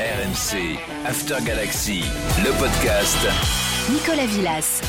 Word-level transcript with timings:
RMC, 0.00 0.78
After 1.04 1.36
Galaxy, 1.44 2.00
le 2.42 2.58
podcast. 2.58 3.18
Nicolas 3.92 4.24
Villas. 4.24 4.80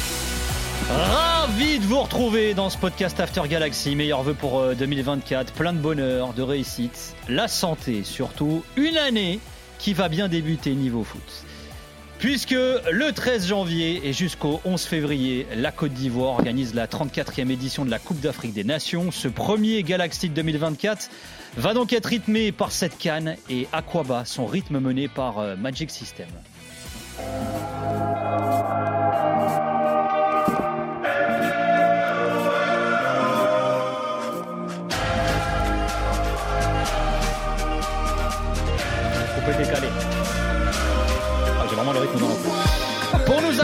Ravi 0.90 1.80
de 1.80 1.84
vous 1.84 2.00
retrouver 2.00 2.54
dans 2.54 2.70
ce 2.70 2.78
podcast 2.78 3.20
After 3.20 3.42
Galaxy. 3.50 3.98
Meilleurs 3.98 4.24
vœux 4.24 4.36
pour 4.36 4.64
2024. 4.74 5.52
Plein 5.52 5.74
de 5.74 5.80
bonheur, 5.80 6.32
de 6.32 6.42
réussite, 6.42 7.14
la 7.28 7.50
santé 7.50 8.06
surtout. 8.06 8.64
Une 8.78 8.96
année 8.96 9.42
qui 9.80 9.94
va 9.94 10.08
bien 10.08 10.30
débuter 10.30 10.76
niveau 10.76 11.04
foot. 11.04 11.44
Puisque 12.22 12.52
le 12.52 13.12
13 13.12 13.48
janvier 13.48 14.08
et 14.08 14.14
jusqu'au 14.14 14.62
11 14.64 14.84
février, 14.84 15.48
la 15.56 15.72
Côte 15.72 15.94
d'Ivoire 15.94 16.34
organise 16.34 16.76
la 16.76 16.86
34e 16.86 17.50
édition 17.50 17.84
de 17.84 17.90
la 17.90 17.98
Coupe 17.98 18.20
d'Afrique 18.20 18.54
des 18.54 18.64
Nations. 18.64 19.10
Ce 19.10 19.28
premier 19.28 19.82
Galaxy 19.82 20.30
de 20.30 20.36
2024 20.36 21.10
va 21.58 21.74
donc 21.74 21.94
être 21.94 22.06
rythmé 22.06 22.52
par 22.52 22.72
cette 22.72 23.00
canne 23.00 23.38
et 23.50 23.68
Aquaba, 23.74 24.24
son 24.26 24.46
rythme 24.46 24.80
mené 24.80 25.08
par 25.08 25.40
euh, 25.40 25.56
Magic 25.56 25.90
System. 25.90 26.28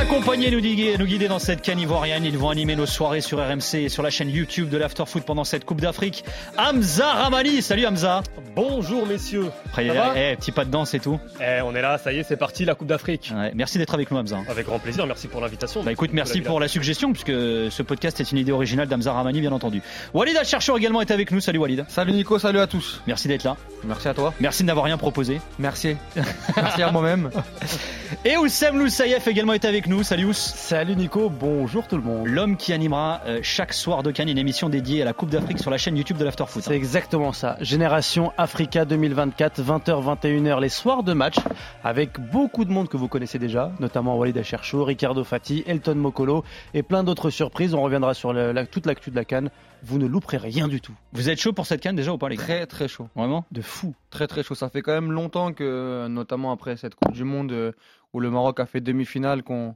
Accompagner, 0.10 0.52
nous 0.52 0.62
guider, 0.62 0.98
nous 0.98 1.06
guider 1.06 1.28
dans 1.28 1.38
cette 1.38 1.62
canne 1.62 1.80
ivoirienne, 1.80 2.24
ils 2.24 2.38
vont 2.38 2.50
animer 2.50 2.78
nos 2.78 2.86
soirées 2.86 3.20
sur 3.20 3.40
RMC 3.40 3.76
et 3.76 3.90
sur 3.90 4.04
la 4.04 4.10
chaîne 4.10 4.30
YouTube 4.30 4.70
de 4.70 4.78
l'Afterfoot 4.78 5.24
pendant 5.26 5.44
cette 5.44 5.66
Coupe 5.66 5.82
d'Afrique. 5.82 6.24
Hamza 6.58 7.12
Ramani, 7.12 7.62
salut 7.62 7.86
Hamza. 7.86 8.24
Bonjour 8.56 9.06
messieurs. 9.06 9.48
Après, 9.66 9.86
Ça 9.86 9.94
va 9.94 10.14
eh, 10.16 10.38
petit 10.38 10.54
pas 10.54 10.64
de 10.64 10.72
danse 10.72 10.94
et 10.94 11.02
tout. 11.02 11.20
Eh, 11.42 11.62
on 11.62 11.76
est 11.76 11.82
là, 11.82 11.98
ça 11.98 12.14
y 12.14 12.20
est, 12.20 12.24
c'est 12.24 12.38
parti 12.38 12.64
la 12.64 12.74
Coupe 12.74 12.88
d'Afrique. 12.88 13.34
Ouais, 13.36 13.52
merci 13.54 13.80
d'être 13.80 13.94
avec 13.94 14.10
nous 14.10 14.18
Hamza. 14.18 14.40
Avec 14.48 14.68
grand 14.68 14.80
plaisir, 14.80 15.06
merci 15.06 15.28
pour 15.28 15.42
l'invitation. 15.42 15.84
Bah 15.84 15.92
écoute, 15.92 16.12
merci 16.14 16.40
pour 16.40 16.62
la 16.62 16.70
suggestion, 16.70 17.12
puisque 17.12 17.28
ce 17.28 17.82
podcast 17.84 18.22
est 18.22 18.32
une 18.32 18.38
idée 18.38 18.54
originale 18.54 18.88
d'Hamza 18.88 19.12
Ramani, 19.12 19.42
bien 19.42 19.52
entendu. 19.52 19.82
Walid 20.14 20.40
Chercheur 20.46 20.78
également 20.78 21.02
est 21.02 21.12
avec 21.12 21.32
nous. 21.32 21.42
Salut 21.42 21.60
Walid. 21.60 21.84
Salut 21.90 22.14
Nico, 22.14 22.40
salut 22.40 22.60
à 22.60 22.68
tous. 22.68 23.02
Merci 23.08 23.28
d'être 23.28 23.44
là. 23.44 23.58
Merci 23.84 24.08
à 24.08 24.14
toi. 24.14 24.34
Merci 24.40 24.64
de 24.64 24.68
n'avoir 24.68 24.86
rien 24.86 24.98
proposé. 24.98 25.42
Merci. 25.60 25.98
Merci 26.56 26.82
à 26.82 26.92
moi-même. 26.92 27.30
Et 28.26 28.38
Oussem 28.38 28.80
Loussaïef 28.80 29.28
également 29.28 29.54
est 29.54 29.66
avec 29.66 29.86
nous. 29.88 29.97
Salut 30.04 30.26
Ous. 30.26 30.34
Salut 30.34 30.96
Nico, 30.96 31.30
bonjour 31.30 31.88
tout 31.88 31.98
le 31.98 32.04
monde. 32.04 32.28
L'homme 32.28 32.56
qui 32.56 32.72
animera 32.72 33.22
euh, 33.26 33.40
chaque 33.42 33.74
soir 33.74 34.04
de 34.04 34.12
Cannes 34.12 34.30
une 34.30 34.38
émission 34.38 34.70
dédiée 34.70 35.02
à 35.02 35.06
la 35.06 35.14
Coupe 35.14 35.30
d'Afrique 35.30 35.60
sur 35.60 35.70
la 35.72 35.78
chaîne 35.78 35.98
YouTube 35.98 36.18
de 36.18 36.24
l'Afterfoot. 36.24 36.64
C'est 36.64 36.76
exactement 36.76 37.34
ça. 37.34 37.58
Génération 37.62 38.32
Africa 38.38 38.86
2024, 38.86 39.62
20h, 39.62 40.18
21h, 40.22 40.62
les 40.62 40.70
soirs 40.70 41.04
de 41.04 41.14
match, 41.14 41.36
avec 41.84 42.20
beaucoup 42.32 42.64
de 42.64 42.72
monde 42.72 42.88
que 42.90 42.96
vous 42.98 43.08
connaissez 43.08 43.40
déjà, 43.40 43.72
notamment 43.80 44.18
Walid 44.18 44.38
Achercho, 44.38 44.84
Ricardo 44.86 45.24
Fati, 45.24 45.64
Elton 45.68 45.96
Mokolo 45.96 46.44
et 46.74 46.84
plein 46.84 47.04
d'autres 47.04 47.30
surprises. 47.30 47.74
On 47.74 47.82
reviendra 47.82 48.14
sur 48.14 48.32
la- 48.34 48.66
toute 48.66 48.86
l'actu 48.86 49.10
de 49.12 49.16
la 49.16 49.26
Cannes. 49.26 49.50
Vous 49.84 49.98
ne 50.00 50.06
louperez 50.08 50.38
rien 50.38 50.68
du 50.68 50.80
tout. 50.80 50.94
Vous 51.14 51.30
êtes 51.30 51.40
chaud 51.40 51.54
pour 51.54 51.66
cette 51.66 51.82
Cannes 51.82 51.96
déjà 51.96 52.12
ou 52.14 52.18
pas 52.18 52.30
les 52.30 52.36
gars? 52.38 52.44
Très 52.44 52.66
très 52.66 52.88
chaud, 52.88 53.10
Vraiment? 53.16 53.46
De 53.52 53.62
fou. 53.62 53.94
très 54.10 54.28
très 54.28 54.44
chaud. 54.44 54.56
Ça 54.56 54.70
fait 54.70 54.82
quand 54.82 54.94
même 54.94 55.12
longtemps 55.12 55.54
que, 55.54 56.08
notamment 56.08 56.52
après 56.52 56.78
cette 56.78 56.96
Coupe 56.96 57.14
du 57.14 57.24
Monde 57.24 57.52
euh, 57.52 57.72
où 58.14 58.20
le 58.20 58.30
Maroc 58.32 58.60
a 58.60 58.66
fait 58.66 58.80
demi-finale, 58.82 59.44
qu'on 59.44 59.76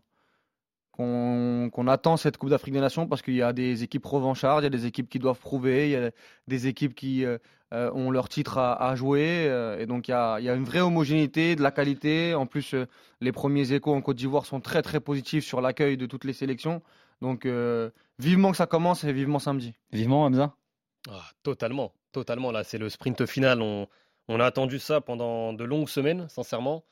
qu'on 0.91 1.87
attend 1.87 2.17
cette 2.17 2.37
Coupe 2.37 2.49
d'Afrique 2.49 2.73
des 2.73 2.79
Nations 2.81 3.07
parce 3.07 3.21
qu'il 3.21 3.35
y 3.35 3.41
a 3.41 3.53
des 3.53 3.83
équipes 3.83 4.05
revanchardes, 4.05 4.61
il 4.61 4.65
y 4.65 4.67
a 4.67 4.69
des 4.69 4.85
équipes 4.85 5.09
qui 5.09 5.19
doivent 5.19 5.39
prouver, 5.39 5.87
il 5.89 5.91
y 5.91 5.95
a 5.95 6.11
des 6.47 6.67
équipes 6.67 6.93
qui 6.93 7.25
euh, 7.25 7.37
euh, 7.73 7.89
ont 7.93 8.11
leur 8.11 8.27
titre 8.27 8.57
à, 8.57 8.89
à 8.89 8.95
jouer 8.95 9.45
euh, 9.47 9.79
et 9.79 9.85
donc 9.85 10.09
il 10.09 10.11
y 10.11 10.13
a, 10.13 10.39
il 10.39 10.45
y 10.45 10.49
a 10.49 10.53
une 10.53 10.65
vraie 10.65 10.81
homogénéité, 10.81 11.55
de 11.55 11.61
la 11.61 11.71
qualité. 11.71 12.35
En 12.35 12.45
plus, 12.45 12.73
euh, 12.73 12.87
les 13.21 13.31
premiers 13.31 13.71
échos 13.71 13.93
en 13.93 14.01
Côte 14.01 14.17
d'Ivoire 14.17 14.45
sont 14.45 14.59
très 14.59 14.81
très 14.81 14.99
positifs 14.99 15.45
sur 15.45 15.61
l'accueil 15.61 15.95
de 15.95 16.05
toutes 16.05 16.25
les 16.25 16.33
sélections. 16.33 16.81
Donc 17.21 17.45
euh, 17.45 17.89
vivement 18.19 18.51
que 18.51 18.57
ça 18.57 18.67
commence 18.67 19.03
et 19.05 19.13
vivement 19.13 19.39
samedi. 19.39 19.73
Vivement 19.93 20.25
Hamza 20.25 20.53
Ah, 21.09 21.23
totalement, 21.43 21.93
totalement. 22.11 22.51
Là, 22.51 22.63
c'est 22.63 22.77
le 22.77 22.89
sprint 22.89 23.25
final. 23.25 23.61
On, 23.61 23.87
on 24.27 24.39
a 24.39 24.45
attendu 24.45 24.77
ça 24.79 24.99
pendant 25.01 25.53
de 25.53 25.63
longues 25.63 25.89
semaines, 25.89 26.27
sincèrement. 26.29 26.83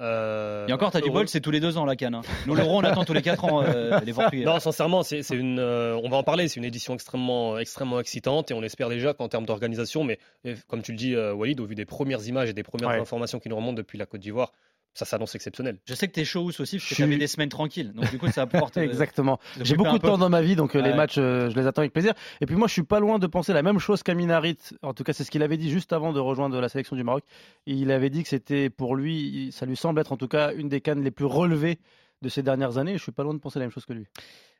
Euh, 0.00 0.66
Et 0.68 0.72
encore, 0.72 0.90
t'as 0.92 1.00
du 1.00 1.10
bol, 1.10 1.28
c'est 1.28 1.40
tous 1.40 1.50
les 1.50 1.60
deux 1.60 1.76
ans 1.76 1.84
la 1.84 1.96
Cannes. 1.96 2.14
hein. 2.14 2.22
Nous, 2.46 2.54
l'euro, 2.54 2.78
on 2.78 2.84
attend 2.84 3.04
tous 3.04 3.12
les 3.12 3.22
quatre 3.22 3.44
ans 3.44 3.62
euh, 3.64 3.98
les 4.06 4.12
Portugais. 4.12 4.44
Non, 4.44 4.60
sincèrement, 4.60 5.02
c'est 5.02 5.22
une. 5.30 5.58
euh, 5.58 5.98
on 6.02 6.08
va 6.08 6.16
en 6.18 6.22
parler. 6.22 6.46
C'est 6.48 6.58
une 6.60 6.64
édition 6.64 6.94
extrêmement, 6.94 7.58
extrêmement 7.58 7.98
excitante 8.00 8.50
et 8.50 8.54
on 8.54 8.62
espère 8.62 8.88
déjà 8.88 9.12
qu'en 9.14 9.28
termes 9.28 9.44
d'organisation, 9.46 10.04
mais 10.04 10.18
et 10.44 10.54
comme 10.68 10.82
tu 10.82 10.92
le 10.92 10.98
dis, 10.98 11.14
euh, 11.14 11.32
Walid, 11.34 11.58
au 11.60 11.66
vu 11.66 11.74
des 11.74 11.84
premières 11.84 12.24
images 12.26 12.48
et 12.48 12.52
des 12.52 12.62
premières 12.62 12.90
Ouais. 12.90 13.00
informations 13.00 13.40
qui 13.40 13.48
nous 13.48 13.56
remontent 13.56 13.74
depuis 13.74 13.98
la 13.98 14.06
Côte 14.06 14.20
d'Ivoire, 14.20 14.52
ça 14.98 15.04
s'annonce 15.04 15.36
exceptionnel. 15.36 15.78
Je 15.86 15.94
sais 15.94 16.08
que 16.08 16.12
t'es 16.12 16.24
chaud 16.24 16.42
aussi, 16.44 16.56
parce 16.58 16.70
que 16.70 16.76
Je 16.76 16.94
suis- 16.94 17.18
des 17.18 17.26
semaines 17.28 17.48
tranquilles. 17.48 17.92
Donc 17.92 18.10
du 18.10 18.18
coup, 18.18 18.26
ça 18.28 18.42
apporte. 18.42 18.76
euh, 18.78 18.82
Exactement. 18.82 19.38
J'ai 19.60 19.76
beaucoup 19.76 19.98
de 19.98 20.02
temps 20.02 20.18
dans 20.18 20.28
ma 20.28 20.42
vie, 20.42 20.56
donc 20.56 20.74
euh, 20.74 20.82
les 20.82 20.92
matchs, 20.92 21.18
euh, 21.18 21.50
je 21.50 21.54
les 21.56 21.66
attends 21.68 21.82
avec 21.82 21.92
plaisir. 21.92 22.14
Et 22.40 22.46
puis 22.46 22.56
moi, 22.56 22.66
je 22.66 22.72
suis 22.72 22.82
pas 22.82 22.98
loin 22.98 23.20
de 23.20 23.26
penser 23.28 23.52
la 23.52 23.62
même 23.62 23.78
chose 23.78 24.02
qu'Amin 24.02 24.30
Harit. 24.30 24.58
En 24.82 24.94
tout 24.94 25.04
cas, 25.04 25.12
c'est 25.12 25.22
ce 25.22 25.30
qu'il 25.30 25.42
avait 25.44 25.56
dit 25.56 25.70
juste 25.70 25.92
avant 25.92 26.12
de 26.12 26.18
rejoindre 26.18 26.60
la 26.60 26.68
sélection 26.68 26.96
du 26.96 27.04
Maroc. 27.04 27.22
Il 27.66 27.92
avait 27.92 28.10
dit 28.10 28.24
que 28.24 28.28
c'était 28.28 28.70
pour 28.70 28.96
lui, 28.96 29.50
ça 29.52 29.66
lui 29.66 29.76
semble 29.76 30.00
être 30.00 30.10
en 30.12 30.16
tout 30.16 30.28
cas 30.28 30.52
une 30.52 30.68
des 30.68 30.80
cannes 30.80 31.04
les 31.04 31.12
plus 31.12 31.26
relevées 31.26 31.78
de 32.22 32.28
ces 32.28 32.42
dernières 32.42 32.78
années. 32.78 32.92
Et 32.92 32.98
je 32.98 33.02
suis 33.02 33.12
pas 33.12 33.22
loin 33.22 33.34
de 33.34 33.38
penser 33.38 33.58
la 33.58 33.66
même 33.66 33.72
chose 33.72 33.84
que 33.84 33.92
lui. 33.92 34.06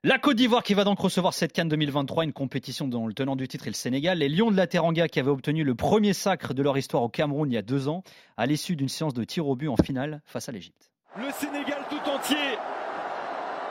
La 0.04 0.18
Côte 0.18 0.36
d'Ivoire 0.36 0.62
qui 0.62 0.74
va 0.74 0.84
donc 0.84 1.00
recevoir 1.00 1.34
cette 1.34 1.52
Cannes 1.52 1.68
2023, 1.68 2.24
une 2.24 2.32
compétition 2.32 2.86
dont 2.86 3.08
le 3.08 3.14
tenant 3.14 3.34
du 3.34 3.48
titre 3.48 3.66
est 3.66 3.70
le 3.70 3.74
Sénégal. 3.74 4.18
Les 4.18 4.28
Lions 4.28 4.50
de 4.50 4.56
la 4.56 4.68
Teranga 4.68 5.08
qui 5.08 5.18
avaient 5.18 5.30
obtenu 5.30 5.64
le 5.64 5.74
premier 5.74 6.12
sacre 6.12 6.54
de 6.54 6.62
leur 6.62 6.78
histoire 6.78 7.02
au 7.02 7.08
Cameroun 7.08 7.50
il 7.50 7.54
y 7.54 7.58
a 7.58 7.62
deux 7.62 7.88
ans, 7.88 8.04
à 8.36 8.46
l'issue 8.46 8.76
d'une 8.76 8.88
séance 8.88 9.12
de 9.12 9.24
tir 9.24 9.48
au 9.48 9.56
but 9.56 9.68
en 9.68 9.76
finale 9.76 10.22
face 10.24 10.48
à 10.48 10.52
l'Égypte. 10.52 10.90
Le 11.16 11.30
Sénégal 11.32 11.80
tout 11.90 12.10
entier. 12.10 12.36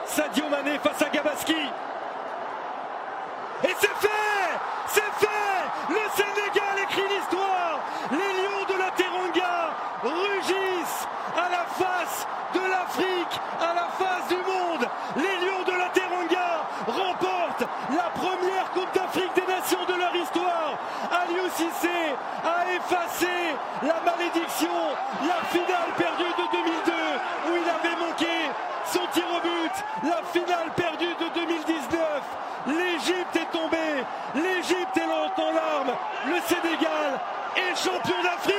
Sadio 0.04 0.48
Mané 0.50 0.78
face 0.78 1.00
à 1.00 1.08
Gabaski. 1.08 1.52
Et 3.64 3.74
c'est 3.80 3.88
fait 3.88 4.07
la 24.48 25.44
finale 25.50 25.92
perdue 25.96 26.24
de 26.24 26.56
2002 26.56 26.92
où 27.48 27.56
il 27.56 27.68
avait 27.68 27.96
manqué 27.96 28.50
son 28.86 29.00
tir 29.12 29.24
au 29.30 29.40
but, 29.40 29.84
la 30.04 30.22
finale 30.32 30.70
perdue 30.74 31.14
de 31.20 31.28
2019. 31.34 32.00
L'Égypte 32.66 33.36
est 33.36 33.50
tombée, 33.52 34.04
l'Égypte 34.34 34.96
est 34.96 35.40
en 35.40 35.52
larmes, 35.52 35.94
le 36.26 36.40
Sénégal 36.46 37.20
est 37.56 37.76
champion 37.76 38.22
d'Afrique. 38.22 38.57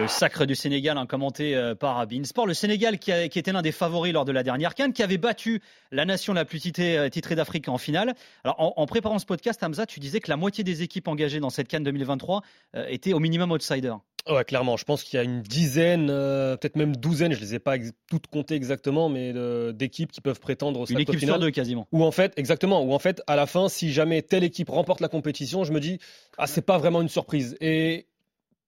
Le 0.00 0.08
sacre 0.08 0.46
du 0.46 0.54
Sénégal, 0.54 0.96
hein, 0.96 1.04
commenté 1.04 1.54
euh, 1.54 1.74
par 1.74 2.06
Beansport. 2.06 2.46
Le 2.46 2.54
Sénégal 2.54 2.98
qui, 2.98 3.12
a- 3.12 3.28
qui 3.28 3.38
était 3.38 3.52
l'un 3.52 3.60
des 3.60 3.70
favoris 3.72 4.14
lors 4.14 4.24
de 4.24 4.32
la 4.32 4.42
dernière 4.42 4.74
Cannes, 4.74 4.94
qui 4.94 5.02
avait 5.02 5.18
battu 5.18 5.60
la 5.92 6.06
nation 6.06 6.32
la 6.32 6.46
plus 6.46 6.58
titrée, 6.60 6.96
euh, 6.96 7.08
titrée 7.10 7.34
d'Afrique 7.34 7.68
en 7.68 7.76
finale. 7.76 8.14
Alors, 8.44 8.58
en, 8.60 8.72
en 8.76 8.86
préparant 8.86 9.18
ce 9.18 9.26
podcast, 9.26 9.62
Hamza, 9.62 9.84
tu 9.84 10.00
disais 10.00 10.20
que 10.20 10.30
la 10.30 10.38
moitié 10.38 10.64
des 10.64 10.82
équipes 10.82 11.06
engagées 11.08 11.38
dans 11.40 11.50
cette 11.50 11.68
Cannes 11.68 11.84
2023 11.84 12.40
euh, 12.76 12.86
étaient 12.88 13.12
au 13.12 13.18
minimum 13.18 13.50
outsiders. 13.52 13.98
Ouais, 14.28 14.44
clairement. 14.44 14.76
Je 14.76 14.84
pense 14.84 15.02
qu'il 15.02 15.16
y 15.16 15.20
a 15.20 15.22
une 15.22 15.42
dizaine, 15.42 16.08
euh, 16.10 16.56
peut-être 16.56 16.76
même 16.76 16.94
douzaine, 16.96 17.32
je 17.32 17.40
les 17.40 17.54
ai 17.54 17.58
pas 17.58 17.76
toutes 18.08 18.26
comptées 18.26 18.54
exactement, 18.54 19.08
mais 19.08 19.32
d'équipes 19.72 20.12
qui 20.12 20.20
peuvent 20.20 20.40
prétendre 20.40 20.80
au 20.80 20.86
Une 20.86 21.00
équipe 21.00 21.18
sur 21.18 21.38
deux 21.38 21.50
quasiment. 21.50 21.88
Ou 21.92 22.04
en 22.04 22.10
fait, 22.10 22.32
exactement, 22.36 22.82
ou 22.84 22.92
en 22.94 22.98
fait, 22.98 23.22
à 23.26 23.34
la 23.36 23.46
fin, 23.46 23.68
si 23.68 23.92
jamais 23.92 24.22
telle 24.22 24.44
équipe 24.44 24.68
remporte 24.68 25.00
la 25.00 25.08
compétition, 25.08 25.64
je 25.64 25.72
me 25.72 25.80
dis, 25.80 25.98
ah, 26.36 26.46
c'est 26.46 26.60
pas 26.64 26.76
vraiment 26.78 27.00
une 27.00 27.08
surprise. 27.08 27.56
Et 27.62 28.06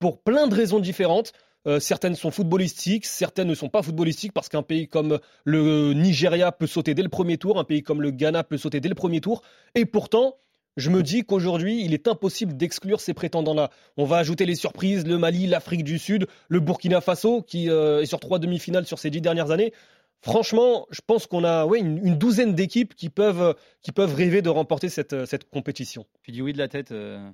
pour 0.03 0.21
plein 0.21 0.49
de 0.49 0.55
raisons 0.57 0.81
différentes, 0.81 1.33
euh, 1.69 1.79
certaines 1.79 2.17
sont 2.17 2.33
footballistiques, 2.33 3.07
certaines 3.07 3.47
ne 3.47 3.55
sont 3.55 3.69
pas 3.69 3.83
footballistiques 3.83 4.33
parce 4.33 4.49
qu'un 4.49 4.65
pays 4.65 4.89
comme 4.89 5.21
le 5.45 5.93
Nigeria 5.93 6.51
peut 6.51 6.67
sauter 6.67 6.93
dès 6.93 7.05
le 7.05 7.09
premier 7.09 7.39
tour, 7.39 7.57
un 7.57 7.63
pays 7.63 7.85
comme 7.85 8.03
le 8.03 8.11
Ghana 8.11 8.43
peut 8.43 8.59
sauter 8.59 8.81
dès 8.81 8.89
le 8.89 8.97
premier 8.97 9.21
tour. 9.21 9.43
Et 9.77 9.85
pourtant, 9.87 10.35
je 10.77 10.91
me 10.91 11.05
dis 11.05 11.23
qu'aujourd'hui, 11.23 11.85
il 11.85 11.95
est 11.95 12.09
impossible 12.09 12.57
d'exclure 12.57 13.01
ces 13.01 13.15
prétendants-là. 13.15 13.71
On 13.97 14.05
va 14.05 14.17
ajouter 14.17 14.45
les 14.45 14.57
surprises, 14.57 15.07
le 15.07 15.19
Mali, 15.19 15.47
l'Afrique 15.47 15.85
du 15.85 16.01
Sud, 16.01 16.27
le 16.49 16.59
Burkina 16.59 17.01
Faso, 17.01 17.41
qui 17.41 17.71
euh, 17.71 18.03
est 18.03 18.07
sur 18.07 18.19
trois 18.19 18.41
demi-finales 18.41 18.87
sur 18.87 18.99
ces 18.99 19.09
dix 19.09 19.21
dernières 19.21 19.53
années. 19.53 19.73
Franchement, 20.23 20.87
je 20.91 21.01
pense 21.05 21.27
qu'on 21.27 21.43
a 21.43 21.67
ouais, 21.67 21.81
une, 21.81 21.99
une 21.99 22.17
douzaine 22.17 22.55
d'équipes 22.55 22.95
qui 22.95 23.11
peuvent, 23.11 23.57
qui 23.81 23.91
peuvent 23.91 24.15
rêver 24.15 24.41
de 24.41 24.49
remporter 24.49 24.89
cette, 24.89 25.27
cette 25.27 25.51
compétition. 25.51 26.07
Tu 26.23 26.31
dis 26.31 26.41
oui 26.43 26.53
de 26.53 26.59
la 26.59 26.69
tête, 26.69 26.93
euh. 26.93 27.29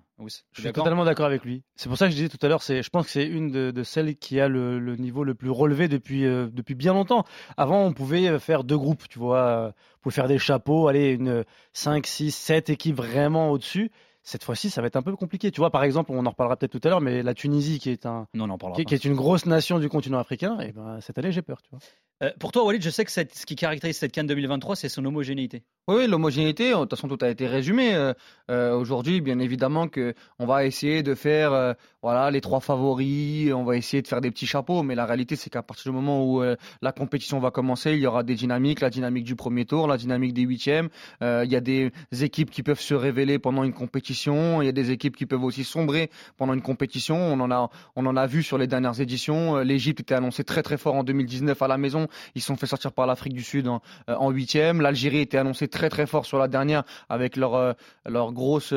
Je 0.53 0.63
suis 0.63 0.73
totalement 0.73 1.05
d'accord 1.05 1.27
avec 1.27 1.45
lui. 1.45 1.63
C'est 1.77 1.89
pour 1.89 1.99
ça 1.99 2.07
que 2.07 2.13
je 2.13 2.17
disais 2.17 2.29
tout 2.31 2.45
à 2.45 2.49
l'heure, 2.49 2.63
c'est, 2.63 2.83
je 2.83 2.89
pense 2.91 3.05
que 3.05 3.13
c'est 3.13 3.27
une 3.27 3.51
de, 3.51 3.71
de 3.71 3.83
celles 3.83 4.17
qui 4.17 4.41
a 4.41 4.49
le, 4.49 4.79
le 4.79 4.97
niveau 4.97 5.23
le 5.23 5.35
plus 5.35 5.51
relevé 5.51 5.87
depuis, 5.87 6.25
euh, 6.25 6.49
depuis 6.51 6.75
bien 6.75 6.95
longtemps. 6.95 7.25
Avant, 7.57 7.85
on 7.85 7.93
pouvait 7.93 8.39
faire 8.39 8.65
deux 8.65 8.79
groupes, 8.79 9.07
tu 9.09 9.19
vois, 9.19 9.39
euh, 9.39 9.69
on 9.69 10.01
pouvait 10.01 10.15
faire 10.15 10.29
des 10.29 10.39
chapeaux, 10.39 10.89
aller 10.89 11.11
une 11.11 11.45
5, 11.75 12.07
6, 12.07 12.33
7 12.35 12.71
équipes 12.71 12.97
vraiment 12.97 13.51
au-dessus. 13.51 13.91
Cette 14.29 14.45
fois-ci, 14.45 14.69
ça 14.69 14.83
va 14.83 14.89
être 14.89 14.97
un 14.97 15.03
peu 15.03 15.17
compliqué. 15.17 15.51
Tu 15.51 15.59
vois, 15.61 15.71
par 15.71 15.83
exemple, 15.85 16.13
on 16.13 16.27
en 16.27 16.31
reparlera 16.31 16.57
peut-être 16.59 16.79
tout 16.79 16.87
à 16.87 16.91
l'heure, 16.91 17.01
mais 17.01 17.23
la 17.23 17.33
Tunisie, 17.33 17.79
qui 17.79 17.89
est, 17.89 18.05
un, 18.05 18.27
Non, 18.35 18.45
on 18.45 18.51
en 18.51 18.59
parlera 18.59 18.85
qui, 18.85 18.95
est 18.95 19.05
une 19.07 19.15
grosse 19.15 19.47
nation 19.47 19.79
du 19.79 19.89
continent 19.89 20.19
africain, 20.19 20.61
et 20.61 20.73
ben, 20.73 21.01
cette 21.01 21.17
année, 21.17 21.33
j'ai 21.33 21.41
peur. 21.41 21.63
Tu 21.63 21.71
vois. 21.71 21.79
Euh, 22.23 22.33
pour 22.39 22.53
toi, 22.53 22.65
Walid, 22.65 22.83
je 22.83 22.91
sais 22.91 23.05
que 23.05 23.11
cette- 23.11 23.35
ce 23.35 23.47
qui 23.47 23.55
caractérise 23.57 23.97
cette 23.97 24.13
Cannes 24.13 24.27
2023, 24.27 24.77
c'est 24.77 24.89
son 24.91 25.05
homogénéité. 25.05 25.63
Oui, 25.87 25.97
oui, 25.99 26.07
l'homogénéité, 26.09 26.71
de 26.73 26.75
toute 26.77 26.91
façon, 26.91 27.09
tout 27.09 27.25
a 27.25 27.29
été 27.31 27.47
résumé. 27.47 27.95
Euh, 27.95 28.13
euh, 28.51 28.77
Aujourd'hui, 28.77 29.21
bien 29.23 29.39
évidemment, 29.39 29.89
que 29.89 30.15
on 30.39 30.45
va 30.45 30.67
essayer 30.67 31.03
de 31.03 31.15
faire 31.15 31.53
euh, 31.53 31.73
voilà, 32.01 32.31
les 32.31 32.41
trois 32.41 32.61
favoris, 32.61 33.53
on 33.53 33.65
va 33.65 33.77
essayer 33.77 34.03
de 34.03 34.07
faire 34.07 34.21
des 34.21 34.31
petits 34.31 34.47
chapeaux, 34.47 34.85
mais 34.85 34.95
la 34.95 35.05
réalité, 35.05 35.35
c'est 35.35 35.51
qu'à 35.51 35.65
partir 35.65 35.91
du 35.91 35.97
moment 35.97 36.25
où 36.25 36.45
euh, 36.45 36.55
la 36.81 36.93
compétition 36.93 37.41
va 37.41 37.51
commencer, 37.51 37.91
il 37.93 37.99
y 37.99 38.07
aura 38.07 38.23
des 38.23 38.37
dynamiques, 38.37 38.81
la 38.81 38.91
dynamique 38.91 39.25
du 39.25 39.35
premier 39.35 39.65
tour, 39.65 39.89
la 39.89 39.97
dynamique 39.97 40.33
des 40.33 40.43
huitièmes. 40.43 40.91
Euh, 41.23 41.43
il 41.45 41.51
y 41.51 41.57
a 41.57 41.61
des 41.61 41.91
équipes 42.21 42.51
qui 42.51 42.63
peuvent 42.63 42.81
se 42.81 42.95
révéler 42.95 43.41
pendant 43.41 43.65
une 43.65 43.73
compétition, 43.73 44.63
il 44.63 44.67
y 44.67 44.69
a 44.69 44.73
des 44.73 44.93
équipes 44.93 45.17
qui 45.17 45.27
peuvent 45.27 45.43
aussi 45.43 45.65
sombrer 45.65 46.09
pendant 46.37 46.55
une 46.55 46.63
compétition. 46.63 47.17
On 47.17 47.41
en 47.41 47.51
a, 47.51 47.69
on 47.97 48.07
en 48.07 48.17
a 48.17 48.27
vu 48.29 48.45
sur 48.45 48.59
les 48.59 48.69
dernières 48.69 49.01
éditions. 49.01 49.57
Euh, 49.57 49.65
L'Égypte 49.65 49.99
était 49.99 50.15
annoncée 50.15 50.45
très 50.45 50.63
très 50.63 50.79
fort 50.79 50.95
en 50.95 51.03
2019 51.03 51.61
à 51.61 51.67
la 51.67 51.79
maison. 51.79 52.07
Ils 52.37 52.43
sont 52.43 52.55
fait 52.55 52.67
sortir 52.67 52.93
par 52.93 53.09
l'Afrique 53.09 53.35
du 53.35 53.43
Sud 53.43 53.67
en, 53.67 54.31
huitième. 54.31 54.83
L'Algérie 54.83 55.19
était 55.21 55.39
annoncée 55.39 55.67
très 55.67 55.89
très 55.89 56.07
fort 56.07 56.27
sur 56.27 56.39
la 56.39 56.47
dernière 56.47 56.85
avec 57.09 57.37
leur, 57.37 57.75
leur 58.07 58.33
grosse 58.33 58.73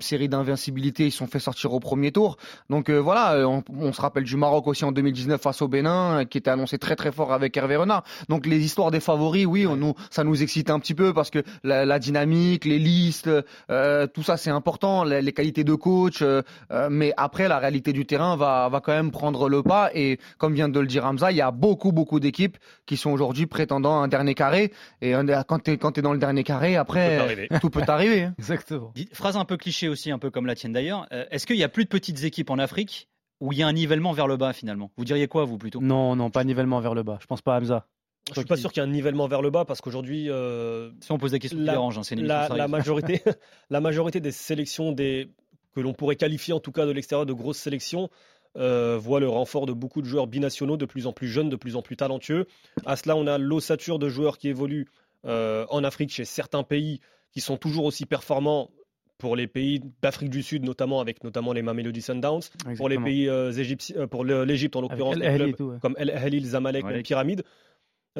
série 0.00 0.28
d'invincibilité. 0.28 1.06
Ils 1.06 1.12
sont 1.12 1.26
fait 1.26 1.38
sortir 1.38 1.72
au 1.72 1.80
premier 1.86 2.10
tour. 2.10 2.36
Donc 2.68 2.88
euh, 2.90 2.98
voilà, 2.98 3.34
euh, 3.34 3.44
on, 3.44 3.62
on 3.78 3.92
se 3.92 4.00
rappelle 4.00 4.24
du 4.24 4.36
Maroc 4.36 4.66
aussi 4.66 4.84
en 4.84 4.92
2019 4.92 5.40
face 5.40 5.62
au 5.62 5.68
Bénin, 5.68 6.20
euh, 6.20 6.24
qui 6.24 6.38
était 6.38 6.50
annoncé 6.50 6.78
très 6.78 6.96
très 6.96 7.12
fort 7.12 7.32
avec 7.32 7.56
Hervé 7.56 7.76
Renard. 7.76 8.02
Donc 8.28 8.44
les 8.46 8.58
histoires 8.64 8.90
des 8.90 9.00
favoris, 9.00 9.46
oui, 9.46 9.66
on 9.66 9.76
nous, 9.76 9.94
ça 10.10 10.24
nous 10.24 10.42
excite 10.42 10.68
un 10.70 10.80
petit 10.80 10.94
peu 10.94 11.14
parce 11.14 11.30
que 11.30 11.42
la, 11.62 11.84
la 11.84 11.98
dynamique, 11.98 12.64
les 12.64 12.78
listes, 12.80 13.30
euh, 13.70 14.06
tout 14.08 14.22
ça 14.24 14.36
c'est 14.36 14.50
important, 14.50 15.04
les, 15.04 15.22
les 15.22 15.32
qualités 15.32 15.62
de 15.64 15.74
coach. 15.74 16.22
euh, 16.22 16.42
mais 16.90 17.12
après, 17.16 17.46
la 17.48 17.58
réalité 17.58 17.92
du 17.92 18.04
terrain 18.06 18.36
va, 18.36 18.68
va 18.68 18.80
quand 18.80 18.92
même 18.92 19.10
prendre 19.12 19.48
le 19.48 19.62
pas. 19.62 19.90
Et 19.94 20.18
comme 20.38 20.54
vient 20.54 20.68
de 20.68 20.80
le 20.80 20.86
dire 20.86 21.04
Hamza, 21.06 21.30
il 21.30 21.36
y 21.36 21.40
a 21.40 21.50
beaucoup 21.52 21.92
beaucoup 21.92 22.18
d'équipes 22.20 22.56
qui 22.86 22.96
sont 22.96 23.10
aujourd'hui 23.10 23.46
prétendant 23.46 24.00
un 24.02 24.08
dernier 24.08 24.34
carré. 24.34 24.72
Et 25.02 25.12
quand 25.48 25.60
tu 25.62 25.70
es, 25.70 25.76
quand 25.78 25.92
t'es 25.92 26.02
dans 26.02 26.12
le 26.12 26.18
dernier 26.18 26.42
carré, 26.42 26.76
après, 26.76 27.16
arriver. 27.18 27.48
tout 27.60 27.70
peut 27.70 27.82
arriver. 27.86 28.22
hein. 28.24 28.34
Exactement. 28.38 28.92
Phrase 29.12 29.36
un 29.36 29.44
peu 29.44 29.56
cliché 29.56 29.88
aussi, 29.88 30.10
un 30.10 30.18
peu 30.18 30.30
comme 30.30 30.46
la 30.46 30.54
tienne 30.54 30.72
d'ailleurs. 30.72 31.06
Est-ce 31.30 31.46
qu'il 31.46 31.56
y 31.56 31.64
a 31.64 31.68
plus 31.76 31.84
de 31.84 31.90
petites 31.90 32.24
équipes 32.24 32.48
en 32.48 32.58
Afrique 32.58 33.06
où 33.38 33.52
il 33.52 33.58
y 33.58 33.62
a 33.62 33.66
un 33.66 33.72
nivellement 33.74 34.12
vers 34.14 34.26
le 34.26 34.38
bas 34.38 34.54
finalement 34.54 34.90
Vous 34.96 35.04
diriez 35.04 35.28
quoi, 35.28 35.44
vous 35.44 35.58
plutôt? 35.58 35.82
Non, 35.82 36.16
non, 36.16 36.30
pas 36.30 36.42
nivellement 36.42 36.80
vers 36.80 36.94
le 36.94 37.02
bas. 37.02 37.18
Je 37.20 37.26
pense 37.26 37.42
pas 37.42 37.54
à 37.54 37.58
Hamza. 37.58 37.86
Je 38.28 38.32
suis 38.40 38.46
pas 38.46 38.56
sûr 38.56 38.72
qu'il 38.72 38.82
y 38.82 38.86
ait 38.86 38.88
un 38.88 38.90
nivellement 38.90 39.28
vers 39.28 39.42
le 39.42 39.50
bas 39.50 39.66
parce 39.66 39.82
qu'aujourd'hui, 39.82 40.30
euh, 40.30 40.90
Si 41.02 41.12
on 41.12 41.18
pose 41.18 41.32
des 41.32 41.38
questions 41.38 41.58
qui 41.58 41.66
La- 41.66 41.72
dérangent, 41.72 41.98
hein, 41.98 42.02
c'est 42.02 42.16
la 42.16 42.66
majorité, 42.66 43.20
la 43.70 43.82
majorité 43.82 44.20
des 44.20 44.32
sélections 44.32 44.92
des, 44.92 45.28
que 45.74 45.80
l'on 45.80 45.92
pourrait 45.92 46.16
qualifier 46.16 46.54
en 46.54 46.60
tout 46.60 46.72
cas 46.72 46.86
de 46.86 46.92
l'extérieur 46.92 47.26
de 47.26 47.34
grosses 47.34 47.58
sélections 47.58 48.08
euh, 48.56 48.96
voit 48.98 49.20
le 49.20 49.28
renfort 49.28 49.66
de 49.66 49.74
beaucoup 49.74 50.00
de 50.00 50.06
joueurs 50.06 50.28
binationaux 50.28 50.78
de 50.78 50.86
plus 50.86 51.06
en 51.06 51.12
plus 51.12 51.28
jeunes, 51.28 51.50
de 51.50 51.56
plus 51.56 51.76
en 51.76 51.82
plus 51.82 51.98
talentueux. 51.98 52.46
À 52.86 52.96
cela, 52.96 53.16
on 53.16 53.26
a 53.26 53.36
l'ossature 53.36 53.98
de 53.98 54.08
joueurs 54.08 54.38
qui 54.38 54.48
évoluent 54.48 54.86
euh, 55.26 55.66
en 55.68 55.84
Afrique 55.84 56.10
chez 56.10 56.24
certains 56.24 56.62
pays 56.62 57.02
qui 57.32 57.42
sont 57.42 57.58
toujours 57.58 57.84
aussi 57.84 58.06
performants 58.06 58.70
pour 59.18 59.36
les 59.36 59.46
pays 59.46 59.80
d'Afrique 60.02 60.30
du 60.30 60.42
Sud, 60.42 60.64
notamment 60.64 61.00
avec 61.00 61.24
notamment 61.24 61.52
les 61.52 61.62
Mamelody 61.62 62.02
Sundowns, 62.02 62.42
pour 62.76 62.88
les 62.88 62.96
Exactement. 62.96 63.04
pays 63.04 63.28
euh, 63.28 63.52
égyptiens, 63.52 63.96
euh, 64.00 64.06
pour 64.06 64.24
l'Égypte 64.24 64.76
en 64.76 64.82
l'occurrence, 64.82 65.16
les 65.16 65.28
ouais. 65.28 65.78
comme 65.80 65.94
El 65.98 66.10
Ahly, 66.10 66.40
le 66.40 66.46
Zamalek, 66.46 66.84
Ouais. 66.84 66.92
même 66.92 67.02
Pyramide. 67.02 67.42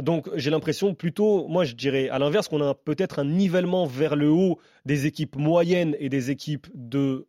Donc 0.00 0.28
j'ai 0.34 0.50
l'impression 0.50 0.94
plutôt, 0.94 1.48
moi 1.48 1.64
je 1.64 1.75
dirais 1.75 2.08
à 2.10 2.19
l'inverse, 2.19 2.48
qu'on 2.48 2.60
a 2.60 2.75
peut-être 2.75 3.19
un 3.19 3.25
nivellement 3.25 3.87
vers 3.87 4.14
le 4.14 4.31
haut 4.31 4.58
des 4.84 5.06
équipes 5.06 5.37
moyennes 5.37 5.96
et 5.98 6.08
des 6.08 6.31
équipes 6.31 6.66
de 6.75 7.26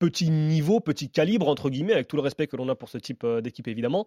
petit 0.00 0.30
niveau, 0.30 0.80
petit 0.80 1.08
calibre, 1.08 1.48
entre 1.48 1.70
guillemets, 1.70 1.92
avec 1.92 2.08
tout 2.08 2.16
le 2.16 2.22
respect 2.22 2.46
que 2.48 2.56
l'on 2.56 2.68
a 2.68 2.74
pour 2.74 2.88
ce 2.88 2.98
type 2.98 3.22
euh, 3.22 3.40
d'équipe 3.40 3.68
évidemment. 3.68 4.06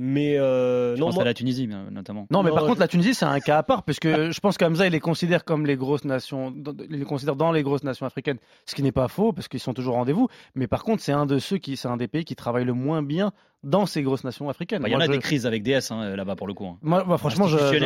Mais 0.00 0.38
euh, 0.38 0.94
Je 0.94 1.00
non, 1.00 1.06
pense 1.06 1.16
moi, 1.16 1.22
à 1.24 1.26
la 1.26 1.34
Tunisie 1.34 1.66
bien, 1.66 1.86
notamment. 1.90 2.28
Non, 2.30 2.44
mais 2.44 2.50
Non, 2.50 2.54
par 2.54 2.62
je- 2.64 2.68
contre, 2.68 2.80
la 2.80 2.86
Tunisie, 2.86 3.14
c'est 3.14 3.24
un 3.24 3.40
cas 3.40 3.58
à 3.58 3.62
part, 3.64 3.82
puisque 3.82 4.06
je 4.06 4.38
pense 4.40 4.56
qu'Hamza, 4.56 4.86
il 4.86 4.92
les 4.92 5.00
considère 5.00 5.44
comme 5.44 5.66
les 5.66 5.76
grosses 5.76 6.04
nations, 6.04 6.52
dans- 6.54 6.72
il 6.88 7.00
les 7.00 7.04
considère 7.04 7.34
dans 7.34 7.50
les 7.50 7.64
grosses 7.64 7.82
nations 7.82 8.06
africaines, 8.06 8.38
ce 8.64 8.76
qui 8.76 8.84
n'est 8.84 8.92
pas 8.92 9.08
faux, 9.08 9.32
parce 9.32 9.48
qu'ils 9.48 9.58
sont 9.58 9.74
toujours 9.74 9.94
au 9.94 9.98
rendez-vous. 9.98 10.28
Mais 10.54 10.68
par 10.68 10.84
contre, 10.84 11.02
c'est 11.02 11.10
un 11.10 11.26
de 11.26 11.40
ceux 11.40 11.58
qui, 11.58 11.76
c'est 11.76 11.88
un 11.88 11.96
des 11.96 12.06
pays 12.06 12.24
qui 12.24 12.36
travaille 12.36 12.64
le 12.64 12.74
moins 12.74 13.02
bien 13.02 13.32
dans 13.64 13.86
ces 13.86 14.02
grosses 14.02 14.22
nations 14.22 14.48
africaines. 14.48 14.82
Bah, 14.82 14.88
Il 14.88 14.92
y 14.92 14.94
en 14.94 15.00
a 15.00 15.06
je- 15.06 15.10
des 15.10 15.18
crises 15.18 15.46
avec 15.46 15.64
DS 15.64 15.90
hein, 15.90 16.14
là-bas 16.14 16.36
pour 16.36 16.46
le 16.46 16.54
coup. 16.54 16.66
hein. 16.66 16.78
Moi, 16.80 17.18
franchement, 17.18 17.48
je, 17.48 17.56
euh, 17.58 17.72
Il 17.74 17.82
y 17.82 17.84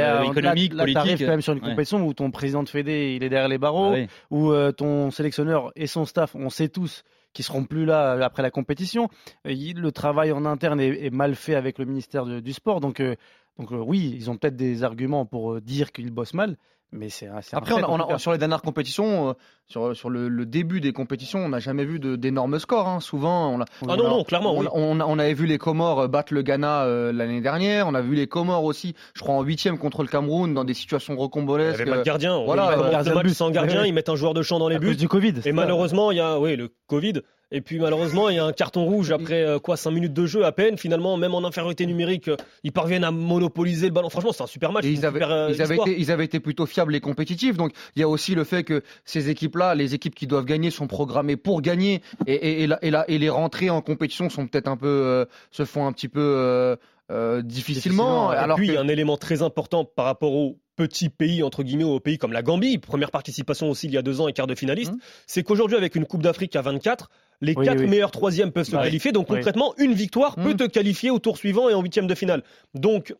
a- 0.00 0.22
enfin, 0.22 0.30
économique, 0.32 0.72
là, 0.72 0.84
politique. 0.84 1.18
quand 1.18 1.26
même 1.30 1.42
sur 1.42 1.52
une 1.52 1.58
Ouais. 1.62 1.68
compétition 1.68 2.06
où 2.06 2.14
ton 2.14 2.30
président 2.30 2.62
de 2.62 2.70
Fédé, 2.70 3.14
il 3.16 3.22
est 3.22 3.28
derrière 3.28 3.48
les 3.48 3.58
barreaux, 3.58 3.90
Ah 3.92 3.96
oui. 3.96 4.06
où 4.30 4.50
euh, 4.50 4.72
ton 4.72 5.10
sélectionneur 5.10 5.72
et 5.76 5.86
son 5.86 6.06
staff, 6.06 6.34
on 6.34 6.48
sait 6.48 6.68
tous 6.68 7.04
qui 7.32 7.42
seront 7.42 7.64
plus 7.64 7.84
là 7.84 8.14
euh, 8.14 8.20
après 8.22 8.42
la 8.42 8.50
compétition. 8.50 9.08
Euh, 9.46 9.54
Le 9.54 9.90
travail 9.92 10.32
en 10.32 10.44
interne 10.44 10.80
est, 10.80 11.10
mal 11.10 11.34
fait 11.34 11.54
avec 11.54 11.78
le 11.78 11.84
ministère 11.84 12.26
du 12.26 12.52
sport, 12.52 12.80
donc, 12.80 13.00
euh, 13.00 13.16
donc 13.58 13.68
oui, 13.70 14.12
ils 14.14 14.30
ont 14.30 14.36
peut-être 14.36 14.56
des 14.56 14.82
arguments 14.84 15.26
pour 15.26 15.60
dire 15.60 15.92
qu'ils 15.92 16.10
bossent 16.10 16.34
mal, 16.34 16.56
mais 16.92 17.10
c'est 17.10 17.28
Après, 17.52 17.74
on 17.74 17.78
a- 17.84 17.88
on 17.88 18.14
a- 18.14 18.18
sur 18.18 18.32
les 18.32 18.38
dernières 18.38 18.62
compétitions, 18.62 19.30
euh, 19.30 19.32
sur, 19.66 19.94
sur 19.94 20.08
le, 20.08 20.28
le 20.28 20.46
début 20.46 20.80
des 20.80 20.92
compétitions, 20.92 21.40
on 21.40 21.48
n'a 21.50 21.58
jamais 21.58 21.84
vu 21.84 21.98
d'énormes 22.00 22.58
scores. 22.58 22.88
hein. 22.88 23.00
Souvent, 23.00 23.50
on 23.52 23.60
a, 23.60 23.64
ah 23.88 23.96
non, 23.96 24.08
non, 24.08 24.24
clairement, 24.24 24.54
on, 24.54 24.60
oui. 24.60 24.66
on- 24.72 24.98
on 25.00 25.18
avait 25.18 25.34
vu 25.34 25.46
les 25.46 25.58
Comores 25.58 26.00
euh, 26.00 26.08
battre 26.08 26.32
le 26.32 26.42
Ghana 26.42 26.84
euh, 26.84 27.12
l'année 27.12 27.40
dernière. 27.40 27.86
On 27.88 27.94
a 27.94 28.00
vu 28.00 28.14
les 28.14 28.26
Comores 28.26 28.64
aussi, 28.64 28.94
je 29.14 29.20
crois, 29.20 29.34
en 29.34 29.42
huitième 29.42 29.76
contre 29.78 30.02
le 30.02 30.08
Cameroun 30.08 30.54
dans 30.54 30.64
des 30.64 30.74
situations 30.74 31.14
Il 31.14 31.18
n'y 31.18 31.62
avait 31.62 31.84
pas 31.84 31.98
de 31.98 32.02
gardien. 32.02 32.42
Voilà, 32.44 32.74
voilà, 32.74 32.88
euh, 32.88 32.90
gardien 32.90 33.12
de 33.12 33.16
match 33.16 33.26
but. 33.26 33.34
sans 33.34 33.50
gardien, 33.50 33.82
Ouais. 33.82 33.88
ils 33.88 33.92
mettent 33.92 34.08
un 34.08 34.16
joueur 34.16 34.32
de 34.34 34.42
champ 34.42 34.58
dans 34.58 34.68
les 34.68 34.76
à 34.76 34.78
cause 34.78 34.88
buts. 34.88 34.96
du 34.96 35.08
Covid. 35.08 35.34
Et 35.44 35.52
malheureusement, 35.52 36.10
il 36.10 36.16
y 36.16 36.20
a 36.20 36.38
oui, 36.40 36.56
le 36.56 36.70
Covid. 36.86 37.20
Et 37.50 37.62
puis 37.62 37.78
malheureusement, 37.78 38.28
il 38.28 38.36
y 38.36 38.38
a 38.38 38.44
un 38.44 38.52
carton 38.52 38.84
rouge 38.84 39.10
après 39.10 39.42
euh, 39.42 39.58
quoi 39.58 39.78
5 39.78 39.90
minutes 39.90 40.12
de 40.12 40.26
jeu 40.26 40.44
à 40.44 40.52
peine. 40.52 40.76
Finalement, 40.76 41.16
même 41.16 41.34
en 41.34 41.42
infériorité 41.46 41.86
numérique, 41.86 42.28
euh, 42.28 42.36
ils 42.62 42.72
parviennent 42.72 43.04
à 43.04 43.10
monopoliser 43.10 43.86
le 43.86 43.92
ballon. 43.92 44.10
Franchement, 44.10 44.32
c'est 44.32 44.42
un 44.42 44.46
super 44.46 44.70
match. 44.70 44.84
Et 44.84 44.88
une 44.90 44.96
ils 44.98 45.06
avaient, 45.06 45.20
super, 45.20 45.30
euh, 45.30 45.48
ils, 45.50 45.62
avaient 45.62 45.76
été, 45.76 45.98
ils 46.00 46.10
avaient 46.12 46.24
été 46.26 46.40
plutôt 46.40 46.66
fiables 46.66 46.94
et 46.94 47.00
compétitifs. 47.00 47.56
Donc 47.56 47.72
il 47.96 48.00
y 48.00 48.02
a 48.02 48.08
aussi 48.08 48.34
le 48.34 48.44
fait 48.44 48.64
que 48.64 48.82
ces 49.06 49.30
équipes-là, 49.30 49.74
les 49.74 49.94
équipes 49.94 50.14
qui 50.14 50.26
doivent 50.26 50.44
gagner, 50.44 50.70
sont 50.70 50.86
programmées 50.88 51.36
pour 51.36 51.62
gagner. 51.62 52.02
Et, 52.26 52.34
et, 52.34 52.62
et, 52.64 52.66
la- 52.66 52.84
et, 52.84 52.90
la- 52.90 53.10
et 53.10 53.16
les 53.16 53.30
rentrées 53.30 53.70
en 53.70 53.80
compétition 53.80 54.28
sont 54.28 54.46
peut-être 54.46 54.68
un 54.68 54.76
peu, 54.76 54.86
euh, 54.86 55.24
se 55.50 55.64
font 55.64 55.86
un 55.86 55.92
petit 55.92 56.08
peu 56.08 56.20
euh, 56.20 56.76
euh, 57.10 57.42
difficilement. 57.42 58.28
Difficilement, 58.28 58.32
Et 58.32 58.36
Alors 58.36 58.56
puis, 58.56 58.66
il 58.66 58.70
que- 58.70 58.74
y 58.74 58.78
a 58.78 58.80
un 58.80 58.88
élément 58.88 59.16
très 59.16 59.42
important 59.42 59.84
par 59.84 60.04
rapport 60.04 60.32
aux 60.34 60.58
petits 60.76 61.08
pays, 61.08 61.42
entre 61.42 61.62
guillemets, 61.64 61.84
aux 61.84 61.98
pays 62.00 62.18
comme 62.18 62.32
la 62.32 62.42
Gambie, 62.42 62.78
première 62.78 63.10
participation 63.10 63.68
aussi 63.70 63.86
il 63.88 63.92
y 63.92 63.96
a 63.96 64.02
deux 64.02 64.20
ans 64.20 64.28
et 64.28 64.32
quart 64.32 64.46
de 64.46 64.54
finaliste, 64.54 64.92
Mhm. 64.92 64.98
c'est 65.26 65.42
qu'aujourd'hui, 65.42 65.76
avec 65.76 65.96
une 65.96 66.04
Coupe 66.06 66.22
d'Afrique 66.22 66.54
à 66.54 66.62
24, 66.62 67.10
les 67.40 67.54
Oui, 67.56 67.64
quatre 67.64 67.80
oui. 67.80 67.86
meilleurs 67.88 68.10
troisièmes 68.12 68.52
peuvent 68.52 68.64
se 68.66 68.70
qualifier. 68.72 69.10
Donc, 69.12 69.28
Oui. 69.30 69.36
concrètement, 69.36 69.74
une 69.78 69.92
victoire 69.94 70.36
peut 70.36 70.50
Mhm. 70.50 70.56
te 70.56 70.64
qualifier 70.68 71.10
au 71.10 71.18
tour 71.18 71.36
suivant 71.36 71.68
et 71.68 71.74
en 71.74 71.82
huitième 71.82 72.06
de 72.06 72.14
finale. 72.14 72.42
Donc, 72.74 73.14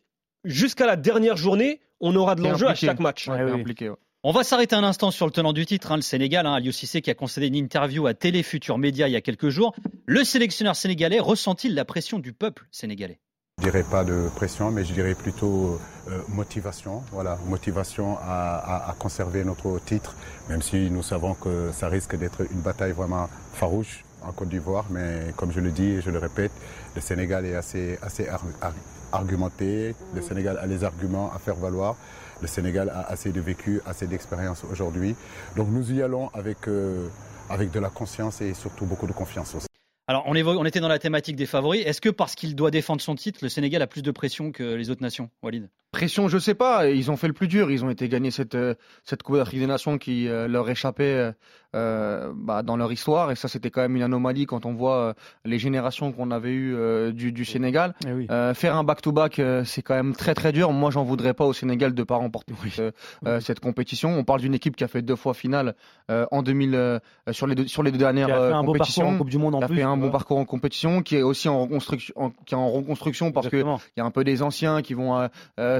jusqu'à 0.45 0.85
la 0.85 0.95
dernière 0.95 1.35
journée, 1.37 1.81
on 1.99 2.15
aura 2.15 2.35
de 2.35 2.41
l'enjeu 2.41 2.67
à 2.67 2.75
chaque 2.75 2.99
match. 2.99 3.27
Ouais, 3.27 3.33
Ouais, 3.33 3.39
c'est 3.47 3.53
oui. 3.55 3.61
impliqué, 3.61 3.89
ouais. 3.89 3.95
On 4.23 4.31
va 4.31 4.43
s'arrêter 4.43 4.75
un 4.75 4.83
instant 4.83 5.11
sur 5.11 5.25
le 5.25 5.31
tenant 5.31 5.53
du 5.53 5.65
titre, 5.65 5.91
hein, 5.93 5.95
le 5.95 6.01
Sénégal, 6.01 6.45
hein, 6.45 6.53
Aliou 6.53 6.73
Cissé 6.73 7.01
qui 7.01 7.09
a 7.09 7.13
concédé 7.13 7.47
une 7.47 7.55
interview 7.55 8.05
à 8.05 8.13
Télé 8.13 8.43
Futur 8.43 8.77
Média 8.77 9.07
il 9.07 9.11
y 9.13 9.15
a 9.15 9.21
quelques 9.21 9.47
jours. 9.49 9.73
Le 10.05 10.25
sélectionneur 10.25 10.75
sénégalais 10.75 11.19
ressent-il 11.21 11.73
la 11.73 11.85
pression 11.85 12.19
du 12.19 12.33
peuple 12.33 12.67
sénégalais? 12.69 13.19
Je 13.59 13.65
dirais 13.65 13.83
pas 13.83 14.05
de 14.05 14.29
pression, 14.35 14.71
mais 14.71 14.85
je 14.85 14.93
dirais 14.93 15.15
plutôt 15.15 15.79
euh, 16.09 16.19
motivation. 16.29 17.03
Voilà, 17.11 17.37
motivation 17.47 18.17
à, 18.21 18.87
à- 18.89 18.93
conserver 18.97 19.43
notre 19.43 19.79
titre, 19.85 20.15
même 20.47 20.61
si 20.61 20.89
nous 20.89 21.03
savons 21.03 21.33
que 21.33 21.71
ça 21.73 21.89
risque 21.89 22.15
d'être 22.17 22.41
une 22.51 22.61
bataille 22.61 22.93
vraiment 22.93 23.29
farouche 23.53 24.05
en 24.21 24.31
Côte 24.31 24.49
d'Ivoire. 24.49 24.85
Mais 24.89 25.33
comme 25.35 25.51
je 25.51 25.59
le 25.59 25.71
dis 25.71 25.91
et 25.91 26.01
je 26.01 26.09
le 26.09 26.19
répète, 26.19 26.51
le 26.95 27.01
Sénégal 27.01 27.45
est 27.45 27.55
assez, 27.55 27.99
assez 28.01 28.27
ar- 28.29 28.43
ar- 28.61 28.73
argumenté. 29.11 29.93
Le 30.15 30.21
Sénégal 30.21 30.57
a 30.57 30.65
les 30.65 30.83
arguments 30.85 31.31
à 31.35 31.39
faire 31.39 31.55
valoir. 31.55 31.97
Le 32.41 32.47
Sénégal 32.47 32.89
a 32.89 33.01
assez 33.11 33.31
de 33.33 33.41
vécu, 33.41 33.81
assez 33.85 34.07
d'expérience 34.07 34.63
aujourd'hui. 34.71 35.15
Donc 35.57 35.67
nous 35.69 35.91
y 35.91 36.01
allons 36.01 36.29
avec, 36.33 36.67
euh, 36.69 37.07
avec 37.49 37.71
de 37.71 37.79
la 37.81 37.89
conscience 37.89 38.39
et 38.41 38.53
surtout 38.53 38.85
beaucoup 38.85 39.07
de 39.07 39.13
confiance 39.13 39.53
aussi. 39.55 39.68
Alors, 40.09 40.23
on, 40.25 40.65
était 40.65 40.79
dans 40.79 40.87
la 40.87 40.97
thématique 40.97 41.35
des 41.35 41.45
favoris. 41.45 41.85
Est-ce 41.85 42.01
que 42.01 42.09
parce 42.09 42.33
qu'il 42.33 42.55
doit 42.55 42.71
défendre 42.71 42.99
son 42.99 43.13
titre, 43.13 43.41
le 43.43 43.47
Sénégal 43.47 43.83
a 43.83 43.85
plus 43.85 44.01
de 44.01 44.09
pression 44.09 44.51
que 44.51 44.63
les 44.63 44.89
autres 44.89 45.03
nations, 45.03 45.29
Walid? 45.43 45.69
Pression, 45.91 46.27
je 46.27 46.37
sais 46.37 46.53
pas. 46.53 46.87
Ils 46.89 47.09
ont 47.09 47.17
fait 47.17 47.27
le 47.27 47.33
plus 47.33 47.47
dur. 47.47 47.71
Ils 47.71 47.83
ont 47.83 47.89
été 47.89 48.07
gagner 48.09 48.29
cette 48.31 48.55
euh, 48.55 48.75
cette 49.05 49.23
Coupe 49.23 49.37
d'Afrique 49.37 49.59
des 49.59 49.67
Nations 49.67 49.97
qui 49.97 50.27
euh, 50.27 50.47
leur 50.47 50.69
échappait 50.69 51.31
euh, 51.75 52.31
bah, 52.35 52.61
dans 52.63 52.77
leur 52.77 52.91
histoire. 52.91 53.31
Et 53.31 53.35
ça, 53.35 53.47
c'était 53.47 53.71
quand 53.71 53.81
même 53.81 53.95
une 53.95 54.03
anomalie 54.03 54.45
quand 54.45 54.65
on 54.67 54.73
voit 54.73 54.97
euh, 54.97 55.13
les 55.45 55.57
générations 55.57 56.11
qu'on 56.11 56.29
avait 56.31 56.51
eues 56.51 56.77
du, 57.13 57.31
du 57.31 57.43
Sénégal. 57.45 57.95
Eh 58.07 58.11
oui. 58.13 58.27
Faire 58.53 58.75
un 58.75 58.83
back-to-back, 58.83 59.41
c'est 59.65 59.81
quand 59.81 59.95
même 59.95 60.15
très 60.15 60.35
très 60.35 60.51
dur. 60.51 60.71
Moi, 60.73 60.91
j'en 60.91 61.03
voudrais 61.03 61.33
pas 61.33 61.45
au 61.45 61.53
Sénégal 61.53 61.93
de 61.95 62.03
pas 62.03 62.17
remporter 62.17 62.53
cette, 62.71 62.95
cette 63.41 63.59
compétition. 63.59 64.15
On 64.17 64.23
parle 64.23 64.41
d'une 64.41 64.53
équipe 64.53 64.75
qui 64.75 64.83
a 64.83 64.87
fait 64.87 65.01
deux 65.01 65.15
fois 65.15 65.33
finale 65.33 65.75
en 66.09 66.41
2000 66.43 66.75
euh, 66.75 66.99
sur 67.31 67.47
les 67.47 67.55
deux, 67.55 67.67
sur 67.67 67.83
les 67.83 67.91
deux 67.91 67.97
dernières 67.97 68.27
Qui 68.27 68.31
a 68.33 68.47
fait 68.49 68.53
un 68.53 68.63
beau 68.63 68.73
parcours 68.73 69.03
en 69.07 69.17
Coupe 69.17 69.29
du 69.29 69.37
Monde 69.37 69.55
en 69.55 69.59
qui 69.59 69.63
a 69.63 69.67
plus. 69.67 69.77
fait 69.77 69.83
un 69.83 69.97
bon 69.97 70.09
parcours 70.11 70.37
en 70.37 70.45
compétition, 70.45 71.01
qui 71.01 71.15
est 71.17 71.21
aussi 71.21 71.49
en 71.49 71.61
reconstruction, 71.61 72.13
en- 72.17 72.29
qui 72.45 72.53
est 72.53 72.57
en 72.57 72.69
reconstruction 72.69 73.31
parce 73.31 73.47
que 73.49 73.57
Exactement. 73.57 73.79
il 73.95 73.99
y 73.99 74.03
a 74.03 74.05
un 74.05 74.11
peu 74.11 74.23
des 74.23 74.41
anciens 74.43 74.81
qui 74.81 74.93
vont 74.93 75.29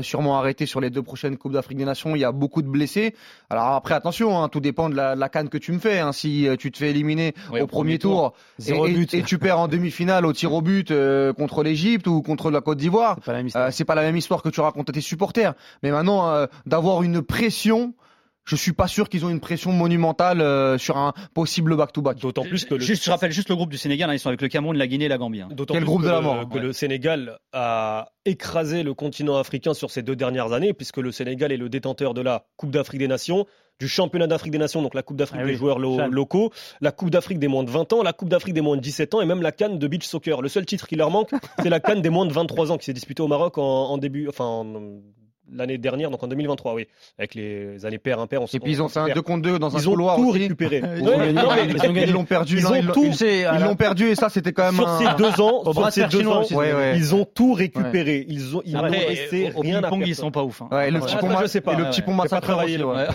sûrement 0.02 0.38
arrêté 0.38 0.66
sur 0.66 0.82
les 0.82 0.90
deux 0.90 1.02
prochaines 1.02 1.38
Coupes 1.38 1.54
d'Afrique 1.54 1.78
des 1.78 1.86
Nations. 1.86 2.16
Il 2.16 2.20
y 2.20 2.26
a 2.26 2.32
beaucoup 2.32 2.62
de 2.62 2.68
blessés. 2.68 3.16
Alors 3.50 3.68
après, 3.68 3.94
attention, 3.96 4.42
hein, 4.42 4.50
tout 4.50 4.60
dépend 4.60 4.90
de 4.90 4.96
la, 4.96 5.16
de 5.16 5.20
la 5.20 5.30
canne 5.30 5.50
que 5.50 5.58
tu 5.58 5.72
me 5.72 5.80
fais. 5.80 6.00
hein. 6.00 6.12
Si 6.12 6.48
euh, 6.48 6.56
tu 6.56 6.72
te 6.72 6.78
fais 6.78 6.90
éliminer 6.90 7.34
au 7.60 7.68
premier 7.68 8.00
tour, 8.00 8.34
et, 8.60 8.62
Zéro 8.64 8.86
et- 8.88 8.94
but. 8.94 9.14
et 9.14 9.24
tu 9.24 9.38
perds 9.38 9.60
en 9.60 9.68
demi-finale 9.68 10.26
au 10.26 10.34
tir 10.34 10.54
au 10.54 10.62
but 10.62 10.92
euh, 10.92 11.34
contre 11.34 11.64
l'Égypte 11.64 12.08
ou 12.08 12.22
contre 12.22 12.52
la 12.52 12.62
Côte 12.62 12.78
d'Ivoire, 12.78 13.16
C'est 13.20 13.26
pas 13.26 13.32
la 13.34 13.38
même 13.40 13.48
histoire. 13.48 13.68
euh, 13.68 13.86
pas 13.86 13.96
la 13.96 14.02
même 14.04 14.18
histoire 14.18 14.42
que 14.44 14.50
tu 14.50 14.62
racontes 14.62 14.90
à 14.90 14.94
tes 14.94 15.02
supporters. 15.02 15.54
Mais 15.84 15.92
maintenant, 15.92 16.30
euh, 16.30 16.46
d'avoir 16.66 17.02
une 17.04 17.22
pression, 17.22 17.94
je 18.50 18.56
suis 18.56 18.74
pas 18.74 18.88
sûr 18.88 19.10
qu'ils 19.10 19.26
ont 19.26 19.30
une 19.30 19.40
pression 19.40 19.72
monumentale 19.72 20.42
euh, 20.42 20.78
sur 20.78 20.98
un 20.98 21.14
possible 21.34 21.76
back-to-back. 21.78 22.18
D'autant 22.20 22.42
plus 22.44 22.66
que 22.66 22.74
le, 22.76 22.80
Juste, 22.82 23.06
je 23.06 23.12
rappelle 23.12 23.32
juste 23.32 23.50
le 23.50 23.56
groupe 23.56 23.70
du 23.70 23.78
Sénégal, 23.78 24.10
hein, 24.10 24.14
ils 24.14 24.20
sont 24.20 24.30
avec 24.30 24.42
le 24.42 24.48
Cameroun, 24.48 24.76
la 24.78 24.88
Guinée 24.88 25.06
et 25.06 25.10
la 25.10 25.18
Gambie. 25.18 25.42
hein. 25.42 25.50
D'autant 25.52 25.74
Quel 25.76 25.84
plus 25.84 25.88
groupe 25.88 26.02
que 26.02 26.08
de 26.08 26.12
la 26.12 26.18
le- 26.18 26.24
mort, 26.24 26.50
que 26.50 26.58
le 26.58 26.74
Sénégal 26.74 27.38
a 27.54 28.10
écrasé 28.26 28.84
le 28.84 28.94
continent 28.94 29.38
africain 29.38 29.74
sur 29.74 29.92
ces 29.92 30.02
deux 30.02 30.16
dernières 30.16 30.52
années, 30.54 30.74
puisque 30.74 30.98
le 30.98 31.12
Sénégal 31.12 31.52
est 31.52 31.58
le 31.58 31.70
détenteur 31.70 32.14
de 32.14 32.22
la 32.22 32.46
Coupe 32.58 32.72
d'Afrique 32.72 33.00
des 33.00 33.08
Nations, 33.08 33.46
du 33.80 33.88
championnat 33.88 34.28
d'Afrique 34.28 34.52
des 34.52 34.58
Nations, 34.58 34.82
donc 34.82 34.94
la 34.94 35.04
Coupe 35.04 35.16
d'Afrique 35.18 35.40
Ah 35.42 35.46
des 35.46 35.52
oui, 35.52 35.58
joueurs 35.58 35.80
lo- 35.80 36.08
locaux, 36.10 36.52
la 36.82 36.92
Coupe 36.92 37.12
d'Afrique 37.12 37.40
des 37.40 37.48
moins 37.48 37.64
de 37.64 37.70
20 37.70 37.94
ans, 37.94 38.04
la 38.04 38.12
Coupe 38.14 38.28
d'Afrique 38.30 38.54
des 38.54 38.60
moins 38.62 38.76
de 38.76 38.82
17 38.82 39.14
ans 39.14 39.22
et 39.22 39.26
même 39.26 39.42
la 39.42 39.52
Cannes 39.54 39.80
de 39.80 39.88
beach 39.88 40.06
soccer. 40.06 40.42
Le 40.42 40.50
seul 40.50 40.66
titre 40.66 40.86
qui 40.88 40.96
leur 40.98 41.12
manque, 41.12 41.30
c'est 41.62 41.70
la 41.70 41.80
Cannes 41.80 42.02
des 42.02 42.10
moins 42.10 42.26
de 42.26 42.34
23 42.34 42.72
ans 42.74 42.78
qui 42.78 42.86
s'est 42.86 42.94
disputée 42.94 43.22
au 43.24 43.28
Maroc 43.28 43.58
en, 43.58 43.64
en 43.64 43.98
début, 43.98 44.28
enfin 44.28 44.44
en- 44.46 44.66
l'année 45.54 45.78
dernière, 45.78 46.10
donc 46.12 46.22
en 46.24 46.28
2023, 46.28 46.74
oui, 46.74 46.88
avec 47.18 47.36
les 47.36 47.86
années 47.86 47.98
paires 47.98 48.20
impaires. 48.20 48.42
on 48.42 48.48
se- 48.48 48.58
Et 48.58 48.60
puis 48.60 48.72
ils 48.74 48.82
on 48.82 48.86
ont 48.86 48.88
se 48.88 48.94
fait 48.94 49.00
un 49.00 49.06
perd. 49.06 49.16
2 49.18 49.22
contre 49.22 49.42
2 49.44 49.60
dans 49.60 49.76
un 49.76 49.80
Ils 49.80 49.88
ont 49.90 49.92
couloir 49.92 50.16
tout 50.18 50.30
aussi. 50.30 50.40
récupéré. 50.40 50.82
Ils 50.98 51.04
Ouais, 51.04 51.18
mais- 51.18 52.06
l'ont 52.08 52.26
perdu. 52.26 52.58
Ils 52.58 52.64
l'ont- 52.64 52.94
tout- 52.94 53.06
ils- 53.06 53.16
sais, 53.16 53.46
à 53.46 53.56
ils 53.56 53.60
la- 53.62 53.68
l'ont 53.68 53.76
perdu 53.76 54.08
et 54.10 54.16
ça 54.16 54.30
c'était 54.30 54.54
quand 54.54 54.66
même 54.66 54.76
sur 54.76 54.88
un... 54.88 54.98
ces 55.00 55.16
deux 55.18 55.42
ans, 55.42 55.64
sur 55.72 55.92
ces 55.92 56.02
de 56.04 56.08
deux 56.10 56.18
chinois 56.20 56.38
ans, 56.38 56.42
aussi, 56.42 56.56
Ouais, 56.56 56.74
ouais. 56.74 56.94
ils 56.98 57.16
ont 57.16 57.26
tout 57.26 57.54
récupéré. 57.54 58.26
Ils 58.28 58.56
ont, 58.58 58.62
ils 58.66 58.74
n'ont 58.74 58.84
laissé 58.86 59.52
rien 59.58 59.84
à 59.84 59.90
ils 60.06 60.16
sont 60.16 60.32
pas 60.32 60.44
ouf. 60.44 60.62
hein. 60.62 60.68
Ouais, 60.72 60.90
le 60.92 61.00
Ouais. 61.00 61.06
petit 61.06 61.16
Ouais, 61.16 61.22
pont 61.22 61.30
je 61.30 61.34
ma- 61.34 61.48
sais 61.48 61.62
pas. 61.62 61.74
le 61.76 61.84
Ouais, 61.84 61.90
petit 61.90 62.00
ouais. 62.02 62.06
pont 62.06 62.18
ouais. 62.18 62.86
Ouais. 62.86 63.08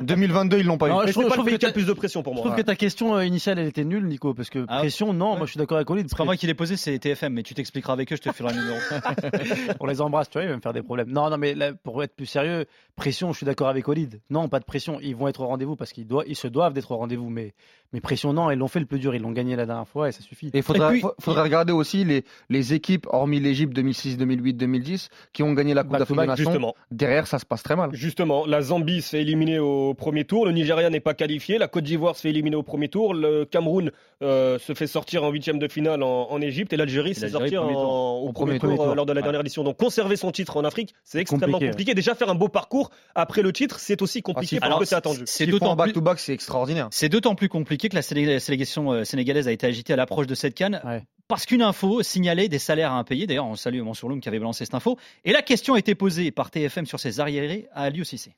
2022 0.00 0.58
ils 0.58 0.66
l'ont 0.66 0.78
pas 0.78 0.86
eu. 0.86 0.90
Non, 0.90 1.02
je 1.06 1.12
trouve- 1.12 1.24
je 1.24 1.28
le 1.28 1.32
trouve 1.34 1.44
que 1.44 1.50
qui 1.50 1.54
a 1.56 1.58
t'as- 1.58 1.66
le 1.68 1.72
plus 1.72 1.86
de 1.86 1.92
pression 1.92 2.22
pour 2.22 2.32
Je 2.32 2.38
moi. 2.38 2.46
trouve 2.46 2.56
que 2.56 2.62
ta 2.62 2.74
question 2.76 3.16
euh, 3.16 3.24
initiale, 3.24 3.58
elle 3.58 3.66
était 3.68 3.84
nulle, 3.84 4.06
Nico, 4.06 4.34
parce 4.34 4.50
que 4.50 4.64
Ah, 4.68 4.78
pression, 4.78 5.12
non, 5.12 5.32
ouais. 5.32 5.36
moi 5.38 5.46
je 5.46 5.52
suis 5.52 5.58
d'accord 5.58 5.76
avec 5.76 5.90
Olivier. 5.90 6.08
C'est 6.08 6.16
pas 6.16 6.24
moi 6.24 6.36
qui 6.36 6.46
l'ai 6.46 6.54
posé, 6.54 6.76
c'est 6.76 6.98
TFM, 6.98 7.32
mais 7.34 7.42
tu 7.42 7.54
t'expliqueras 7.54 7.92
avec 7.92 8.12
eux, 8.12 8.16
je 8.16 8.22
te 8.22 8.32
filerai 8.32 8.54
un 8.54 8.56
numéro. 8.56 8.76
On 9.80 9.86
les 9.86 10.00
embrasse, 10.00 10.28
tu 10.30 10.38
vois, 10.38 10.44
ils 10.44 10.48
vont 10.50 10.56
me 10.56 10.60
faire 10.60 10.72
des 10.72 10.82
problèmes. 10.82 11.08
Non, 11.10 11.21
non, 11.30 11.38
mais 11.38 11.54
pour 11.82 12.02
être 12.02 12.14
plus 12.14 12.26
sérieux, 12.26 12.66
pression, 12.96 13.32
je 13.32 13.38
suis 13.38 13.46
d'accord 13.46 13.68
avec 13.68 13.88
Olid. 13.88 14.20
Non, 14.30 14.48
pas 14.48 14.60
de 14.60 14.64
pression. 14.64 14.98
Ils 15.00 15.16
vont 15.16 15.28
être 15.28 15.40
au 15.40 15.46
rendez-vous 15.46 15.76
parce 15.76 15.92
qu'ils 15.92 16.06
ils 16.26 16.36
se 16.36 16.48
doivent 16.48 16.72
d'être 16.72 16.90
au 16.90 16.96
rendez-vous. 16.96 17.28
Mais, 17.28 17.54
mais 17.92 18.00
pression, 18.00 18.32
non, 18.32 18.50
ils 18.50 18.58
l'ont 18.58 18.68
fait 18.68 18.80
le 18.80 18.86
plus 18.86 18.98
dur. 18.98 19.14
Ils 19.14 19.22
l'ont 19.22 19.32
gagné 19.32 19.56
la 19.56 19.66
dernière 19.66 19.86
fois 19.88 20.08
et 20.08 20.12
ça 20.12 20.20
suffit. 20.22 20.46
Et 20.48 20.58
il 20.58 20.62
faudrait, 20.62 20.88
Et 20.88 20.92
puis- 20.92 21.00
fa- 21.02 21.14
faudrait 21.20 21.42
regarder 21.42 21.72
aussi 21.72 22.04
les, 22.04 22.24
les 22.50 22.72
équipes, 22.74 23.06
hormis 23.10 23.40
l'Égypte 23.40 23.72
2006, 23.74 24.16
2008, 24.16 24.54
2010, 24.54 25.08
qui 25.32 25.42
ont 25.42 25.52
gagné 25.52 25.74
la 25.74 25.82
Coupe 25.82 25.92
to 25.92 25.98
d'Afrique 25.98 26.16
des 26.16 26.26
back, 26.26 26.28
Nations. 26.28 26.44
Justement, 26.50 26.74
Derrière, 26.90 27.26
ça 27.26 27.38
se 27.38 27.46
passe 27.46 27.62
très 27.62 27.76
mal. 27.76 27.90
justement, 27.92 28.46
la 28.46 28.62
Zambie 28.62 29.02
se 29.02 29.10
fait 29.10 29.22
éliminer 29.22 29.58
au 29.58 29.94
premier 29.94 30.24
tour, 30.24 30.46
le 30.46 30.52
Nigeria 30.52 30.90
n'est 30.90 31.00
pas 31.00 31.14
qualifié, 31.14 31.58
la 31.58 31.68
Côte 31.68 31.84
d'Ivoire 31.84 32.16
se 32.16 32.22
fait 32.22 32.30
éliminer 32.30 32.56
au 32.56 32.62
premier 32.62 32.88
tour, 32.88 33.14
le 33.14 33.44
Cameroun 33.44 33.90
euh, 34.22 34.58
se 34.58 34.72
fait 34.74 34.86
sortir 34.86 35.24
en 35.24 35.30
huitième 35.30 35.58
de 35.58 35.68
finale 35.68 36.02
en, 36.02 36.30
en 36.30 36.40
Égypte 36.40 36.72
et 36.72 36.76
l'Algérie 36.76 37.14
se 37.14 37.20
fait 37.20 37.26
l'Algérie, 37.26 37.50
sortir 37.50 37.60
premier 37.62 37.74
tour. 37.74 37.92
en- 37.92 38.18
au, 38.20 38.32
premier, 38.32 38.58
tour, 38.58 38.74
tour. 38.76 38.88
euh, 38.90 38.94
lors 38.94 39.06
de 39.06 39.12
la 39.12 39.18
Ouais. 39.20 39.22
dernière 39.24 39.40
édition. 39.40 39.64
Donc 39.64 39.76
conserver 39.76 40.16
son 40.16 40.30
titre 40.30 40.56
en 40.56 40.64
Afrique, 40.64 40.94
c'est 41.04 41.18
extrêmement 41.18 41.52
Compliqué, 41.58 41.70
compliqué. 41.70 41.94
Déjà 41.94 42.14
faire 42.14 42.30
un 42.30 42.34
beau 42.34 42.48
parcours 42.48 42.90
après 43.14 43.42
le 43.42 43.52
titre, 43.52 43.78
c'est 43.80 44.00
aussi 44.02 44.18
Ah, 44.18 44.22
compliqué 44.22 44.56
si, 44.56 44.60
parce 44.60 44.66
alors, 44.68 44.78
que 44.80 44.84
c'est 44.84 44.94
attendu. 44.94 45.22
C'est 45.26 45.46
d'autant 45.46 45.76
plus, 45.76 45.86
back-to-back, 45.86 46.18
c'est 46.20 46.32
extraordinaire. 46.32 46.88
c'est 46.90 47.08
d'autant 47.08 47.34
plus 47.34 47.48
compliqué 47.48 47.81
que 47.88 47.94
la 47.96 48.02
sélé- 48.02 48.26
la 48.26 48.40
sélection 48.40 48.92
euh, 48.92 49.04
sénégalaise 49.04 49.48
a 49.48 49.52
été 49.52 49.66
agitée 49.66 49.92
à 49.92 49.96
l'approche 49.96 50.26
de 50.26 50.34
cette 50.34 50.54
canne. 50.54 50.80
Ouais. 50.84 51.02
Parce 51.28 51.46
qu'une 51.46 51.62
info 51.62 52.02
signalait 52.02 52.48
des 52.48 52.58
salaires 52.58 52.92
à 52.92 52.98
impayés. 52.98 53.26
D'ailleurs, 53.26 53.46
on 53.46 53.54
salue 53.56 53.80
Mansour 53.80 54.08
Loum 54.10 54.20
qui 54.20 54.28
avait 54.28 54.38
balancé 54.38 54.64
cette 54.64 54.74
info. 54.74 54.98
Et 55.24 55.32
la 55.32 55.40
question 55.42 55.74
a 55.74 55.78
été 55.78 55.94
posée 55.94 56.30
par 56.30 56.50
TFM 56.50 56.84
sur 56.86 57.00
ses 57.00 57.20
arriérés 57.20 57.68
à 57.72 57.84
Aliou 57.84 58.04
Cissé. 58.04 58.34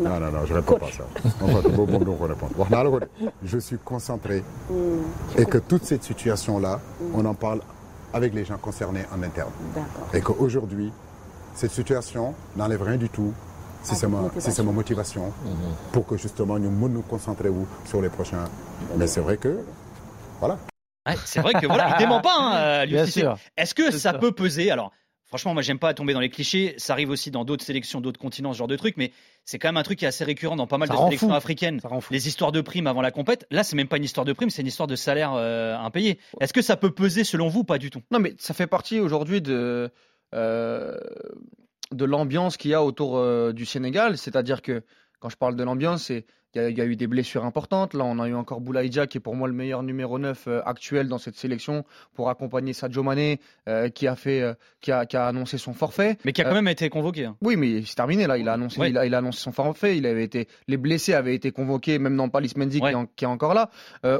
Non, 0.00 0.20
non, 0.20 0.30
non, 0.30 0.44
je 0.46 0.52
ne 0.52 0.58
réponds 0.58 0.78
pas 0.78 0.86
à 0.88 0.92
ça. 0.92 1.04
Je 3.42 3.58
suis 3.58 3.78
concentré 3.78 4.42
et 5.38 5.44
que 5.44 5.58
toute 5.58 5.84
cette 5.84 6.02
situation-là, 6.04 6.80
on 7.14 7.24
en 7.24 7.34
parle 7.34 7.60
avec 8.12 8.34
les 8.34 8.44
gens 8.44 8.58
concernés 8.58 9.02
en 9.14 9.22
interne. 9.22 9.52
D'accord. 9.74 10.08
Et 10.14 10.20
qu'aujourd'hui, 10.20 10.90
cette 11.54 11.70
situation 11.72 12.34
n'enlève 12.56 12.82
rien 12.82 12.96
du 12.96 13.08
tout 13.08 13.32
c'est 13.94 14.08
ma, 14.08 14.18
motivation. 14.18 14.50
si 14.50 14.56
c'est 14.56 14.62
ma 14.62 14.72
motivation 14.72 15.32
pour 15.92 16.06
que 16.06 16.16
justement 16.16 16.58
nous 16.58 16.88
nous 16.88 17.02
concentrer 17.02 17.48
où, 17.48 17.66
sur 17.84 18.00
les 18.00 18.08
prochains. 18.08 18.44
Mais 18.96 19.06
c'est 19.06 19.20
vrai 19.20 19.36
que, 19.36 19.60
voilà. 20.40 20.58
Ouais, 21.06 21.14
c'est 21.24 21.40
vrai 21.40 21.54
que 21.54 21.66
voilà, 21.66 21.94
il 21.94 21.98
dément 21.98 22.20
pas, 22.20 22.36
hein, 22.38 22.52
Aliou 22.80 22.96
Bien 22.96 23.06
sûr. 23.06 23.38
Est-ce 23.56 23.74
que 23.74 23.90
ça, 23.90 24.14
peut 24.14 24.32
peser? 24.32 24.70
Alors, 24.70 24.92
franchement, 25.26 25.54
moi, 25.54 25.62
j'aime 25.62 25.78
pas 25.78 25.94
tomber 25.94 26.12
dans 26.12 26.20
les 26.20 26.28
clichés. 26.28 26.74
Ça 26.76 26.92
arrive 26.92 27.10
aussi 27.10 27.30
dans 27.30 27.44
d'autres 27.44 27.64
sélections, 27.64 28.00
d'autres 28.00 28.20
continents, 28.20 28.52
ce 28.52 28.58
genre 28.58 28.68
de 28.68 28.76
truc. 28.76 28.96
Mais 28.98 29.12
c'est 29.44 29.58
quand 29.58 29.68
même 29.68 29.78
un 29.78 29.82
truc 29.82 29.98
qui 29.98 30.04
est 30.04 30.08
assez 30.08 30.24
récurrent 30.24 30.56
dans 30.56 30.66
pas 30.66 30.78
mal 30.78 30.88
Ça 30.88 30.94
de 30.94 31.00
sélections 31.00 31.28
fou. 31.28 31.34
africaines. 31.34 31.80
Ça 31.80 31.88
rend 31.88 32.00
fou. 32.00 32.12
Les 32.12 32.28
histoires 32.28 32.52
de 32.52 32.60
primes 32.60 32.86
avant 32.86 33.00
la 33.00 33.10
compète. 33.10 33.46
Là, 33.50 33.64
c'est 33.64 33.76
même 33.76 33.88
pas 33.88 33.96
une 33.96 34.04
histoire 34.04 34.26
de 34.26 34.32
primes, 34.32 34.50
c'est 34.50 34.62
une 34.62 34.68
histoire 34.68 34.86
de 34.86 34.96
salaire 34.96 35.32
euh, 35.34 35.76
impayé. 35.78 36.18
Est-ce 36.40 36.52
que 36.52 36.62
ça 36.62 36.76
peut 36.76 36.90
peser 36.90 37.24
selon 37.24 37.48
vous? 37.48 37.64
Pas 37.64 37.78
du 37.78 37.90
tout. 37.90 38.02
Non, 38.10 38.18
mais 38.18 38.34
ça 38.38 38.52
fait 38.52 38.66
partie 38.66 39.00
aujourd'hui 39.00 39.40
de, 39.40 39.90
euh, 40.34 40.96
de 41.92 42.04
l'ambiance 42.04 42.56
qu'il 42.56 42.70
y 42.70 42.74
a 42.74 42.82
autour 42.82 43.16
euh, 43.16 43.52
du 43.52 43.66
Sénégal. 43.66 44.18
C'est-à-dire 44.18 44.62
que 44.62 44.82
quand 45.20 45.28
je 45.28 45.36
parle 45.36 45.56
de 45.56 45.64
l'ambiance, 45.64 46.04
c'est 46.04 46.26
il 46.54 46.62
y, 46.62 46.64
a- 46.64 46.68
il 46.70 46.76
y 46.78 46.80
a 46.80 46.84
eu 46.84 46.96
des 46.96 47.06
blessures 47.06 47.44
importantes. 47.44 47.94
Là, 47.94 48.04
on 48.04 48.18
a 48.18 48.28
eu 48.28 48.34
encore 48.34 48.60
Boulaïdja, 48.60 49.06
qui 49.06 49.18
est 49.18 49.20
pour 49.20 49.36
moi 49.36 49.48
le 49.48 49.54
meilleur 49.54 49.82
numéro 49.82 50.18
9 50.18 50.44
euh, 50.48 50.60
actuel 50.64 51.08
dans 51.08 51.18
cette 51.18 51.36
sélection, 51.36 51.84
pour 52.14 52.30
accompagner 52.30 52.72
Sadio 52.72 53.02
Mané, 53.02 53.40
euh, 53.68 53.88
qui, 53.90 54.06
a 54.06 54.16
fait, 54.16 54.40
euh, 54.40 54.54
qui, 54.80 54.90
a, 54.92 55.04
qui 55.06 55.16
a 55.16 55.26
annoncé 55.26 55.58
son 55.58 55.72
forfait. 55.74 56.16
Mais 56.24 56.32
qui 56.32 56.40
a 56.42 56.44
quand 56.44 56.54
même 56.54 56.68
été 56.68 56.88
convoqué. 56.88 57.26
hein. 57.26 57.36
Oui, 57.42 57.56
mais 57.56 57.82
c'est 57.84 57.94
terminé 57.94 58.26
là. 58.26 58.38
Il 58.38 58.48
a 58.48 58.54
annoncé, 58.54 58.80
Ouais. 58.80 58.90
il, 58.90 58.98
a, 58.98 59.04
il 59.06 59.14
a 59.14 59.18
annoncé 59.18 59.40
son 59.40 59.52
forfait. 59.52 59.96
Il 59.98 60.06
avait 60.06 60.24
été, 60.24 60.48
les 60.68 60.76
blessés 60.76 61.14
avaient 61.14 61.34
été 61.34 61.50
convoqués, 61.50 61.98
même 61.98 62.16
dans 62.16 62.28
Palis 62.28 62.52
Mendy 62.56 62.80
Ouais. 62.80 62.88
qui, 62.90 62.92
est 62.92 62.96
en- 62.96 63.06
qui 63.06 63.24
est 63.24 63.28
encore 63.28 63.52
là. 63.54 63.70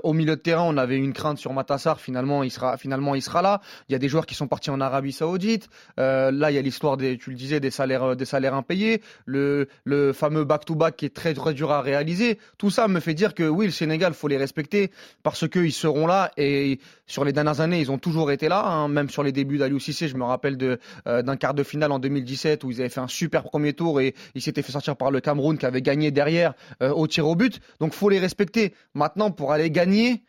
Au 0.02 0.12
milieu 0.12 0.37
de 0.37 0.40
terrain, 0.40 0.64
on 0.64 0.76
avait 0.76 0.97
une 0.99 1.12
crainte 1.12 1.38
sur 1.38 1.52
Matassar. 1.52 2.00
Finalement, 2.00 2.42
il 2.42 2.50
sera, 2.50 2.76
finalement, 2.76 3.14
il 3.14 3.23
sera 3.23 3.40
là. 3.42 3.61
Il 3.88 3.92
y 3.92 3.94
a 3.97 3.99
des 3.99 4.08
joueurs 4.08 4.26
qui 4.26 4.35
sont 4.35 4.47
partis 4.49 4.70
en 4.70 4.80
Arabie 4.80 5.12
Saoudite. 5.12 5.68
Là, 5.97 6.50
il 6.50 6.54
y 6.54 6.58
a 6.58 6.62
l'histoire 6.62 6.97
des, 6.97 7.16
tu 7.16 7.30
le 7.30 7.37
disais, 7.37 7.61
des 7.61 7.70
salaires, 7.70 8.16
des 8.16 8.25
salaires 8.26 8.54
impayés. 8.54 9.00
Le, 9.25 9.68
le 9.85 10.12
fameux 10.12 10.44
back-to-back 10.44 10.97
qui 10.97 11.06
est 11.06 11.14
très, 11.14 11.32
très 11.32 11.54
dur 11.54 11.70
à 11.73 11.80
réaliser. 11.80 12.17
Tout 12.58 12.70
ça 12.70 12.88
me 12.88 13.00
fait 13.00 13.14
dire 13.14 13.34
que 13.34 13.42
oui, 13.48 13.66
le 13.66 13.72
Sénégal, 13.72 14.14
faut 14.14 14.28
les 14.28 14.37
respecter 14.37 14.90
parce 15.22 15.48
qu'ils 15.48 15.72
seront 15.72 16.06
là 16.06 16.30
et 16.37 16.80
sur 17.06 17.25
les 17.25 17.32
dernières 17.32 17.60
années, 17.60 17.80
ils 17.80 17.90
ont 17.90 17.98
toujours 17.98 18.30
été 18.30 18.48
là. 18.48 18.64
hein. 18.66 18.88
Même 18.88 19.10
sur 19.10 19.22
les 19.22 19.32
débuts 19.32 19.58
d'Aliou 19.58 19.78
Cissé, 19.78 20.08
je 20.08 20.16
me 20.16 20.25
rappelle 20.25 20.56
de 20.56 20.78
euh, 21.06 21.22
d'un 21.22 21.37
quart 21.37 21.54
de 21.54 21.62
finale 21.62 21.92
en 21.92 21.98
2017 21.98 22.64
où 22.64 22.70
ils 22.70 22.80
avaient 22.80 22.88
fait 22.88 23.00
un 23.00 23.08
super 23.08 23.42
premier 23.42 23.72
tour 23.72 24.00
et 24.00 24.14
ils 24.34 24.42
s'étaient 24.42 24.62
fait 24.62 24.72
sortir 24.72 24.96
par 24.96 25.10
le 25.10 25.20
Cameroun 25.20 25.58
qui 25.58 25.66
avait 25.66 25.82
gagné 25.82 26.10
derrière 26.10 26.54
euh, 26.82 26.90
au 26.90 27.06
tir 27.06 27.26
au 27.26 27.34
but. 27.34 27.60
Donc 27.80 27.94
faut 27.94 28.08
les 28.08 28.18
respecter. 28.18 28.75
Maintenant, 28.94 29.30
pour 29.30 29.52
aller 29.52 29.70
gagner, 29.70 30.22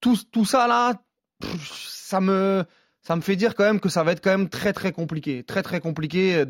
tout, 0.00 0.16
tout 0.32 0.44
ça 0.44 0.66
là, 0.68 0.94
ça 1.64 2.20
me 2.20 2.64
ça 3.06 3.14
me 3.14 3.20
fait 3.20 3.36
dire 3.36 3.54
quand 3.54 3.62
même 3.62 3.78
que 3.78 3.88
ça 3.88 4.02
va 4.02 4.10
être 4.10 4.20
quand 4.20 4.36
même 4.36 4.48
très 4.48 4.72
très 4.72 4.90
compliqué, 4.90 5.44
très 5.44 5.62
très 5.62 5.78
compliqué 5.78 6.44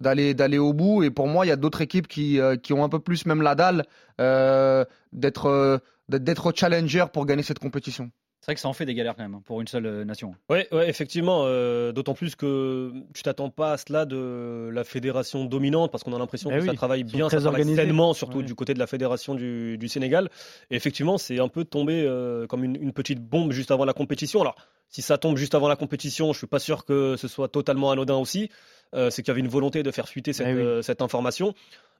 d'aller 0.00 0.58
au 0.58 0.72
bout. 0.72 1.04
Et 1.04 1.12
pour 1.12 1.28
moi, 1.28 1.46
il 1.46 1.48
y 1.48 1.52
a 1.52 1.56
d'autres 1.56 1.80
équipes 1.80 2.08
qui 2.08 2.40
euh, 2.40 2.56
ont 2.72 2.82
un 2.82 2.88
peu 2.88 2.98
plus 2.98 3.24
même 3.24 3.40
la 3.40 3.54
dalle 3.54 3.84
euh, 4.20 4.84
d'être 5.12 5.46
euh, 5.46 5.78
d'être 6.08 6.52
challenger 6.56 7.04
pour 7.12 7.24
gagner 7.24 7.44
cette 7.44 7.60
compétition. 7.60 8.10
C'est 8.42 8.46
vrai 8.46 8.54
que 8.56 8.60
ça 8.60 8.68
en 8.68 8.72
fait 8.72 8.84
des 8.86 8.94
galères 8.94 9.14
quand 9.14 9.22
même 9.22 9.36
hein, 9.36 9.42
pour 9.44 9.60
une 9.60 9.68
seule 9.68 9.86
euh, 9.86 10.04
nation. 10.04 10.34
Ouais, 10.50 10.66
ouais, 10.72 10.88
effectivement. 10.90 11.44
euh, 11.46 11.92
D'autant 11.92 12.12
plus 12.14 12.34
que 12.34 12.92
tu 13.14 13.22
t'attends 13.22 13.50
pas 13.50 13.72
à 13.72 13.76
cela 13.78 14.04
de 14.04 14.68
la 14.72 14.82
fédération 14.82 15.44
dominante, 15.44 15.92
parce 15.92 16.02
qu'on 16.02 16.12
a 16.12 16.18
l'impression 16.18 16.50
Eh 16.50 16.56
que 16.58 16.64
ça 16.64 16.70
oui, 16.72 16.76
travaille 16.76 17.04
bien, 17.04 17.28
très 17.28 17.36
ça 17.38 17.42
travaille 17.50 17.72
sainement, 17.76 18.14
surtout 18.14 18.38
Ouais. 18.38 18.44
du 18.44 18.56
côté 18.56 18.74
de 18.74 18.80
la 18.80 18.88
fédération 18.88 19.36
du, 19.36 19.78
du 19.78 19.86
Sénégal. 19.88 20.28
Et 20.72 20.74
effectivement, 20.76 21.18
c'est 21.18 21.38
un 21.38 21.46
peu 21.46 21.64
tombé 21.64 22.02
euh, 22.04 22.48
comme 22.48 22.64
une, 22.64 22.74
une 22.82 22.92
petite 22.92 23.20
bombe 23.20 23.52
juste 23.52 23.70
avant 23.70 23.84
la 23.84 23.92
compétition. 23.92 24.40
Alors, 24.40 24.56
si 24.88 25.02
ça 25.02 25.18
tombe 25.18 25.36
juste 25.36 25.54
avant 25.54 25.68
la 25.68 25.76
compétition, 25.76 26.32
je 26.32 26.38
suis 26.38 26.48
pas 26.48 26.58
sûr 26.58 26.84
que 26.84 27.14
ce 27.16 27.28
soit 27.28 27.46
totalement 27.48 27.92
anodin 27.92 28.16
aussi. 28.16 28.50
Euh, 28.94 29.08
c'est 29.10 29.22
qu'il 29.22 29.28
y 29.28 29.30
avait 29.30 29.40
une 29.40 29.48
volonté 29.48 29.84
de 29.84 29.90
faire 29.92 30.08
fuiter 30.08 30.32
cette, 30.32 30.48
Eh 30.48 30.54
oui. 30.54 30.60
euh, 30.60 30.82
cette 30.82 31.00
information. 31.00 31.54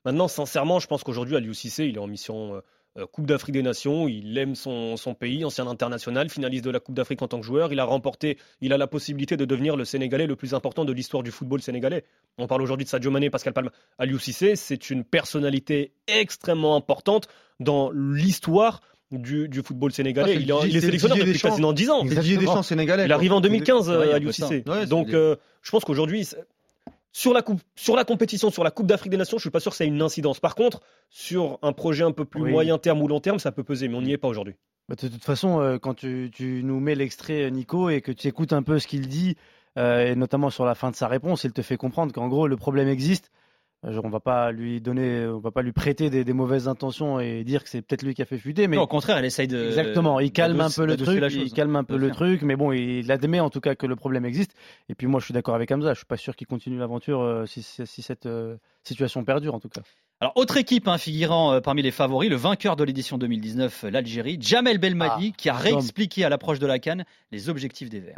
Maintenant, 0.04 0.26
sincèrement, 0.26 0.80
je 0.80 0.88
pense 0.88 1.04
qu'aujourd'hui, 1.04 1.36
Aliou 1.36 1.54
Cissé, 1.54 1.84
il 1.86 1.94
est 1.94 2.00
en 2.00 2.08
mission. 2.08 2.60
Euh, 2.98 3.06
Coupe 3.06 3.26
d'Afrique 3.26 3.54
des 3.54 3.62
Nations, 3.62 4.06
il 4.08 4.36
aime 4.36 4.54
son, 4.54 4.96
son 4.96 5.14
pays, 5.14 5.44
ancien 5.44 5.66
international, 5.66 6.28
finaliste 6.28 6.64
de 6.64 6.70
la 6.70 6.80
Coupe 6.80 6.94
d'Afrique 6.94 7.22
en 7.22 7.28
tant 7.28 7.40
que 7.40 7.46
joueur. 7.46 7.72
Il 7.72 7.80
a 7.80 7.84
remporté, 7.84 8.38
il 8.60 8.72
a 8.72 8.78
la 8.78 8.86
possibilité 8.86 9.36
de 9.36 9.44
devenir 9.44 9.76
le 9.76 9.84
Sénégalais 9.84 10.26
le 10.26 10.36
plus 10.36 10.54
important 10.54 10.84
de 10.84 10.92
l'histoire 10.92 11.22
du 11.22 11.30
football 11.30 11.62
sénégalais. 11.62 12.04
On 12.38 12.46
parle 12.46 12.62
aujourd'hui 12.62 12.84
de 12.84 12.90
Sadio 12.90 13.10
Mané, 13.10 13.30
Pascal 13.30 13.52
Palma. 13.54 13.70
Aliou 13.98 14.18
Cissé, 14.18 14.56
c'est 14.56 14.90
une 14.90 15.04
personnalité 15.04 15.92
extrêmement 16.06 16.76
importante 16.76 17.28
dans 17.60 17.90
l'histoire 17.92 18.80
du, 19.10 19.48
du 19.48 19.62
football 19.62 19.92
sénégalais. 19.92 20.32
Ah, 20.32 20.34
c'est 20.36 20.42
il, 20.42 20.50
est, 20.50 20.68
il 20.68 20.76
est 20.76 20.80
sélectionneur 20.80 21.18
depuis 21.18 21.38
quasiment 21.38 21.72
10 21.72 21.90
ans. 21.90 22.62
Sénégalais. 22.62 23.04
Il 23.04 23.12
arrive 23.12 23.32
en 23.32 23.40
2015, 23.40 23.88
Ouais, 23.88 23.94
euh, 23.94 24.14
Aliou. 24.14 24.32
Cissé. 24.32 24.64
Ouais, 24.66 24.86
Donc, 24.86 25.12
euh, 25.12 25.36
je 25.62 25.70
pense 25.70 25.84
qu'aujourd'hui, 25.84 26.26
sur 27.12 27.32
la, 27.32 27.42
coupe, 27.42 27.60
sur 27.76 27.94
la 27.94 28.04
compétition, 28.04 28.50
sur 28.50 28.64
la 28.64 28.70
Coupe 28.70 28.86
d'Afrique 28.86 29.10
des 29.10 29.16
Nations, 29.18 29.36
je 29.38 29.42
suis 29.42 29.50
pas 29.50 29.60
sûr 29.60 29.70
que 29.70 29.76
ça 29.76 29.84
ait 29.84 29.88
une 29.88 30.00
incidence. 30.02 30.40
Par 30.40 30.54
contre, 30.54 30.80
sur 31.10 31.58
un 31.62 31.72
projet 31.72 32.04
un 32.04 32.12
peu 32.12 32.24
plus 32.24 32.42
Oui. 32.42 32.50
moyen 32.50 32.78
terme 32.78 33.02
ou 33.02 33.08
long 33.08 33.20
terme, 33.20 33.38
ça 33.38 33.52
peut 33.52 33.62
peser, 33.64 33.88
mais 33.88 33.96
on 33.96 34.02
n'y 34.02 34.12
est 34.12 34.18
pas 34.18 34.28
aujourd'hui. 34.28 34.54
Bah, 34.88 34.94
De 35.00 35.08
toute 35.08 35.24
façon, 35.24 35.60
euh, 35.60 35.78
quand 35.78 35.94
tu, 35.94 36.30
tu 36.34 36.62
nous 36.64 36.80
mets 36.80 36.94
l'extrait, 36.94 37.44
euh, 37.44 37.50
Nico, 37.50 37.90
et 37.90 38.00
que 38.00 38.12
tu 38.12 38.28
écoutes 38.28 38.52
un 38.52 38.62
peu 38.62 38.78
ce 38.78 38.86
qu'il 38.86 39.08
dit, 39.08 39.36
euh, 39.78 40.12
et 40.12 40.16
notamment 40.16 40.50
sur 40.50 40.64
la 40.64 40.74
fin 40.74 40.90
de 40.90 40.96
sa 40.96 41.06
réponse, 41.06 41.44
il 41.44 41.52
te 41.52 41.62
fait 41.62 41.76
comprendre 41.76 42.12
qu'en 42.12 42.28
gros, 42.28 42.48
le 42.48 42.56
problème 42.56 42.88
existe. 42.88 43.30
Genre, 43.84 44.04
on 44.04 44.10
va 44.10 44.20
pas 44.20 44.52
lui 44.52 44.80
donner, 44.80 45.26
on 45.26 45.40
va 45.40 45.50
pas 45.50 45.62
lui 45.62 45.72
prêter 45.72 46.08
des, 46.08 46.22
des 46.22 46.32
mauvaises 46.32 46.68
intentions 46.68 47.18
et 47.18 47.42
dire 47.42 47.64
que 47.64 47.68
c'est 47.68 47.82
peut-être 47.82 48.04
lui 48.04 48.14
qui 48.14 48.22
a 48.22 48.24
fait 48.24 48.38
fuiter, 48.38 48.68
mais 48.68 48.76
Non, 48.76 48.82
au 48.82 48.86
contraire, 48.86 49.16
elle 49.16 49.24
essaye 49.24 49.48
de. 49.48 49.60
Exactement, 49.66 50.20
il 50.20 50.30
calme 50.30 50.60
un 50.60 50.70
peu 50.70 50.86
le 50.86 50.96
truc, 50.96 51.18
la 51.20 51.26
il 51.28 51.52
calme 51.52 51.74
un 51.74 51.82
peu 51.82 51.96
le 51.96 52.06
faire. 52.06 52.14
truc, 52.14 52.42
mais 52.42 52.54
bon, 52.54 52.70
il 52.70 53.10
admet 53.10 53.40
en 53.40 53.50
tout 53.50 53.60
cas 53.60 53.74
que 53.74 53.86
le 53.86 53.96
problème 53.96 54.24
existe. 54.24 54.54
Et 54.88 54.94
puis 54.94 55.08
moi, 55.08 55.18
je 55.18 55.24
suis 55.24 55.34
d'accord 55.34 55.56
avec 55.56 55.70
Hamza, 55.72 55.94
je 55.94 55.98
suis 55.98 56.06
pas 56.06 56.16
sûr 56.16 56.36
qu'il 56.36 56.46
continue 56.46 56.78
l'aventure 56.78 57.20
euh, 57.22 57.44
si, 57.46 57.62
si- 57.64 57.84
si 57.84 58.02
cette 58.02 58.26
euh, 58.26 58.56
situation 58.84 59.24
perdure 59.24 59.54
en 59.56 59.58
tout 59.60 59.68
cas. 59.68 59.80
Alors, 60.20 60.32
autre 60.36 60.56
équipe 60.58 60.86
hein, 60.86 60.96
figurant 60.98 61.54
euh, 61.54 61.60
parmi 61.60 61.82
les 61.82 61.90
favoris, 61.90 62.30
le 62.30 62.36
vainqueur 62.36 62.76
de 62.76 62.84
l'édition 62.84 63.18
2019, 63.18 63.82
euh, 63.82 63.90
l'Algérie, 63.90 64.38
Jamel 64.40 64.78
Belmadi, 64.78 65.30
Ah, 65.32 65.36
qui 65.36 65.48
a 65.48 65.54
réexpliqué 65.54 66.24
à 66.24 66.28
l'approche 66.28 66.60
de 66.60 66.68
la 66.68 66.78
Cannes 66.78 67.04
les 67.32 67.48
objectifs 67.48 67.90
des 67.90 67.98
Verts. 67.98 68.14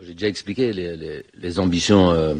J'ai 0.00 0.12
déjà 0.12 0.28
expliqué 0.28 0.72
les, 0.72 0.96
les- 0.96 1.24
les 1.34 1.58
ambitions 1.58 2.10
euh, 2.12 2.36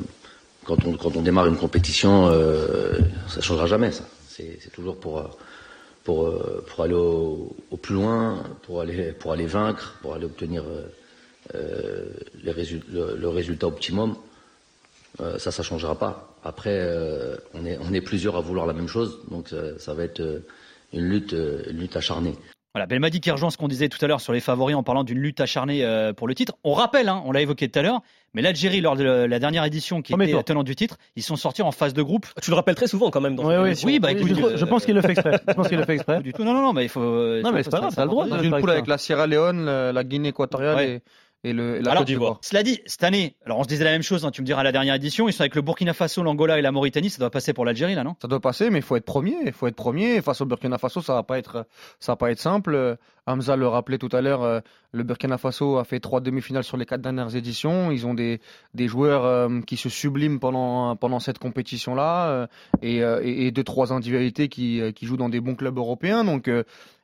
quand, 0.67 1.17
on, 1.17 1.23
démarre 1.23 1.47
une 1.47 1.57
compétition, 1.57 2.27
euh, 2.27 2.99
ça 3.29 3.41
changera 3.41 3.67
jamais. 3.67 3.91
C'est 4.29 4.73
toujours 4.73 4.99
pour 4.99 5.19
euh, 5.19 5.25
euh, 6.09 6.63
pour 6.67 6.85
aller 6.85 6.95
au, 6.95 7.55
plus 7.81 7.95
loin, 7.95 8.43
pour 8.63 8.81
aller 8.81 9.13
pour 9.13 9.33
aller 9.33 9.47
vaincre, 9.47 9.99
pour 10.03 10.15
aller 10.15 10.25
obtenir 10.25 10.65
euh, 11.55 12.05
le, 12.43 13.29
résultat 13.29 13.67
optimum. 13.67 14.17
Euh, 15.21 15.39
ça, 15.39 15.51
ça 15.51 15.63
changera 15.63 15.99
pas. 15.99 16.37
Après, 16.45 16.81
on 17.55 17.65
est 17.65 17.79
on 17.81 17.93
est 17.93 18.01
plusieurs 18.01 18.37
à 18.37 18.41
vouloir 18.41 18.67
la 18.67 18.73
même 18.73 18.89
chose, 18.89 19.19
donc 19.31 19.53
ça, 19.79 19.95
va 19.95 20.05
être 20.05 20.43
une 20.93 21.09
lutte 21.09 21.33
une 21.33 21.79
lutte 21.79 21.97
acharnée. 21.97 22.35
Voilà, 22.75 22.87
Belmadi 22.87 23.21
qui 23.21 23.31
rejoint 23.31 23.51
ce 23.51 23.57
qu'on 23.57 23.69
disait 23.69 23.89
tout 23.89 24.03
à 24.05 24.07
l'heure 24.07 24.21
sur 24.21 24.33
les 24.33 24.41
favoris 24.41 24.77
en 24.77 24.83
parlant 24.83 25.03
d'une 25.03 25.19
lutte 25.19 25.41
acharnée 25.41 25.83
pour 26.17 26.29
le 26.29 26.35
titre. 26.35 26.55
On 26.63 26.75
rappelle, 26.75 27.09
hein, 27.09 27.23
on 27.25 27.33
l'a 27.33 27.41
évoqué 27.41 27.69
tout 27.69 27.79
à 27.79 27.83
l'heure, 27.83 28.01
mais 28.37 28.43
l'Algérie, 28.43 28.83
lors 28.83 28.97
de 28.97 29.03
la 29.03 29.39
dernière 29.39 29.65
édition 29.65 30.03
qui 30.03 30.13
était 30.13 30.43
tenant 30.45 30.63
du 30.63 30.77
titre, 30.77 30.99
ils 31.17 31.23
sont 31.23 31.37
sortis 31.37 31.63
en 31.63 31.73
phase 31.73 31.95
de 31.95 32.03
groupe. 32.03 32.27
Tu 32.43 32.51
le 32.51 32.57
rappelles 32.57 32.75
très 32.75 32.87
souvent 32.87 33.11
quand 33.11 33.23
même 33.23 33.35
dans 33.35 33.65
émission. 33.65 33.89
Oui, 33.89 33.99
bah 33.99 34.11
je, 34.13 34.19
écoute, 34.19 34.57
je 34.57 34.65
pense 34.67 34.85
qu'il 34.85 34.95
le 34.95 35.01
fait 35.01 35.13
exprès. 35.13 35.41
Je 35.49 35.55
pense 35.55 35.69
qu'il 35.69 35.79
le 35.79 35.85
fait 35.85 35.95
exprès. 35.97 36.17
Pas 36.17 36.23
du 36.23 36.33
tout. 36.35 36.45
Non, 36.45 36.53
non, 36.53 36.61
non, 36.63 36.73
mais 36.75 36.85
il 36.85 36.89
faut. 36.91 37.01
euh, 37.01 37.41
Non, 37.43 37.51
mais 37.51 37.63
c'est 37.63 37.71
pas 37.71 37.81
grave, 37.81 37.95
t'as 37.97 38.05
le 38.05 38.11
droit 38.11 38.27
Dans 38.29 38.39
une 38.39 38.57
poule 38.61 38.71
avec 38.71 38.87
la 38.87 38.99
Sierra 38.99 39.27
Leone, 39.27 39.65
la, 39.65 40.05
Guinée 40.05 40.29
équatoriale 40.29 40.77
Ouais. 40.77 41.03
et, 41.45 41.49
et 41.51 41.53
le, 41.53 41.77
et 41.77 41.81
la 41.83 41.93
Alors, 41.93 42.01
Côte 42.03 42.09
d'Ivoire. 42.09 42.39
Cela 42.43 42.63
dit, 42.63 42.81
cette 42.87 43.05
année, 43.05 43.37
alors 43.47 43.59
on 43.59 43.63
se 43.63 43.69
disait 43.69 43.85
la 43.85 43.91
même 43.93 44.03
chose, 44.03 44.25
hein, 44.27 44.31
tu 44.31 44.43
me 44.43 44.47
diras 44.47 44.61
à 44.61 44.65
la 44.65 44.73
dernière 44.73 44.95
édition, 44.95 45.29
ils 45.29 45.33
sont 45.33 45.43
avec 45.43 45.55
le 45.55 45.63
Burkina 45.63 45.95
Faso, 45.95 46.23
l'Angola 46.23 46.59
et 46.59 46.63
la 46.63 46.73
Mauritanie, 46.73 47.09
ça 47.09 47.19
doit 47.19 47.31
passer 47.31 47.53
pour 47.53 47.65
l'Algérie 47.65 47.95
là, 47.95 48.05
non? 48.05 48.17
Ça 48.21 48.29
doit 48.29 48.41
passer, 48.41 48.69
mais 48.69 48.79
il 48.81 48.83
faut 48.83 48.97
être 48.97 49.05
premier. 49.05 49.37
Il 49.47 49.53
faut 49.53 49.67
être 49.67 49.77
premier. 49.77 50.21
Face 50.23 50.41
au 50.41 50.47
Burkina 50.47 50.77
Faso, 50.77 51.01
ça 51.01 51.15
va 51.15 51.23
pas 51.23 51.39
être, 51.39 51.67
ça 52.01 52.13
va 52.13 52.17
pas 52.17 52.31
être 52.31 52.41
simple. 52.41 52.97
Hamza 53.27 53.57
le 53.57 53.67
rappelait 53.67 53.99
tout 53.99 54.09
à 54.13 54.21
l'heure. 54.21 54.43
euh, 54.43 54.61
Le 54.93 55.03
Burkina 55.03 55.37
Faso 55.37 55.79
a 55.79 55.85
fait 55.85 55.99
trois 56.01 56.21
demi-finales 56.21 56.65
sur 56.65 56.77
les 56.77 56.87
quatre 56.87 57.03
dernières 57.03 57.35
éditions. 57.35 57.91
Ils 57.91 58.07
ont 58.07 58.15
des, 58.15 58.41
joueurs 58.75 59.25
euh, 59.25 59.61
qui 59.67 59.77
se 59.77 59.89
subliment 59.89 60.39
pendant, 60.39 61.21
cette 61.21 61.39
compétition-là 61.39 62.49
euh, 62.85 63.21
et, 63.23 63.51
deux 63.51 63.65
trois 63.65 63.93
individualités 63.93 64.49
qui, 64.49 64.81
jouent 65.03 65.17
dans 65.17 65.29
des 65.29 65.41
bons 65.41 65.57
clubs 65.57 65.77
européens. 65.77 66.25
Donc 66.25 66.49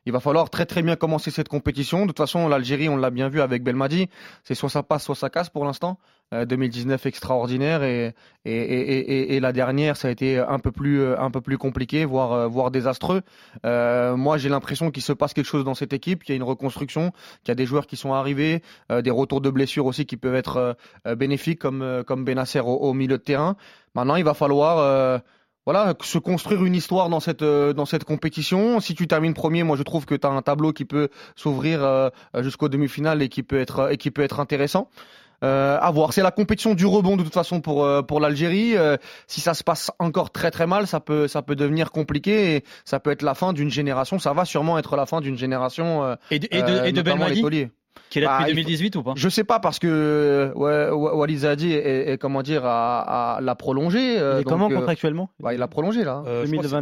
il 0.05 0.11
va 0.11 0.19
falloir 0.19 0.49
très 0.49 0.65
très 0.65 0.81
bien 0.81 0.95
commencer 0.95 1.29
cette 1.29 1.49
compétition. 1.49 2.03
De 2.03 2.07
toute 2.07 2.17
façon, 2.17 2.47
l'Algérie, 2.47 2.89
on 2.89 2.97
l'a 2.97 3.09
bien 3.09 3.29
vu 3.29 3.41
avec 3.41 3.63
Belmadi, 3.63 4.09
c'est 4.43 4.55
soit 4.55 4.69
ça 4.69 4.83
passe, 4.83 5.03
soit 5.03 5.15
ça 5.15 5.29
casse 5.29 5.49
pour 5.49 5.65
l'instant. 5.65 5.99
Euh, 6.33 6.45
2019 6.45 7.05
extraordinaire 7.05 7.83
et, 7.83 8.13
et, 8.45 8.51
et, 8.51 9.35
et, 9.35 9.39
la 9.39 9.53
dernière, 9.53 9.95
ça 9.97 10.07
a 10.07 10.11
été 10.11 10.39
un 10.39 10.59
peu 10.59 10.71
plus, 10.71 10.99
euh, 10.99 11.19
un 11.19 11.29
peu 11.31 11.41
plus 11.41 11.57
compliqué, 11.57 12.05
voire, 12.05 12.33
euh, 12.33 12.47
voire 12.47 12.71
désastreux. 12.71 13.21
Euh, 13.65 14.17
moi, 14.17 14.37
j'ai 14.37 14.49
l'impression 14.49 14.89
qu'il 14.89 15.03
se 15.03 15.13
passe 15.13 15.33
quelque 15.33 15.45
chose 15.45 15.63
dans 15.63 15.75
cette 15.75 15.93
équipe, 15.93 16.23
qu'il 16.23 16.33
y 16.33 16.35
a 16.35 16.37
une 16.37 16.43
reconstruction, 16.43 17.11
qu'il 17.43 17.49
y 17.49 17.51
a 17.51 17.55
des 17.55 17.65
joueurs 17.65 17.87
qui 17.87 17.97
sont 17.97 18.13
arrivés, 18.13 18.61
euh, 18.91 19.01
des 19.01 19.11
retours 19.11 19.41
de 19.41 19.49
blessures 19.49 19.85
aussi 19.85 20.05
qui 20.05 20.17
peuvent 20.17 20.35
être 20.35 20.57
euh, 20.57 20.73
euh, 21.07 21.15
bénéfiques, 21.15 21.59
comme, 21.59 21.81
euh, 21.81 22.03
comme 22.03 22.25
Benasser 22.25 22.61
au, 22.61 22.93
milieu 22.93 23.17
de 23.17 23.23
terrain. 23.23 23.55
Maintenant, 23.95 24.15
il 24.15 24.23
va 24.23 24.33
falloir 24.33 24.79
euh, 24.79 25.19
voilà, 25.65 25.93
se 26.01 26.17
construire 26.17 26.65
une 26.65 26.75
histoire 26.75 27.09
dans 27.09 27.19
cette, 27.19 27.41
euh, 27.41 27.73
dans 27.73 27.85
cette 27.85 28.03
compétition. 28.03 28.79
Si 28.79 28.95
tu 28.95 29.07
termines 29.07 29.33
premier, 29.33 29.63
moi 29.63 29.77
je 29.77 29.83
trouve 29.83 30.05
que 30.05 30.15
tu 30.15 30.27
as 30.27 30.29
un 30.29 30.41
tableau 30.41 30.73
qui 30.73 30.83
peut 30.83 31.09
s'ouvrir 31.35 31.83
euh, 31.83 32.09
jusqu'aux 32.39 32.69
demi-finales 32.69 33.21
et 33.21 33.29
qui 33.29 33.43
peut 33.43 33.59
être, 33.59 33.91
et 33.91 33.97
qui 33.97 34.11
peut 34.11 34.23
être 34.23 34.39
intéressant. 34.39 34.89
Euh, 35.43 35.77
à 35.81 35.91
voir. 35.91 36.13
C'est 36.13 36.21
la 36.23 36.31
compétition 36.31 36.73
du 36.73 36.85
rebond 36.85 37.17
de 37.17 37.23
toute 37.23 37.33
façon 37.33 37.59
pour 37.59 37.83
euh, 37.83 38.01
pour 38.01 38.19
l'Algérie. 38.21 38.77
Euh, 38.77 38.95
si 39.27 39.41
ça 39.41 39.53
se 39.53 39.63
passe 39.63 39.91
encore 39.99 40.31
très 40.31 40.51
très 40.51 40.67
mal, 40.67 40.87
ça 40.87 40.99
peut 41.01 41.27
ça 41.27 41.41
peut 41.41 41.55
devenir 41.55 41.91
compliqué 41.91 42.55
et 42.55 42.63
ça 42.85 42.99
peut 42.99 43.11
être 43.11 43.23
la 43.23 43.33
fin 43.33 43.51
d'une 43.51 43.69
génération. 43.69 44.19
Ça 44.19 44.31
va 44.33 44.45
sûrement 44.45 44.77
être 44.77 44.95
la 44.95 45.05
fin 45.05 45.19
d'une 45.19 45.37
génération. 45.37 46.03
euh, 46.03 46.15
Et 46.31 46.39
de, 46.39 46.47
et 46.49 46.61
de, 46.61 46.67
euh, 46.71 46.83
et 46.85 46.91
de 46.93 47.01
Belmadi. 47.01 47.69
Qui 48.09 48.19
est 48.19 48.21
là 48.21 48.27
Bah, 48.27 48.37
depuis 48.41 48.51
faut- 48.51 48.55
2018 48.67 48.95
ou 48.97 49.03
pas? 49.03 49.13
Je 49.15 49.29
sais 49.29 49.43
pas 49.43 49.59
parce 49.59 49.79
que 49.79 50.51
ouais, 50.55 50.89
Walid 50.91 51.39
Zadi 51.39 51.73
est, 51.73 52.13
est- 52.13 52.17
comment 52.17 52.41
dire 52.43 52.65
a, 52.65 53.35
a- 53.37 53.41
l'a 53.41 53.55
prolongé. 53.55 54.19
euh, 54.19 54.39
est 54.39 54.43
donc, 54.43 54.51
comment 54.53 54.69
euh, 54.71 54.75
contractuellement? 54.75 55.29
bah, 55.39 55.53
il 55.53 55.61
a 55.61 55.67
prolongé 55.67 56.03
là. 56.03 56.23
Euh, 56.27 56.45
je 56.45 56.51
crois 56.51 56.63
que 56.63 56.69
c'est 56.69 56.81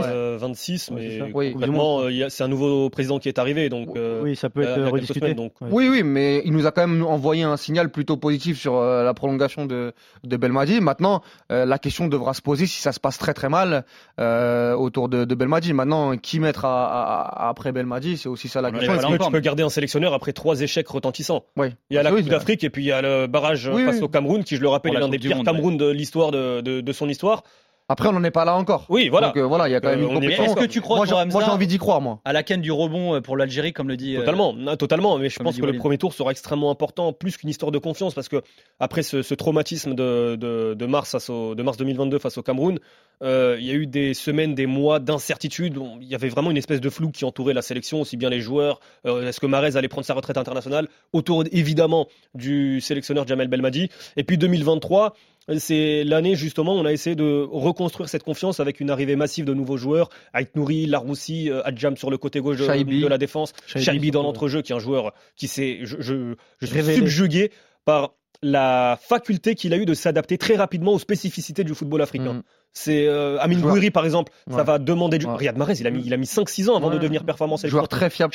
2026, 0.00 0.90
Ouais, 0.90 1.08
c'est 1.10 1.24
mais. 1.24 1.30
Oui. 1.34 1.54
euh, 1.60 2.26
c'est 2.28 2.44
un 2.44 2.48
nouveau 2.48 2.90
président 2.90 3.18
qui 3.18 3.28
est 3.28 3.38
arrivé, 3.38 3.68
donc 3.68 3.96
euh, 3.96 4.22
Oui, 4.22 4.36
ça 4.36 4.50
peut 4.50 4.62
être 4.62 4.90
rediscuté. 4.90 5.20
semaines, 5.20 5.36
donc. 5.36 5.52
Ouais. 5.60 5.68
Oui, 5.70 5.88
oui, 5.90 6.02
mais 6.02 6.42
il 6.44 6.52
nous 6.52 6.66
a 6.66 6.72
quand 6.72 6.86
même 6.86 7.04
envoyé 7.04 7.42
un 7.42 7.56
signal 7.56 7.90
plutôt 7.90 8.16
positif 8.16 8.58
sur 8.58 8.76
euh, 8.76 9.02
la 9.04 9.14
prolongation 9.14 9.66
de, 9.66 9.92
de 10.24 10.36
Belmadi. 10.36 10.80
Maintenant, 10.80 11.22
euh, 11.52 11.64
la 11.64 11.78
question 11.78 12.06
devra 12.08 12.34
se 12.34 12.42
poser 12.42 12.66
si 12.66 12.80
ça 12.80 12.92
se 12.92 13.00
passe 13.00 13.18
très 13.18 13.34
très 13.34 13.48
mal 13.48 13.84
euh, 14.20 14.74
autour 14.74 15.08
de, 15.08 15.24
de 15.24 15.34
Belmadi. 15.34 15.72
Maintenant, 15.72 16.16
qui 16.16 16.40
mettre 16.40 16.64
à- 16.64 16.86
à- 16.86 17.46
à- 17.46 17.48
après 17.48 17.72
Belmadi, 17.72 18.16
c'est 18.16 18.28
aussi 18.28 18.48
ça 18.48 18.60
la 18.60 18.70
question. 18.70 18.86
pas 18.88 18.94
Est-ce 18.94 19.02
là 19.02 19.08
que 19.08 19.14
encore, 19.14 19.26
tu 19.28 19.32
peux 19.32 19.40
garder 19.40 19.62
un 19.62 19.68
sélectionneur 19.68 20.12
après 20.14 20.32
trois 20.32 20.45
échecs 20.54 20.88
retentissants 20.88 21.44
Oui. 21.56 21.68
Il 21.90 21.94
y 21.94 21.98
a 21.98 22.02
la 22.02 22.12
Oui, 22.12 22.22
Coupe 22.22 22.30
d'Afrique 22.30 22.64
et 22.64 22.70
puis 22.70 22.84
il 22.84 22.86
y 22.86 22.92
a 22.92 23.02
le 23.02 23.26
barrage 23.26 23.70
Oui, 23.72 23.84
face 23.84 23.96
oui. 23.96 24.02
au 24.02 24.08
Cameroun, 24.08 24.44
qui 24.44 24.56
je 24.56 24.60
le 24.62 24.68
rappelle 24.68 24.94
est 24.94 25.00
l'un 25.00 25.08
des 25.08 25.18
pires 25.18 25.36
Monde, 25.36 25.46
Cameroun 25.46 25.76
de 25.76 25.88
l'histoire 25.88 26.30
de, 26.30 26.60
de, 26.60 26.80
de 26.80 26.92
son 26.92 27.08
histoire. 27.08 27.42
Après, 27.88 28.08
on 28.08 28.12
n'en 28.12 28.24
est 28.24 28.32
pas 28.32 28.44
là 28.44 28.56
encore. 28.56 28.84
Oui, 28.88 29.08
voilà. 29.08 29.28
Donc 29.28 29.36
euh, 29.36 29.42
voilà, 29.46 29.68
il 29.68 29.72
y 29.72 29.74
a 29.76 29.80
quand 29.80 29.90
même 29.90 30.00
Euh, 30.00 30.02
une 30.02 30.08
on 30.08 30.10
est- 30.10 30.14
compétition. 30.14 30.44
Est-ce 30.44 30.54
que 30.56 30.64
tu 30.64 30.80
crois, 30.80 30.96
moi, 30.96 31.06
j'ai- 31.06 31.12
moi, 31.12 31.22
j'ai 31.30 31.36
Hamza, 31.36 31.52
envie 31.52 31.68
d'y 31.68 31.78
croire, 31.78 32.00
moi. 32.00 32.18
à 32.24 32.32
la 32.32 32.42
canne 32.42 32.60
du 32.60 32.72
rebond 32.72 33.14
euh, 33.14 33.20
pour 33.20 33.36
l'Algérie, 33.36 33.72
comme 33.72 33.86
le 33.86 33.96
dit. 33.96 34.16
Totalement, 34.16 34.54
totalement. 34.76 35.18
Mais 35.18 35.28
je 35.28 35.38
pense 35.38 35.56
que 35.56 35.64
le 35.64 35.76
premier 35.78 35.96
tour 35.96 36.12
sera 36.12 36.32
extrêmement 36.32 36.70
important, 36.72 37.12
plus 37.12 37.36
qu'une 37.36 37.48
histoire 37.48 37.70
de 37.70 37.78
confiance, 37.78 38.12
parce 38.12 38.28
que 38.28 38.42
après 38.80 39.02
ce, 39.04 39.22
ce 39.22 39.34
traumatisme 39.34 39.94
de, 39.94 40.34
de, 40.34 40.74
de 40.74 40.86
mars 40.86 41.12
face 41.12 41.30
au- 41.30 41.54
de 41.54 41.62
mars 41.62 41.76
2022 41.76 42.18
face 42.18 42.38
au 42.38 42.42
Cameroun, 42.42 42.80
euh, 43.22 43.56
il 43.60 43.66
y 43.66 43.70
a 43.70 43.74
eu 43.74 43.86
des 43.86 44.14
semaines, 44.14 44.56
des 44.56 44.66
mois 44.66 44.98
d'incertitude. 44.98 45.78
Il 46.00 46.08
y 46.08 46.14
avait 46.16 46.28
vraiment 46.28 46.50
une 46.50 46.56
espèce 46.56 46.80
de 46.80 46.90
flou 46.90 47.12
qui 47.12 47.24
entourait 47.24 47.54
la 47.54 47.62
sélection, 47.62 48.00
aussi 48.00 48.16
bien 48.16 48.30
les 48.30 48.40
joueurs. 48.40 48.80
euh, 49.06 49.28
Est-ce 49.28 49.38
que 49.38 49.46
Marez 49.46 49.76
allait 49.76 49.86
prendre 49.88 50.04
sa 50.06 50.14
retraite 50.14 50.38
internationale? 50.38 50.88
Autour 51.12 51.44
évidemment 51.52 52.08
du 52.34 52.80
sélectionneur 52.80 53.28
Jamel 53.28 53.46
Belmadi. 53.46 53.90
Et 54.16 54.24
puis 54.24 54.38
2023. 54.38 55.14
C'est 55.58 56.02
l'année 56.04 56.34
justement 56.34 56.74
où 56.74 56.78
on 56.78 56.84
a 56.84 56.92
essayé 56.92 57.14
de 57.14 57.46
reconstruire 57.50 58.08
cette 58.08 58.24
confiance 58.24 58.58
avec 58.58 58.80
une 58.80 58.90
arrivée 58.90 59.14
massive 59.16 59.44
de 59.44 59.54
nouveaux 59.54 59.76
joueurs, 59.76 60.08
Ait 60.34 60.48
Nouri, 60.56 60.86
Laroussi, 60.86 61.50
euh, 61.50 61.62
Adjam 61.64 61.96
sur 61.96 62.10
le 62.10 62.18
côté 62.18 62.40
gauche 62.40 62.56
de, 62.58 62.66
Shaibi. 62.66 63.00
de 63.00 63.06
la 63.06 63.18
défense, 63.18 63.52
Shaibi, 63.66 64.10
dans 64.10 64.22
l'entrejeu 64.22 64.62
qui 64.62 64.72
est 64.72 64.76
un 64.76 64.80
joueur 64.80 65.12
qui 65.36 65.46
s'est 65.46 65.80
je, 65.82 65.96
je, 66.00 66.34
je 66.60 66.66
suis 66.66 66.74
Révélé. 66.76 66.96
subjugué 66.98 67.52
par 67.84 68.14
la 68.42 68.98
faculté 69.00 69.54
qu'il 69.54 69.72
a 69.72 69.76
eu 69.76 69.86
de 69.86 69.94
s'adapter 69.94 70.36
très 70.38 70.56
rapidement 70.56 70.92
aux 70.92 70.98
spécificités 70.98 71.64
du 71.64 71.74
football 71.74 72.02
africain. 72.02 72.34
Mhm. 72.34 72.42
C'est 72.78 73.06
euh, 73.08 73.38
Amin 73.40 73.58
Joueur- 73.58 73.72
Gouiri 73.72 73.90
par 73.90 74.04
exemple, 74.04 74.30
ça 74.50 74.62
va 74.62 74.78
demander 74.78 75.16
du 75.16 75.24
Ouais. 75.24 75.34
Riyad 75.36 75.56
Mahrez, 75.56 75.74
il 75.80 75.86
a 75.86 75.90
mis 75.90 76.02
il 76.04 76.12
a 76.12 76.18
mis 76.18 76.26
5 76.26 76.46
6 76.46 76.68
ans 76.68 76.76
avant 76.76 76.90
de 76.90 76.98
devenir 76.98 77.24
performant 77.24 77.56
Joueur 77.64 77.88
très 77.88 78.10
fiable. 78.10 78.34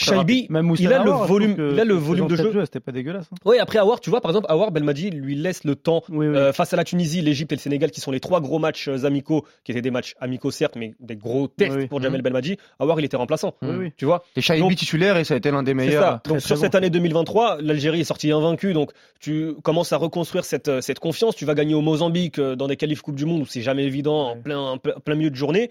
Même 0.50 0.74
il 0.80 0.92
a 0.92 1.04
volume, 1.04 1.56
il 1.74 1.80
a 1.80 1.84
le 1.86 1.94
volume 1.94 2.28
de 2.28 2.36
jeu. 2.36 2.52
C'était 2.66 2.80
pas 2.80 2.92
dégueulasse. 2.92 3.28
hein. 3.32 3.36
Oui, 3.46 3.60
après 3.60 3.78
Awar, 3.78 4.00
tu 4.00 4.10
vois 4.10 4.20
par 4.20 4.32
exemple 4.32 4.48
Awar 4.50 4.72
Belmadi 4.72 5.12
lui 5.12 5.36
laisse 5.36 5.64
le 5.64 5.76
temps 5.76 6.02
Oui, 6.10 6.26
oui. 6.28 6.36
euh, 6.36 6.54
face 6.54 6.74
à 6.74 6.76
la 6.76 6.84
Tunisie, 6.84 7.22
l'Égypte 7.22 7.52
et 7.52 7.56
le 7.56 7.62
Sénégal, 7.62 7.92
qui 7.92 8.02
sont 8.02 8.10
les 8.10 8.20
trois 8.20 8.42
gros 8.42 8.58
matchs 8.58 8.88
euh, 8.88 9.06
amicaux, 9.06 9.46
qui 9.64 9.72
étaient 9.74 9.82
des 9.84 9.92
matchs 9.92 10.16
amicaux 10.20 10.50
certes, 10.50 10.76
mais 10.76 10.96
des 11.00 11.16
gros 11.16 11.48
tests 11.48 11.76
Oui, 11.76 11.86
pour 11.88 12.02
Jamel 12.02 12.20
Mhm. 12.22 12.24
Belmadi. 12.24 12.58
Awar, 12.80 13.00
il 13.00 13.06
était 13.06 13.18
remplaçant. 13.18 13.54
Oui, 13.62 13.70
oui. 13.78 13.92
Tu 13.96 14.06
vois? 14.06 14.24
Et 14.36 14.42
Donc- 14.60 14.76
titulaire 14.76 15.18
et 15.18 15.24
ça 15.24 15.36
a 15.36 15.38
été 15.38 15.52
l'un 15.52 15.62
des 15.62 15.76
meilleurs. 15.76 16.02
ça. 16.04 16.20
très, 16.24 16.34
Donc 16.34 16.40
très 16.40 16.48
sur 16.48 16.56
bon. 16.56 16.62
cette 16.64 16.74
année 16.76 16.90
2023, 16.90 17.58
l'Algérie 17.62 18.02
est 18.02 18.06
sortie 18.06 18.32
invaincue. 18.32 18.74
Donc 18.74 18.92
tu 19.20 19.54
commences 19.62 19.94
à 19.94 19.98
reconstruire 19.98 20.46
cette, 20.46 20.68
euh, 20.68 20.82
cette 20.82 20.98
confiance. 21.00 21.36
Tu 21.36 21.46
vas 21.46 21.54
gagner 21.54 21.76
au 21.76 21.82
Mozambique 21.82 22.40
dans 22.40 22.68
des 22.68 22.76
qualifs 22.76 23.02
Coupe 23.04 23.16
du 23.16 23.26
Monde 23.26 23.42
où 23.42 23.46
c'est 23.46 23.62
jamais 23.62 23.84
évident 23.84 24.31
en 24.32 24.42
plein, 24.42 24.60
en 24.60 24.78
plein, 24.78 24.94
plein 25.04 25.16
milieu 25.16 25.30
de 25.30 25.36
journée. 25.36 25.70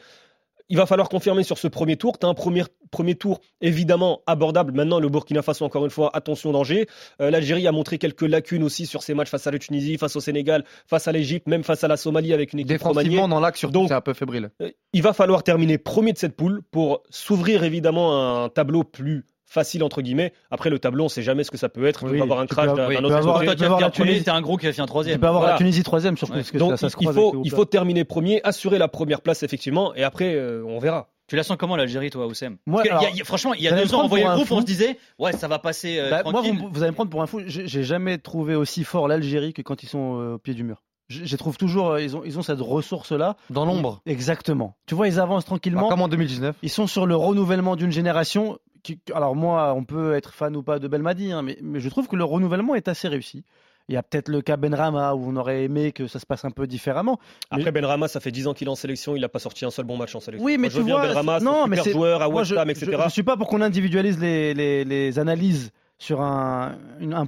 Il 0.73 0.77
va 0.77 0.87
falloir 0.87 1.09
confirmer 1.09 1.42
sur 1.42 1.59
ce 1.59 1.66
premier 1.66 1.96
tour. 1.96 2.16
Tu 2.16 2.25
as 2.25 2.29
un 2.29 2.35
premier, 2.35 2.62
premier 2.92 3.16
tour 3.16 3.40
évidemment 3.61 4.23
abordable. 4.29 4.73
Maintenant, 4.73 5.01
le 5.01 5.09
Burkina 5.09 5.42
Faso, 5.42 5.64
encore 5.64 5.85
une 5.85 5.90
fois, 5.90 6.11
attention 6.14 6.53
danger. 6.53 6.87
Euh, 7.20 7.29
L'Algérie 7.29 7.66
a 7.66 7.73
montré 7.73 7.99
quelques 7.99 8.23
lacunes 8.23 8.62
aussi 8.62 8.87
sur 8.87 9.03
ses 9.03 9.12
matchs 9.12 9.31
face 9.31 9.49
à 9.49 9.51
la 9.51 9.59
Tunisie, 9.59 9.99
face 9.99 10.14
au 10.14 10.20
Sénégal, 10.20 10.64
face 10.87 11.09
à 11.09 11.12
l'Égypte, 11.12 11.49
même 11.49 11.64
face 11.64 11.83
à 11.83 11.88
la 11.88 11.96
Somalie 11.96 12.33
avec 12.33 12.53
une 12.53 12.61
équipe. 12.61 12.68
Défensivement, 12.68 13.27
dans 13.27 13.40
l'axe, 13.40 13.59
surtout, 13.59 13.88
c'est 13.88 13.94
un 13.94 14.01
peu 14.01 14.14
fébrile. 14.14 14.51
Euh, 14.62 14.70
Il 14.92 15.03
va 15.03 15.12
falloir 15.12 15.42
terminer 15.42 15.77
premier 15.77 16.12
de 16.12 16.18
cette 16.18 16.37
poule 16.37 16.62
pour 16.70 17.03
s'ouvrir 17.11 17.64
évidemment 17.64 18.44
un 18.44 18.49
tableau 18.49 18.85
plus 18.85 19.25
facile 19.51 19.83
entre 19.85 20.01
guillemets. 20.01 20.33
Après 20.51 20.71
le 20.71 20.79
tableau, 20.79 21.05
on 21.05 21.09
sait 21.09 21.23
jamais 21.23 21.45
ce 21.45 21.51
que 21.51 21.59
ça 21.59 21.69
peut 21.69 21.85
être. 21.85 22.05
Il 22.05 22.11
Oui, 22.13 22.17
peut 22.19 22.23
avoir 22.23 22.41
un 22.41 22.47
crash 22.47 22.67
d'un 22.73 22.73
autre 23.05 23.15
avoir- 23.15 23.35
côté. 23.35 23.47
Toi, 23.47 23.55
tu 23.57 23.65
avoir 23.65 23.81
la 23.81 23.91
Tunisie- 23.91 24.23
t'es 24.25 24.31
un 24.31 24.41
gros 24.41 24.57
qui 24.57 24.67
a 24.67 24.73
fait 24.73 24.81
un 24.81 24.85
Tu 24.85 24.89
troisième. 24.89 25.21
peux 25.21 25.27
avoir 25.27 25.43
Voilà. 25.43 25.55
la 25.55 25.59
Tunisie 25.59 25.83
troisième 25.83 26.17
surtout 26.17 26.33
Ouais. 26.35 26.39
parce 26.41 26.51
que 26.53 26.59
Donc 26.59 26.71
ça, 26.71 26.77
ça 26.79 26.87
il, 26.87 26.91
se 26.91 26.97
il 26.97 27.01
croise 27.09 27.15
faut, 27.17 27.43
il 27.45 27.51
faut 27.51 27.65
terminer 27.65 28.05
premier, 28.05 28.41
assurer 28.45 28.79
la 28.79 28.89
première 28.89 29.21
place 29.21 29.43
effectivement, 29.43 29.95
et 29.95 30.05
après 30.05 30.35
euh, 30.35 30.63
on 30.67 30.79
verra. 30.79 31.09
Tu 31.27 31.37
la 31.37 31.43
sens 31.45 31.57
comment 31.59 31.77
l'Algérie, 31.77 32.11
toi, 32.11 32.27
Oussem? 32.27 32.57
Moi, 32.67 32.79
Parce 32.79 32.89
que 32.89 32.91
alors, 32.91 33.03
il 33.03 33.05
y 33.05 33.09
a- 33.09 33.11
il 33.11 33.19
y 33.19 33.21
a- 33.21 33.25
Franchement, 33.25 33.55
il 33.55 33.63
y 33.63 33.69
a 33.69 33.73
deux 33.73 33.95
ans, 33.95 34.03
on 34.05 34.09
voyait 34.09 34.25
le 34.25 34.31
un 34.31 34.35
groupe, 34.37 34.51
on 34.51 34.61
se 34.61 34.67
disait, 34.67 34.99
ouais, 35.21 35.33
ça 35.33 35.47
va 35.47 35.59
passer 35.61 35.99
euh, 36.01 36.11
Bah, 36.11 36.23
moi, 36.25 36.43
vous, 36.43 36.69
vous 36.73 36.83
allez 36.83 36.91
me 36.91 36.95
prendre 36.97 37.11
pour 37.11 37.23
un 37.23 37.27
fou. 37.27 37.41
J'ai 37.47 37.83
jamais 37.85 38.19
trouvé 38.19 38.55
aussi 38.57 38.83
fort 38.85 39.07
l'Algérie 39.07 39.53
que 39.53 39.63
quand 39.63 39.83
ils 39.85 39.89
sont 39.89 40.19
euh, 40.21 40.35
au 40.35 40.39
pied 40.39 40.55
du 40.55 40.65
mur. 40.65 40.83
Je, 41.09 41.35
trouve 41.37 41.57
toujours, 41.57 41.99
ils 41.99 42.17
ont, 42.17 42.23
ils 42.25 42.39
ont 42.39 42.43
cette 42.43 42.61
ressource-là. 42.61 43.37
Dans 43.51 43.65
l'ombre. 43.65 44.01
Exactement. 44.07 44.77
Tu 44.87 44.95
vois, 44.95 45.09
ils 45.09 45.19
avancent 45.19 45.43
Bah, 45.45 45.49
tranquillement. 45.49 45.89
comme 45.89 46.03
en 46.03 46.09
2019. 46.09 46.55
Ils 46.63 46.71
sont 46.71 46.87
sur 46.87 47.05
le 47.07 47.17
renouvellement 47.17 47.75
d'une 47.75 47.91
génération. 47.91 48.59
Qui, 48.83 48.99
alors 49.14 49.35
moi, 49.37 49.75
on 49.75 49.85
peut 49.85 50.14
être 50.14 50.33
fan 50.35 50.57
ou 50.57 50.62
pas 50.62 50.79
de 50.79 50.88
Belmadi, 50.88 51.33
hein, 51.33 51.43
mais, 51.43 51.59
mais 51.62 51.81
je 51.81 51.88
trouve 51.88 52.09
que 52.09 52.16
le 52.16 52.25
renouvellement 52.25 52.75
est 52.75 52.88
assez 52.88 53.09
réussi. 53.09 53.45
Il 53.88 53.95
y 53.95 53.97
a 53.97 54.03
peut-être 54.05 54.29
le 54.29 54.40
cas 54.40 54.57
Benrama 54.57 55.14
où 55.14 55.25
on 55.29 55.35
aurait 55.37 55.64
aimé 55.64 55.90
que 55.90 56.07
ça 56.07 56.21
se 56.21 56.27
passe 56.27 56.45
un 56.45 56.51
peu 56.53 56.66
différemment. 56.69 57.19
Après 57.51 57.73
Benrama, 57.73 58.07
ça 58.07 58.21
fait 58.21 58.31
10 58.31 58.47
ans 58.47 58.55
qu'il 58.55 58.69
est 58.69 58.71
en 58.71 58.77
sélection, 58.77 59.16
il 59.16 59.21
n'a 59.21 59.29
pas 59.29 59.40
sorti 59.40 59.64
un 59.64 59.71
seul 59.71 59.85
bon 59.85 59.97
match 59.97 60.14
en 60.14 60.21
sélection. 60.21 60.45
Oui, 60.47 60.53
mais 60.53 60.69
Moi, 60.69 60.71
je 60.71 60.79
tu 60.79 60.85
bien 60.85 60.97
vois, 60.99 61.09
Benrama, 61.09 61.40
non, 61.40 61.66
mais 61.66 61.77
c'est- 61.79 61.90
joueur 61.93 62.23
à 62.23 62.29
West 62.29 62.51
je, 62.51 62.55
Ham, 62.57 62.69
je, 62.69 62.73
etc. 62.85 63.03
je 63.07 63.11
suis 63.11 63.23
pas 63.25 63.37
pour 63.37 63.49
qu'on 63.49 63.61
individualise 63.62 64.21
les, 64.21 64.55
les- 64.55 64.85
les 64.85 65.19
analyses 65.19 65.73
sur 65.99 66.21
un 66.23 66.77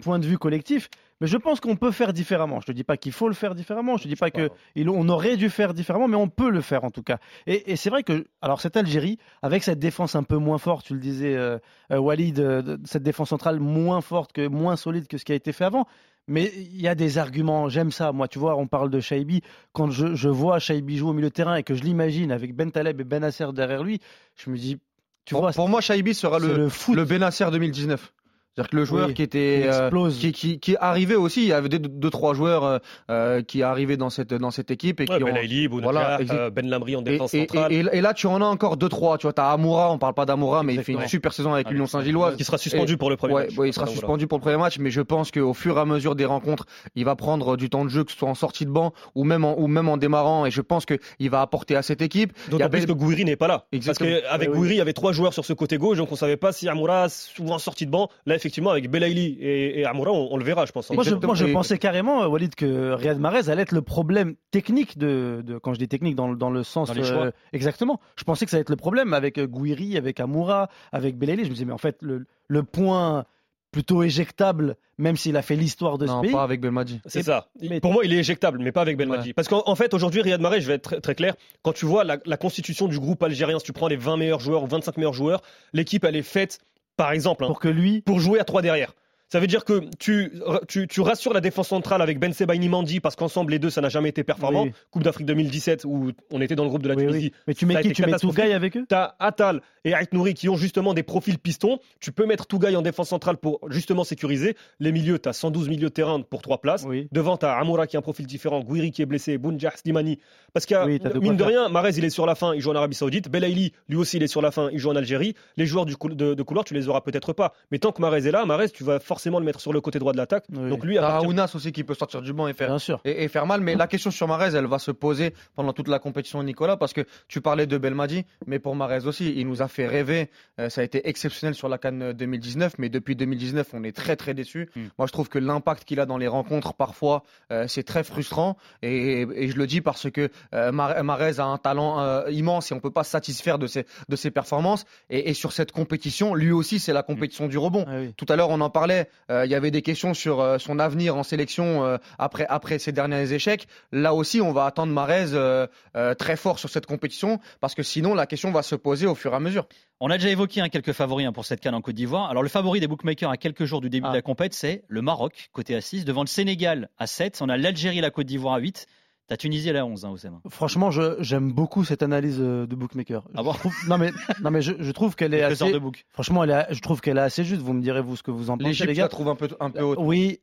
point 0.00 0.18
de 0.20 0.24
vue 0.26 0.38
collectif, 0.38 0.88
mais 1.22 1.28
je 1.28 1.36
pense 1.38 1.60
qu'on 1.60 1.76
peut 1.76 1.92
faire 1.92 2.12
différemment. 2.12 2.60
Je 2.60 2.66
te 2.66 2.72
dis 2.72 2.84
pas 2.84 2.98
qu'il 2.98 3.12
faut 3.12 3.28
le 3.28 3.34
faire 3.34 3.54
différemment, 3.54 3.96
je 3.96 4.02
te 4.02 4.08
dis 4.08 4.16
pas 4.16 4.30
que 4.30 4.50
il- 4.74 4.90
on 4.90 5.08
aurait 5.08 5.36
dû 5.38 5.48
faire 5.48 5.72
différemment, 5.72 6.08
mais 6.08 6.16
on 6.16 6.28
peut 6.28 6.50
le 6.50 6.60
faire 6.60 6.82
en 6.84 6.90
tout 6.90 7.02
cas. 7.04 7.18
Et, 7.46 7.70
et 7.72 7.76
c'est 7.76 7.88
vrai 7.88 8.02
que, 8.02 8.26
alors 8.42 8.60
cette 8.60 8.76
Algérie, 8.76 9.18
avec 9.40 9.62
cette 9.62 9.78
défense 9.78 10.16
un 10.16 10.24
peu 10.24 10.36
moins 10.36 10.58
forte, 10.58 10.84
tu 10.86 10.94
le 10.94 11.00
disais, 11.00 11.34
euh, 11.36 11.58
euh, 11.92 11.98
Walid, 11.98 12.40
euh, 12.40 12.76
cette 12.84 13.04
défense 13.04 13.28
centrale 13.30 13.60
moins 13.60 14.00
forte, 14.00 14.32
que 14.32 14.46
moins 14.48 14.76
solide 14.76 15.06
que 15.06 15.16
ce 15.16 15.24
qui 15.24 15.32
a 15.32 15.36
été 15.36 15.52
fait 15.52 15.64
avant. 15.64 15.86
Mais 16.28 16.52
il 16.56 16.80
y 16.80 16.86
a 16.88 16.94
des 16.94 17.18
arguments, 17.18 17.68
j'aime 17.68 17.90
ça. 17.92 18.12
Moi, 18.12 18.26
tu 18.28 18.38
vois, 18.38 18.56
on 18.56 18.66
parle 18.66 18.90
de 18.90 19.00
Shaibi. 19.00 19.42
Quand 19.72 19.90
je, 19.90 20.14
je 20.14 20.28
vois 20.28 20.58
Shaibi 20.58 20.96
jouer 20.96 21.10
au 21.10 21.14
milieu 21.14 21.28
de 21.28 21.34
terrain 21.34 21.56
et 21.56 21.62
que 21.62 21.74
je 21.74 21.82
l'imagine 21.82 22.30
avec 22.32 22.54
Ben 22.54 22.70
Taleb 22.70 23.00
et 23.00 23.04
Ben 23.04 23.28
derrière 23.52 23.82
lui, 23.82 24.00
je 24.36 24.50
me 24.50 24.56
dis, 24.56 24.78
tu 25.24 25.34
Pour, 25.34 25.42
vois, 25.42 25.52
pour 25.52 25.68
moi, 25.68 25.80
Shaibi 25.80 26.14
sera 26.14 26.38
le, 26.38 26.56
le 26.56 26.68
foot. 26.68 26.94
le 26.96 27.04
Benacer 27.04 27.48
2019. 27.50 28.12
C'est-à-dire 28.54 28.70
que 28.70 28.76
le 28.76 28.84
joueur 28.84 29.06
Oui, 29.08 29.14
qui 29.14 29.22
était 29.22 29.60
qui 29.62 29.68
euh, 29.68 29.80
explose. 29.80 30.18
qui, 30.18 30.32
qui, 30.32 30.60
qui 30.60 30.76
arrivait 30.78 31.14
aussi, 31.14 31.40
il 31.40 31.48
y 31.48 31.52
avait 31.54 31.70
deux, 31.70 31.78
deux 31.78 32.10
trois 32.10 32.34
joueurs 32.34 32.64
euh, 32.64 32.78
euh, 33.10 33.40
qui 33.42 33.62
arrivaient 33.62 33.96
dans 33.96 34.10
cette 34.10 34.34
dans 34.34 34.50
cette 34.50 34.70
équipe 34.70 35.00
et 35.00 35.04
Ouais, 35.08 35.16
qui 35.16 35.22
ont 35.22 35.26
Belaïli, 35.26 35.68
Bounaka, 35.68 35.90
Voilà, 35.90 36.18
euh, 36.30 36.50
Ben 36.50 36.68
Lamri 36.68 36.94
en 36.96 37.00
défense 37.00 37.32
et- 37.32 37.46
centrale. 37.46 37.72
et- 37.72 37.82
et 37.92 38.00
là 38.02 38.12
tu 38.12 38.26
en 38.26 38.42
as 38.42 38.44
encore 38.44 38.76
deux 38.76 38.90
trois, 38.90 39.16
tu 39.16 39.22
vois, 39.22 39.32
t'as 39.32 39.50
Amoura, 39.52 39.90
on 39.90 39.96
parle 39.98 40.12
pas 40.12 40.26
d'Amoura 40.26 40.62
mais 40.64 40.74
il 40.74 40.82
fait 40.82 40.92
une 40.92 41.08
super 41.08 41.32
saison 41.32 41.54
avec 41.54 41.66
Ah, 41.66 41.70
l'Union 41.70 41.84
mais- 41.84 41.88
Saint-Gilloise. 41.88 42.36
qui 42.36 42.44
sera 42.44 42.58
suspendu 42.58 42.92
Et- 42.92 42.96
pour 42.98 43.08
le 43.08 43.16
premier 43.16 43.32
Ouais, 43.34 43.46
match. 43.46 43.56
ouais, 43.56 43.68
il 43.70 43.72
sera 43.72 43.86
suspendu 43.86 44.26
pour 44.26 44.36
le 44.36 44.42
premier 44.42 44.58
match, 44.58 44.78
mais 44.78 44.90
je 44.90 45.00
pense 45.00 45.30
qu'au 45.30 45.54
fur 45.54 45.78
et 45.78 45.80
à 45.80 45.86
mesure 45.86 46.14
des 46.14 46.26
rencontres, 46.26 46.66
il 46.94 47.06
va 47.06 47.16
prendre 47.16 47.56
du 47.56 47.70
temps 47.70 47.84
de 47.86 47.90
jeu, 47.90 48.04
que 48.04 48.12
ce 48.12 48.18
soit 48.18 48.28
en 48.28 48.34
sortie 48.34 48.66
de 48.66 48.70
banc 48.70 48.92
ou 49.14 49.24
même 49.24 49.46
en, 49.46 49.58
ou 49.58 49.66
même 49.66 49.88
en 49.88 49.96
démarrant, 49.96 50.44
et 50.44 50.50
je 50.50 50.60
pense 50.60 50.84
qu'il 50.84 51.30
va 51.30 51.40
apporter 51.40 51.74
à 51.74 51.80
cette 51.80 52.02
équipe. 52.02 52.32
Il 52.48 52.50
D'autant 52.50 52.68
plus 52.68 52.80
Ben- 52.80 52.86
que 52.88 52.92
Gouiri 52.92 53.24
n'est 53.24 53.36
pas 53.36 53.48
là. 53.48 53.64
Exactement. 53.72 54.10
Parce 54.10 54.28
qu'avec. 54.30 54.50
Gouiri, 54.50 54.74
il 54.74 54.78
y 54.78 54.80
avait 54.82 54.92
trois 54.92 55.12
joueurs 55.12 55.32
sur 55.32 55.46
ce 55.46 55.54
côté 55.54 55.78
gauche, 55.78 55.96
donc 55.96 56.12
on 56.12 56.16
savait 56.16 56.36
pas 56.36 56.52
si 56.52 56.68
Amoura, 56.68 57.08
souvent 57.08 57.58
sorti 57.58 57.86
de 57.86 57.90
banc. 57.90 58.10
Là, 58.26 58.38
effectivement, 58.42 58.70
avec 58.70 58.90
Belaïli 58.90 59.38
et, 59.40 59.80
et 59.80 59.84
Amoura, 59.86 60.10
on, 60.12 60.28
on 60.32 60.36
le 60.36 60.44
verra, 60.44 60.66
je 60.66 60.72
pense. 60.72 60.90
hein. 60.90 60.94
Moi, 60.94 61.04
je, 61.04 61.14
moi, 61.14 61.34
pensais 61.52 61.78
carrément, 61.78 62.22
euh, 62.22 62.26
Walid, 62.26 62.54
que 62.54 62.92
Riyad 62.92 63.18
Mahrez 63.18 63.48
allait 63.48 63.62
être 63.62 63.72
le 63.72 63.82
problème 63.82 64.34
technique 64.50 64.98
de, 64.98 65.42
de- 65.46 65.58
quand 65.58 65.72
je 65.74 65.78
dis 65.78 65.88
technique, 65.88 66.16
dans, 66.16 66.28
le- 66.28 66.36
dans 66.36 66.50
le 66.50 66.62
sens 66.64 66.88
Dans 66.88 66.94
les 66.94 67.04
choix. 67.04 67.26
euh, 67.26 67.30
exactement. 67.52 68.00
Je 68.16 68.24
pensais 68.24 68.44
que 68.44 68.50
ça 68.50 68.56
allait 68.56 68.62
être 68.62 68.70
le 68.70 68.76
problème 68.76 69.14
avec 69.14 69.38
euh, 69.38 69.46
Gouiri, 69.46 69.96
avec 69.96 70.18
Amoura, 70.20 70.68
avec 70.90 71.16
Belaïli. 71.16 71.44
Je 71.44 71.48
me 71.48 71.54
disais, 71.54 71.64
mais 71.64 71.72
en 71.72 71.78
fait, 71.78 71.98
le, 72.02 72.26
le 72.48 72.62
point 72.64 73.24
plutôt 73.70 74.02
éjectable, 74.02 74.76
même 74.98 75.16
s'il 75.16 75.34
a 75.36 75.40
fait 75.42 75.56
l'histoire 75.56 75.96
de 75.96 76.06
ce 76.06 76.12
Non, 76.12 76.20
pays. 76.20 76.30
pas 76.32 76.42
avec 76.42 76.60
Belmadi. 76.60 77.00
C'est 77.06 77.22
ça. 77.22 77.48
mais- 77.60 77.80
Pour 77.80 77.92
moi, 77.94 78.04
il 78.04 78.12
est 78.12 78.18
éjectable, 78.18 78.58
mais 78.60 78.70
pas 78.70 78.82
avec 78.82 78.98
Belmadi. 78.98 79.32
Parce 79.32 79.48
qu'en 79.48 79.62
en 79.64 79.74
fait, 79.74 79.94
aujourd'hui, 79.94 80.20
Riyad 80.20 80.42
Mahrez, 80.42 80.60
je 80.60 80.66
vais 80.68 80.74
être 80.74 80.82
très, 80.82 81.00
très 81.00 81.14
clair, 81.14 81.34
quand 81.62 81.72
tu 81.72 81.86
vois 81.86 82.04
la, 82.04 82.18
la 82.26 82.36
constitution 82.36 82.86
du 82.86 82.98
groupe 82.98 83.22
algérien, 83.22 83.58
si 83.58 83.64
tu 83.64 83.72
prends 83.72 83.88
les 83.88 83.96
20 83.96 84.18
meilleurs 84.18 84.40
joueurs 84.40 84.62
ou 84.62 84.66
25 84.66 84.98
meilleurs 84.98 85.14
joueurs, 85.14 85.40
l'équipe, 85.72 86.04
elle 86.04 86.16
est 86.16 86.22
faite, 86.22 86.58
par 86.96 87.12
exemple, 87.12 87.44
hein, 87.44 87.48
Pour 87.48 87.60
que 87.60 87.68
lui, 87.68 88.02
pour 88.02 88.20
jouer 88.20 88.40
à 88.40 88.44
3 88.44 88.62
derrière. 88.62 88.94
Ça 89.32 89.40
veut 89.40 89.46
dire 89.46 89.64
que 89.64 89.80
tu, 89.98 90.30
tu, 90.68 90.86
tu 90.86 91.00
rassures 91.00 91.32
la 91.32 91.40
défense 91.40 91.68
centrale 91.68 92.02
avec 92.02 92.18
Ben 92.18 92.34
Sebaini 92.34 92.68
Mandi 92.68 93.00
parce 93.00 93.16
qu'ensemble 93.16 93.52
les 93.52 93.58
deux 93.58 93.70
ça 93.70 93.80
n'a 93.80 93.88
jamais 93.88 94.10
été 94.10 94.24
performant. 94.24 94.64
Oui. 94.64 94.72
Coupe 94.90 95.04
d'Afrique 95.04 95.26
2017 95.26 95.86
où 95.86 96.10
on 96.30 96.42
était 96.42 96.54
dans 96.54 96.64
le 96.64 96.68
groupe 96.68 96.82
de 96.82 96.88
la 96.90 96.94
oui, 96.96 97.04
oui. 97.06 97.08
Tunisie. 97.12 97.32
mais 97.46 97.54
tu 97.54 97.64
mets 97.64 97.80
qui 97.80 97.92
Tu 97.92 98.04
mets. 98.04 98.12
Tougaï 98.18 98.52
avec 98.52 98.76
eux? 98.76 98.84
T'as 98.86 99.14
Atal 99.18 99.62
et 99.86 99.92
Ait 99.92 100.06
Nouri 100.12 100.34
qui 100.34 100.50
ont 100.50 100.56
justement 100.58 100.92
des 100.92 101.02
profils 101.02 101.38
pistons. 101.38 101.78
Tu 101.98 102.12
peux 102.12 102.26
mettre 102.26 102.44
Tougaï 102.46 102.76
en 102.76 102.82
défense 102.82 103.08
centrale 103.08 103.38
pour 103.38 103.58
justement 103.70 104.04
sécuriser. 104.04 104.54
Les 104.80 104.92
milieux, 104.92 105.18
t'as 105.18 105.32
112 105.32 105.70
milieux 105.70 105.88
de 105.88 105.94
terrain 105.94 106.20
pour 106.20 106.42
3 106.42 106.58
places. 106.60 106.84
Devant, 107.10 107.38
t'as 107.38 107.54
Amoura 107.54 107.86
qui 107.86 107.96
a 107.96 108.00
un 108.00 108.02
profil 108.02 108.26
différent, 108.26 108.60
Gouiri 108.60 108.90
qui 108.90 109.00
est 109.00 109.06
blessé, 109.06 109.38
Bounjah 109.38 109.72
Slimani. 109.76 110.18
Parce 110.52 110.66
quoi 110.66 110.84
mine 110.86 111.36
de 111.36 111.42
rien, 111.42 111.70
Marez 111.70 111.92
il 111.96 112.04
est 112.04 112.10
sur 112.10 112.26
la 112.26 112.34
fin, 112.34 112.54
il 112.54 112.60
joue 112.60 112.70
en 112.70 112.76
Arabie 112.76 112.96
Saoudite. 112.96 113.30
Belaïli, 113.30 113.72
lui 113.88 113.96
aussi, 113.96 114.18
il 114.18 114.22
est 114.22 114.26
sur 114.26 114.42
la 114.42 114.50
fin, 114.50 114.68
il 114.70 114.78
joue 114.78 114.90
en 114.90 114.96
Algérie. 114.96 115.34
Les 115.56 115.64
joueurs 115.64 115.86
du 115.86 115.96
cou- 115.96 116.10
de, 116.10 116.34
de 116.34 116.42
couloir, 116.42 116.66
tu 116.66 116.74
les 116.74 116.90
auras 116.90 117.00
peut-être 117.00 117.32
pas. 117.32 117.54
Mais 117.70 117.78
tant 117.78 117.92
que 117.92 118.02
Marez 118.02 118.28
est 118.28 118.30
là, 118.30 118.44
Marez, 118.44 118.68
tu 118.68 118.84
vas 118.84 119.00
forcément 119.00 119.21
le 119.38 119.44
mettre 119.44 119.60
sur 119.60 119.72
le 119.72 119.80
côté 119.80 119.98
droit 119.98 120.12
de 120.12 120.16
l'attaque. 120.18 120.44
Oui. 120.52 120.68
Donc 120.70 120.84
lui, 120.84 120.98
à 120.98 121.02
partir- 121.02 121.54
aussi 121.54 121.72
qui 121.72 121.84
peut 121.84 121.94
sortir 121.94 122.22
du 122.22 122.32
banc 122.32 122.48
et 122.48 122.54
faire 122.54 122.68
Bien 122.68 122.78
sûr. 122.78 123.00
et, 123.04 123.24
et 123.24 123.28
faire 123.28 123.46
mal. 123.46 123.60
Mais 123.60 123.74
la 123.74 123.86
question 123.86 124.10
sur 124.10 124.28
Marez, 124.28 124.56
elle 124.56 124.66
va 124.66 124.78
se 124.78 124.90
poser 124.90 125.34
pendant 125.54 125.72
toute 125.72 125.88
la 125.88 125.98
compétition, 125.98 126.42
Nicolas, 126.42 126.76
parce 126.76 126.92
que 126.92 127.02
tu 127.28 127.40
parlais 127.40 127.66
de 127.66 127.78
Belmadi, 127.78 128.24
mais 128.46 128.58
pour 128.58 128.74
Marez 128.76 129.06
aussi, 129.06 129.32
il 129.36 129.46
nous 129.48 129.62
a 129.62 129.68
fait 129.68 129.86
rêver. 129.86 130.30
Euh, 130.60 130.68
ça 130.68 130.80
a 130.80 130.84
été 130.84 131.08
exceptionnel 131.08 131.54
sur 131.54 131.68
la 131.68 131.78
Cannes 131.78 132.12
2019, 132.12 132.74
mais 132.78 132.88
depuis 132.88 133.16
2019, 133.16 133.68
on 133.72 133.84
est 133.84 133.92
très 133.96 134.16
très 134.16 134.34
déçus. 134.34 134.68
Mm. 134.76 134.80
Moi, 134.98 135.06
je 135.06 135.12
trouve 135.12 135.28
que 135.28 135.38
l'impact 135.38 135.84
qu'il 135.84 136.00
a 136.00 136.06
dans 136.06 136.18
les 136.18 136.28
rencontres, 136.28 136.74
parfois, 136.74 137.22
euh, 137.50 137.66
c'est 137.68 137.82
très 137.82 138.04
frustrant. 138.04 138.56
Et, 138.82 139.22
et 139.22 139.48
je 139.48 139.56
le 139.56 139.66
dis 139.66 139.80
parce 139.80 140.10
que 140.10 140.28
euh, 140.54 140.72
Mar- 140.72 141.02
Marez 141.04 141.38
a 141.40 141.44
un 141.44 141.58
talent 141.58 142.00
euh, 142.00 142.30
immense 142.30 142.70
et 142.70 142.74
on 142.74 142.80
peut 142.80 142.90
pas 142.90 143.04
se 143.04 143.10
satisfaire 143.10 143.58
de 143.58 143.66
ses, 143.66 143.86
de 144.08 144.16
ses 144.16 144.30
performances. 144.30 144.84
Et, 145.10 145.30
et 145.30 145.34
sur 145.34 145.52
cette 145.52 145.72
compétition, 145.72 146.34
lui 146.34 146.52
aussi, 146.52 146.78
c'est 146.78 146.92
la 146.92 147.02
compétition 147.02 147.48
du 147.48 147.58
rebond. 147.58 147.84
Ah 147.88 147.96
oui. 148.00 148.14
Tout 148.16 148.26
à 148.28 148.36
l'heure, 148.36 148.50
on 148.50 148.60
en 148.60 148.70
parlait. 148.70 149.08
Euh, 149.30 149.44
Il 149.46 149.50
y 149.50 149.54
avait 149.54 149.70
des 149.70 149.82
questions 149.82 150.14
sur 150.14 150.40
euh, 150.40 150.58
son 150.58 150.78
avenir 150.78 151.16
en 151.16 151.22
sélection 151.22 151.84
euh, 151.84 151.96
après 152.18 152.46
après 152.48 152.78
ses 152.78 152.92
derniers 152.92 153.32
échecs. 153.32 153.66
Là 153.92 154.14
aussi, 154.14 154.40
on 154.40 154.52
va 154.52 154.66
attendre 154.66 154.92
Marez 154.92 155.32
euh, 155.34 155.66
euh, 155.96 156.14
très 156.14 156.36
fort 156.36 156.58
sur 156.58 156.68
cette 156.68 156.86
compétition 156.86 157.38
parce 157.60 157.74
que 157.74 157.82
sinon, 157.82 158.14
la 158.14 158.26
question 158.26 158.50
va 158.50 158.62
se 158.62 158.74
poser 158.74 159.06
au 159.06 159.14
fur 159.14 159.32
et 159.32 159.36
à 159.36 159.40
mesure. 159.40 159.66
On 160.00 160.10
a 160.10 160.18
déjà 160.18 160.30
évoqué 160.30 160.60
hein, 160.60 160.68
quelques 160.68 160.92
favoris 160.92 161.26
hein, 161.26 161.32
pour 161.32 161.44
cette 161.44 161.60
canne 161.60 161.74
en 161.74 161.80
Côte 161.80 161.94
d'Ivoire. 161.94 162.28
Alors 162.30 162.42
le 162.42 162.48
favori 162.48 162.80
des 162.80 162.88
bookmakers 162.88 163.30
à 163.30 163.36
quelques 163.36 163.64
jours 163.64 163.80
du 163.80 163.88
début 163.88 164.06
Ah. 164.08 164.10
de 164.10 164.16
la 164.16 164.22
compète, 164.22 164.52
c'est 164.54 164.82
le 164.88 165.00
Maroc, 165.02 165.48
côté 165.52 165.74
à 165.76 165.80
6, 165.80 166.04
devant 166.04 166.22
le 166.22 166.26
Sénégal 166.28 166.88
à 166.98 167.06
7. 167.06 167.38
On 167.40 167.48
a 167.48 167.56
l'Algérie 167.56 167.98
et 167.98 168.00
la 168.00 168.10
Côte 168.10 168.26
d'Ivoire 168.26 168.54
à 168.54 168.58
8. 168.58 168.86
T'as 169.32 169.36
Tunisie 169.38 169.70
à 169.70 169.72
la 169.72 169.86
11, 169.86 170.04
hein, 170.04 170.10
Oussama. 170.10 170.40
Franchement, 170.50 170.90
je- 170.90 171.16
j'aime 171.20 171.52
beaucoup 171.52 171.84
cette 171.84 172.02
analyse 172.02 172.36
euh, 172.38 172.66
de 172.66 172.74
bookmaker. 172.76 173.24
Ah 173.34 173.42
bon 173.42 173.54
Je 173.54 173.58
trouve- 173.60 173.74
non 173.88 173.96
mais, 173.96 174.10
non 174.42 174.50
mais 174.50 174.60
je, 174.60 174.72
je 174.78 174.90
trouve 174.92 175.16
qu'elle 175.16 175.32
est 175.34 175.38
Le 175.40 175.46
assez. 175.46 175.72
de 175.72 175.78
book. 175.78 176.04
Franchement, 176.10 176.44
elle 176.44 176.50
est, 176.50 176.66
je 176.74 176.80
trouve 176.82 177.00
qu'elle 177.00 177.16
est 177.16 177.22
assez 177.22 177.42
juste. 177.42 177.62
Vous 177.62 177.72
me 177.72 177.80
direz 177.80 178.02
vous 178.02 178.14
ce 178.16 178.22
que 178.22 178.30
vous 178.30 178.50
en 178.50 178.58
pensez, 178.58 178.68
les 178.68 178.74
je 178.74 178.84
gars. 178.98 179.04
la 179.04 179.08
trouve 179.08 179.28
un 179.28 179.34
peu 179.36 179.48
un 179.58 179.70
peu 179.70 179.82
haute. 179.82 179.98
Oui. 180.02 180.40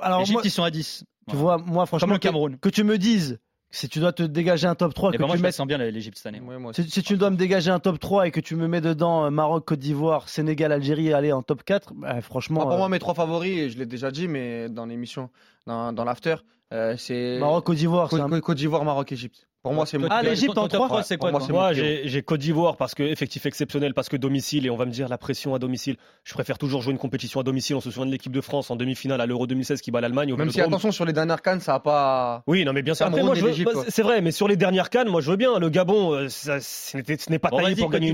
Alors 0.00 0.20
L'Égypte, 0.20 0.34
moi, 0.34 0.42
ils 0.44 0.50
sont 0.50 0.62
à 0.62 0.70
10. 0.70 1.04
tu 1.28 1.34
vois, 1.36 1.58
moi 1.58 1.86
franchement, 1.86 2.06
Comme 2.06 2.12
le 2.14 2.18
que- 2.18 2.22
Cameroun. 2.28 2.56
que, 2.60 2.68
tu 2.68 2.84
me 2.84 2.98
dises 2.98 3.40
si 3.70 3.88
tu 3.88 4.00
dois 4.00 4.12
te 4.12 4.22
dégager 4.22 4.66
un 4.66 4.74
top 4.74 4.94
3, 4.94 5.10
Et 5.10 5.12
que 5.16 5.18
ben 5.18 5.26
moi, 5.26 5.34
tu 5.34 5.38
je 5.38 5.42
la 5.42 5.48
mettes- 5.48 5.54
sens 5.54 5.66
bien 5.66 5.78
l'Égypte 5.78 6.16
cette 6.18 6.26
année. 6.26 6.40
moi. 6.40 6.54
Ouais, 6.54 6.60
moi 6.60 6.70
aussi. 6.70 6.82
si, 6.84 6.90
si 6.90 7.02
tu 7.02 7.16
dois 7.16 7.30
me 7.30 7.36
dégager 7.36 7.70
un 7.70 7.78
top 7.78 7.98
3 8.00 8.26
et 8.26 8.30
que 8.30 8.40
tu 8.40 8.56
me 8.56 8.66
mets 8.68 8.80
dedans 8.80 9.24
euh, 9.26 9.30
Maroc, 9.30 9.64
Côte 9.66 9.78
d'Ivoire, 9.78 10.28
Sénégal, 10.28 10.72
Algérie, 10.72 11.12
aller 11.12 11.32
en 11.32 11.42
top 11.42 11.62
4, 11.62 11.92
bah, 11.94 12.20
franchement, 12.20 12.56
Moi, 12.60 12.64
pour 12.64 12.74
euh, 12.74 12.78
moi, 12.78 12.88
mes 12.88 12.98
trois 12.98 13.14
favoris, 13.14 13.56
et 13.58 13.70
je 13.70 13.78
l'ai 13.78 13.86
déjà 13.86 14.10
dit, 14.10 14.26
mais 14.28 14.68
dans 14.68 14.86
l'émission, 14.86 15.30
dans, 15.66 15.92
dans 15.92 16.04
l'after, 16.04 16.36
euh, 16.72 16.96
c'est 16.96 17.38
Maroc, 17.38 17.64
Côte 17.64 17.76
d'Ivoire, 17.76 18.10
c'est 18.10 18.16
Côte, 18.16 18.26
un- 18.26 18.28
Côte- 18.30 18.40
Côte 18.42 18.56
d'Ivoire, 18.58 18.84
Maroc, 18.84 19.12
Égypte. 19.12 19.46
Pour 19.62 19.74
moi, 19.74 19.84
c'est 19.84 19.98
mon- 19.98 20.06
Ah, 20.10 20.22
l'Égypte 20.22 20.56
en 20.56 20.62
top 20.68 20.70
trois. 20.72 20.88
3, 20.88 21.02
c'est 21.02 21.18
quoi 21.18 21.30
moi, 21.32 21.72
j'ai 21.74 22.22
Côte 22.22 22.40
d'Ivoire 22.40 22.76
parce 22.78 22.94
que 22.94 23.02
effectif 23.02 23.44
exceptionnel, 23.44 23.92
parce 23.92 24.08
que 24.08 24.16
domicile, 24.16 24.64
et 24.64 24.70
on 24.70 24.76
va 24.76 24.86
me 24.86 24.90
dire 24.90 25.08
la 25.08 25.18
pression 25.18 25.54
à 25.54 25.58
domicile. 25.58 25.96
Je 26.24 26.32
préfère 26.32 26.56
toujours 26.56 26.80
jouer 26.80 26.92
une 26.92 26.98
compétition 26.98 27.40
à 27.40 27.42
domicile. 27.42 27.76
On 27.76 27.80
se 27.80 27.90
souvient 27.90 28.06
de 28.06 28.10
l'équipe 28.10 28.32
de 28.32 28.40
France 28.40 28.70
en 28.70 28.76
demi-finale 28.76 29.20
à 29.20 29.26
l'Euro 29.26 29.46
2016 29.46 29.82
qui 29.82 29.90
bat 29.90 30.00
l'Allemagne. 30.00 30.34
Même 30.34 30.50
si, 30.50 30.60
attention, 30.62 30.92
sur 30.92 31.04
les 31.04 31.12
dernières 31.12 31.42
cannes, 31.42 31.60
ça 31.60 31.72
n'a 31.72 31.80
pas. 31.80 32.42
Oui, 32.46 32.64
non, 32.64 32.72
mais 32.72 32.82
bien 32.82 32.94
sûr. 32.94 33.04
Après, 33.06 33.22
moi, 33.22 33.34
c'est 33.88 34.02
vrai, 34.02 34.22
mais 34.22 34.32
sur 34.32 34.48
les 34.48 34.56
dernières 34.56 34.88
cannes, 34.88 35.08
moi, 35.08 35.20
je 35.20 35.30
veux 35.30 35.36
bien. 35.36 35.58
Le 35.58 35.68
Gabon, 35.68 36.14
euh, 36.14 36.28
ça, 36.30 36.60
ce 36.60 36.96
n'était- 36.96 37.18
ce 37.18 37.28
n'est 37.30 37.38
pas 37.38 37.50
Bon, 37.50 37.58
taillé 37.58 37.76
pour 37.76 37.86
Côte 37.90 38.00
gagner 38.00 38.12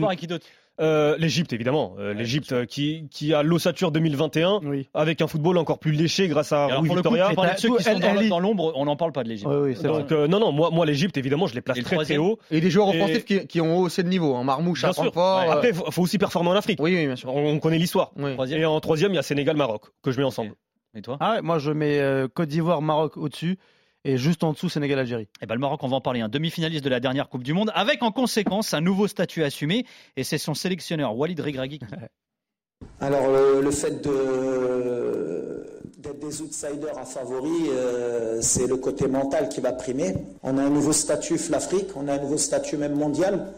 Euh, 0.81 1.17
L'Égypte, 1.19 1.53
évidemment. 1.53 1.95
Euh, 1.99 2.13
L'Égypte 2.13 2.53
euh, 2.53 2.67
qui, 2.67 3.09
qui 3.11 3.33
a 3.33 3.43
l'ossature 3.43 3.91
2021 3.91 4.61
Oui. 4.65 4.89
avec 4.93 5.23
un 5.23 5.27
football 5.27 5.57
encore 5.57 5.79
plus 5.79 5.93
léché 5.93 6.29
grâce 6.29 6.53
à 6.53 6.67
Rui 6.67 6.87
pour 6.89 6.97
le 6.97 7.03
coup, 7.03 7.15
Victoria. 7.15 7.55
de 7.55 7.59
ceux 7.59 7.77
qui 7.77 7.83
sont 7.83 7.99
dans, 8.29 8.41
l'ombre, 8.41 8.73
on 8.77 8.85
n'en 8.85 8.97
parle 8.97 9.13
pas 9.13 9.25
de 9.25 9.29
l'Égypte. 9.31 9.49
Oui, 9.51 9.71
oui, 9.71 9.77
c'est 9.81 9.89
vrai. 9.89 10.01
Donc, 10.01 10.13
euh, 10.13 10.29
non, 10.29 10.39
non, 10.39 10.53
moi, 10.53 10.71
moi 10.71 10.85
l'Égypte, 10.85 11.17
évidemment, 11.17 11.47
je 11.47 11.55
les 11.55 11.61
place 11.63 11.79
très 11.81 11.97
très 11.97 12.19
haut. 12.19 12.39
Et 12.51 12.61
des 12.61 12.71
joueurs 12.71 12.95
Et- 12.95 13.01
offensifs 13.03 13.25
qui, 13.25 13.47
qui 13.47 13.61
ont 13.61 13.79
haussé 13.79 14.03
de 14.03 14.09
niveau. 14.09 14.35
Hein. 14.35 14.45
Marmouche 14.45 14.83
Bien 14.83 14.93
sûr. 14.93 15.17
Ouais. 15.17 15.49
Après, 15.51 15.71
il 15.71 15.75
faut, 15.75 15.91
faut 15.91 16.03
aussi 16.03 16.19
performer 16.19 16.51
en 16.51 16.57
Afrique. 16.57 16.79
Oui, 16.81 16.95
oui, 16.95 17.07
bien 17.07 17.17
sûr. 17.17 17.35
On, 17.35 17.49
on 17.53 17.59
connaît 17.59 17.79
l'histoire. 17.79 18.13
Et 18.51 18.65
en 18.67 18.79
troisième, 18.81 19.13
il 19.13 19.17
y 19.17 19.19
a 19.19 19.23
Sénégal-Maroc 19.23 19.83
que 20.03 20.11
je 20.11 20.19
mets 20.19 20.25
ensemble. 20.25 20.53
Et 20.95 21.03
toi? 21.03 21.17
Ah 21.21 21.35
ouais, 21.35 21.43
moi 21.43 21.59
je 21.59 21.71
mets 21.73 22.01
euh, 22.01 22.27
Côte 22.27 22.49
d'Ivoire, 22.49 22.81
Maroc 22.81 23.17
au-dessus 23.19 23.59
et 24.07 24.17
juste 24.19 24.45
en 24.45 24.53
dessous 24.53 24.69
Sénégal, 24.69 24.99
Algérie. 25.01 25.27
Eh 25.43 25.47
ben, 25.47 25.55
le 25.55 25.61
Maroc, 25.61 25.83
on 25.83 25.89
va 25.89 25.97
en 25.97 26.01
parler, 26.01 26.21
un 26.21 26.29
demi-finaliste 26.29 26.85
de 26.85 26.89
la 26.89 27.01
dernière 27.01 27.29
Coupe 27.29 27.43
du 27.43 27.53
Monde, 27.53 27.73
avec 27.75 28.03
en 28.03 28.13
conséquence 28.13 28.73
un 28.73 28.81
nouveau 28.81 29.09
statut 29.09 29.43
assumé, 29.43 29.85
et 30.17 30.23
c'est 30.23 30.39
son 30.39 30.55
sélectionneur 30.55 31.17
Walid 31.17 31.41
Regragui 31.41 31.81
Alors 33.01 33.29
le, 33.33 33.63
le 33.63 33.71
fait 33.71 34.03
de 34.03 35.67
d'être 35.99 36.21
des 36.21 36.43
outsiders 36.43 36.97
à 36.99 37.05
favoris, 37.05 37.69
euh, 37.71 38.39
c'est 38.43 38.67
le 38.67 38.77
côté 38.77 39.09
mental 39.09 39.49
qui 39.49 39.61
va 39.61 39.73
primer. 39.73 40.15
On 40.43 40.59
a 40.59 40.63
un 40.63 40.71
nouveau 40.71 40.93
statut 40.93 41.39
l'Afrique, 41.51 41.89
on 41.97 42.07
a 42.07 42.15
un 42.15 42.19
nouveau 42.19 42.37
statut 42.37 42.77
même 42.77 42.95
mondial. 42.95 43.53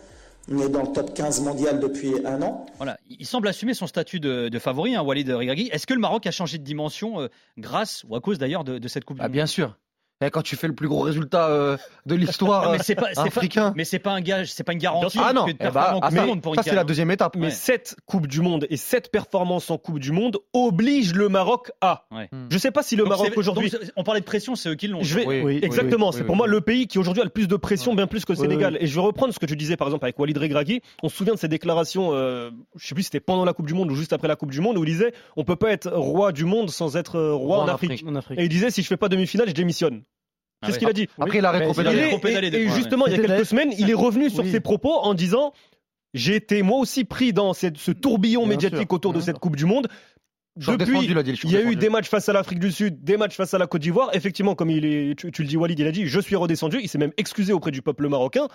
On 0.51 0.61
est 0.61 0.69
dans 0.71 0.83
le 0.83 0.93
top 0.93 1.13
15 1.13 1.43
mondial 1.43 1.79
depuis 1.79 2.15
un 2.25 2.41
an. 2.41 2.65
Voilà, 2.79 2.97
il 3.11 3.27
semble 3.27 3.49
assumer 3.49 3.75
son 3.75 3.87
statut 3.87 4.19
de, 4.19 4.49
de 4.49 4.59
favori, 4.59 4.95
hein, 4.95 5.03
Walid 5.03 5.29
Regragui. 5.29 5.69
Est-ce 5.73 5.87
que 5.87 5.93
le 5.93 6.01
Maroc 6.01 6.27
a 6.27 6.31
changé 6.31 6.57
de 6.57 6.63
dimension 6.65 7.21
euh, 7.21 7.29
grâce 7.59 8.05
ou 8.09 8.17
à 8.17 8.21
cause 8.21 8.39
d'ailleurs 8.39 8.65
de, 8.65 8.79
de 8.79 8.89
cette 8.89 9.05
Coupe 9.05 9.19
du 9.19 9.23
Ah, 9.23 9.27
Monde? 9.27 9.33
bien 9.33 9.47
sûr. 9.47 9.77
Et 10.21 10.31
quand 10.31 10.43
tu 10.43 10.57
fais 10.57 10.67
le 10.67 10.75
plus 10.75 10.89
gros 10.89 11.03
résultat 11.03 11.47
euh, 11.49 11.77
de 12.05 12.17
l'histoire 12.17 12.73
mais 12.73 12.79
c'est 12.83 12.97
pas, 12.97 13.07
c'est 13.11 13.15
pas- 13.15 13.23
africain. 13.23 13.73
mais 13.77 13.85
c'est 13.85 14.01
pas 14.01 14.11
un 14.11 14.21
gage, 14.21 14.51
c'est 14.53 14.65
pas 14.65 14.73
une 14.73 14.81
garantie 14.81 15.17
Ah 15.23 15.33
non, 15.33 15.45
que 15.47 15.53
eh 15.53 15.71
bah, 15.71 15.91
ah, 15.91 15.93
Coupe 15.95 16.05
ça, 16.05 16.11
du 16.23 16.27
Monde 16.27 16.43
pour 16.43 16.55
ça 16.57 16.63
c'est 16.65 16.71
la 16.71 16.77
canne. 16.79 16.87
deuxième 16.87 17.11
étape. 17.13 17.37
Mais 17.37 17.47
Ouais. 17.47 17.51
cette 17.53 17.95
Coupe 18.05 18.27
du 18.27 18.41
Monde 18.41 18.67
et 18.69 18.77
cette 18.77 19.13
performance 19.13 19.71
en 19.71 19.79
Coupe 19.79 20.01
du 20.01 20.11
Monde 20.11 20.39
obligent 20.53 21.15
le 21.15 21.29
Maroc 21.29 21.71
à. 21.81 22.07
Ouais. 22.11 22.29
Je 22.51 22.55
ne 22.55 22.59
sais 22.59 22.73
pas 22.73 22.83
si 22.83 22.97
le 22.97 23.05
Donc, 23.05 23.11
Maroc 23.11 23.29
c'est- 23.31 23.39
aujourd'hui. 23.39 23.71
on 23.95 24.03
parlait 24.03 24.21
de 24.21 24.25
pression, 24.27 24.57
c'est 24.57 24.71
eux 24.71 24.75
qui 24.75 24.89
l'ont. 24.89 25.03
Je 25.05 25.15
vais, 25.15 25.25
Oui, 25.27 25.41
oui, 25.45 25.61
exactement, 25.63 26.07
oui, 26.09 26.13
c'est 26.13 26.21
oui, 26.23 26.27
pour 26.27 26.33
oui, 26.35 26.39
moi 26.39 26.47
oui. 26.49 26.53
le 26.53 26.61
pays 26.63 26.89
qui 26.89 26.99
aujourd'hui 26.99 27.21
a 27.21 27.25
le 27.25 27.31
plus 27.31 27.47
de 27.47 27.55
pression, 27.57 27.95
bien 27.95 28.09
plus 28.09 28.25
que 28.25 28.33
le 28.33 28.39
Oui, 28.39 28.45
Sénégal. 28.45 28.77
Et 28.81 28.89
je 28.89 28.95
vais 28.97 29.01
reprendre 29.01 29.33
ce 29.33 29.39
que 29.39 29.47
tu 29.47 29.55
disais 29.55 29.77
par 29.77 29.87
exemple 29.87 30.05
avec 30.05 30.19
Walid 30.19 30.37
Regragui. 30.37 30.81
On 31.05 31.09
se 31.09 31.17
souvient 31.17 31.35
de 31.35 31.39
ses 31.39 31.47
déclarations, 31.49 32.11
euh, 32.13 32.51
je 32.75 32.89
sais 32.89 32.95
plus 32.97 33.03
si 33.05 33.07
c'était 33.13 33.21
pendant 33.21 33.45
la 33.45 33.53
Coupe 33.53 33.67
du 33.67 33.75
Monde 33.75 33.89
ou 33.93 33.95
juste 33.95 34.13
après 34.13 34.27
la 34.27 34.35
Coupe 34.35 34.51
du 34.51 34.61
Monde, 34.61 34.79
où 34.79 34.83
il 34.85 34.91
disait 34.91 35.13
on 35.37 35.45
peut 35.45 35.55
pas 35.55 35.71
être 35.71 35.89
roi 35.93 36.33
du 36.33 36.45
monde 36.45 36.71
sans 36.71 36.97
être 36.97 37.17
euh, 37.17 37.35
roi, 37.35 37.59
en, 37.61 37.69
Afrique. 37.69 38.05
En 38.05 38.17
Afrique. 38.17 38.39
Et 38.41 38.43
il 38.43 38.49
disait 38.49 38.71
si 38.73 38.83
je 38.83 38.89
fais 38.89 38.97
pas 38.97 39.09
demi-finale, 39.09 39.49
je 39.49 39.55
démissionne. 39.55 40.03
Ah 40.61 40.67
C'est 40.67 40.73
ce 40.73 40.75
ouais. 40.75 40.79
qu'il 40.81 40.89
a 40.89 40.93
dit. 40.93 41.09
Après, 41.21 41.39
il 41.39 41.45
a 41.45 41.51
rétropédalé. 41.51 42.49
Et, 42.53 42.69
justement, 42.71 43.07
il 43.07 43.13
y 43.13 43.15
a 43.15 43.23
quelques 43.23 43.47
semaines, 43.47 43.73
il 43.79 43.89
est 43.91 43.95
revenu 43.95 44.31
sur 44.31 44.45
ses 44.45 44.61
propos 44.61 44.93
en 44.95 45.15
disant 45.15 45.53
J'ai 46.15 46.37
été 46.37 46.63
moi 46.63 46.79
aussi 46.79 47.05
pris 47.05 47.33
dans 47.33 47.53
cette- 47.53 47.77
ce 47.79 47.91
tourbillon 47.93 48.41
Bien 48.43 48.51
médiatique 48.51 48.79
sûr, 48.89 48.93
autour 48.93 49.13
de 49.13 49.21
cette. 49.21 49.39
Coupe 49.39 49.57
du 49.57 49.67
Monde. 49.67 49.89
Depuis, 50.57 51.05
il 51.05 51.17
a 51.17 51.23
dit, 51.23 51.39
il 51.45 51.51
y 51.53 51.57
a 51.57 51.63
eu 51.63 51.77
des 51.77 51.89
matchs 51.89 52.09
face 52.09 52.29
à 52.29 52.33
l'Afrique 52.33 52.59
du 52.59 52.73
Sud, 52.73 53.05
des 53.05 53.17
matchs 53.17 53.37
face 53.37 53.55
à 53.55 53.59
la 53.59 53.69
Côte 53.69 53.81
d'Ivoire. 53.83 54.11
Effectivement, 54.15 54.57
comme 54.57 54.71
il 54.71 54.85
est, 54.85 55.15
tu, 55.17 55.31
tu 55.31 55.43
le 55.43 55.49
dis, 55.49 55.57
Walid, 55.57 55.79
il 55.79 55.87
a 55.87 55.93
dit 55.93 56.07
Je 56.07 56.19
suis 56.19 56.35
redescendu. 56.35 56.81
Il 56.83 56.89
s'est 56.89 56.99
même 56.99 57.13
excusé 57.17 57.53
auprès 57.53 57.71
du 57.71 57.81
peuple 57.83 58.09
marocain. 58.09 58.49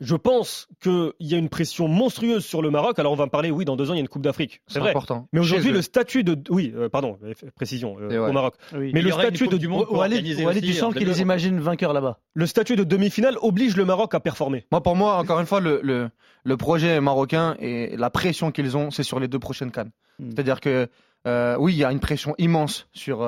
Je 0.00 0.16
pense 0.16 0.68
qu'il 0.82 1.12
y 1.20 1.34
a 1.34 1.38
une 1.38 1.48
pression 1.48 1.88
monstrueuse 1.88 2.44
sur 2.44 2.62
le 2.62 2.70
Maroc. 2.70 2.98
Alors, 2.98 3.12
on 3.12 3.16
va 3.16 3.24
en 3.24 3.28
parler, 3.28 3.50
oui, 3.50 3.64
dans 3.64 3.76
deux 3.76 3.90
ans, 3.90 3.94
il 3.94 3.96
y 3.96 4.00
a 4.00 4.02
une 4.02 4.08
Coupe 4.08 4.22
d'Afrique. 4.22 4.60
C'est 4.66 4.80
vrai. 4.80 4.90
important. 4.90 5.28
Mais 5.32 5.40
aujourd'hui, 5.40 5.70
le 5.72 5.82
statut 5.82 6.24
de. 6.24 6.36
Oui, 6.50 6.72
euh, 6.76 6.88
pardon, 6.88 7.18
euh, 7.24 7.32
précision, 7.54 7.96
euh, 8.00 8.08
ouais. 8.08 8.18
au 8.18 8.32
Maroc. 8.32 8.54
Oui. 8.74 8.90
Mais 8.92 9.00
Il 9.00 9.06
le 9.06 9.12
statut 9.12 9.48
de. 9.48 9.56
du 9.56 9.68
Monde 9.68 9.86
pour 9.86 9.98
Walid, 9.98 10.24
aussi 10.24 10.60
tu 10.60 10.72
en 10.72 10.74
sens 10.74 10.92
qu'il 10.94 11.06
les 11.06 11.12
2020. 11.14 11.22
imagine 11.22 11.60
vainqueurs 11.60 11.92
là-bas. 11.92 12.18
Le 12.34 12.46
statut 12.46 12.76
de 12.76 12.84
demi-finale 12.84 13.36
oblige 13.40 13.76
le 13.76 13.84
Maroc 13.84 14.14
à 14.14 14.20
performer. 14.20 14.66
Moi, 14.72 14.82
pour 14.82 14.96
moi, 14.96 15.16
encore 15.16 15.40
une 15.40 15.46
fois, 15.46 15.60
le, 15.60 15.80
le, 15.82 16.10
le 16.44 16.56
projet 16.56 17.00
marocain 17.00 17.56
et 17.58 17.96
la 17.96 18.10
pression 18.10 18.50
qu'ils 18.50 18.76
ont, 18.76 18.90
c'est 18.90 19.02
sur 19.02 19.20
les 19.20 19.28
deux 19.28 19.38
prochaines 19.38 19.70
cannes. 19.70 19.90
Hmm. 20.18 20.30
C'est-à-dire 20.30 20.60
que, 20.60 20.88
euh, 21.26 21.56
oui, 21.58 21.72
il 21.74 21.78
y 21.78 21.84
a 21.84 21.92
une 21.92 22.00
pression 22.00 22.34
immense 22.38 22.88
sur 22.92 23.22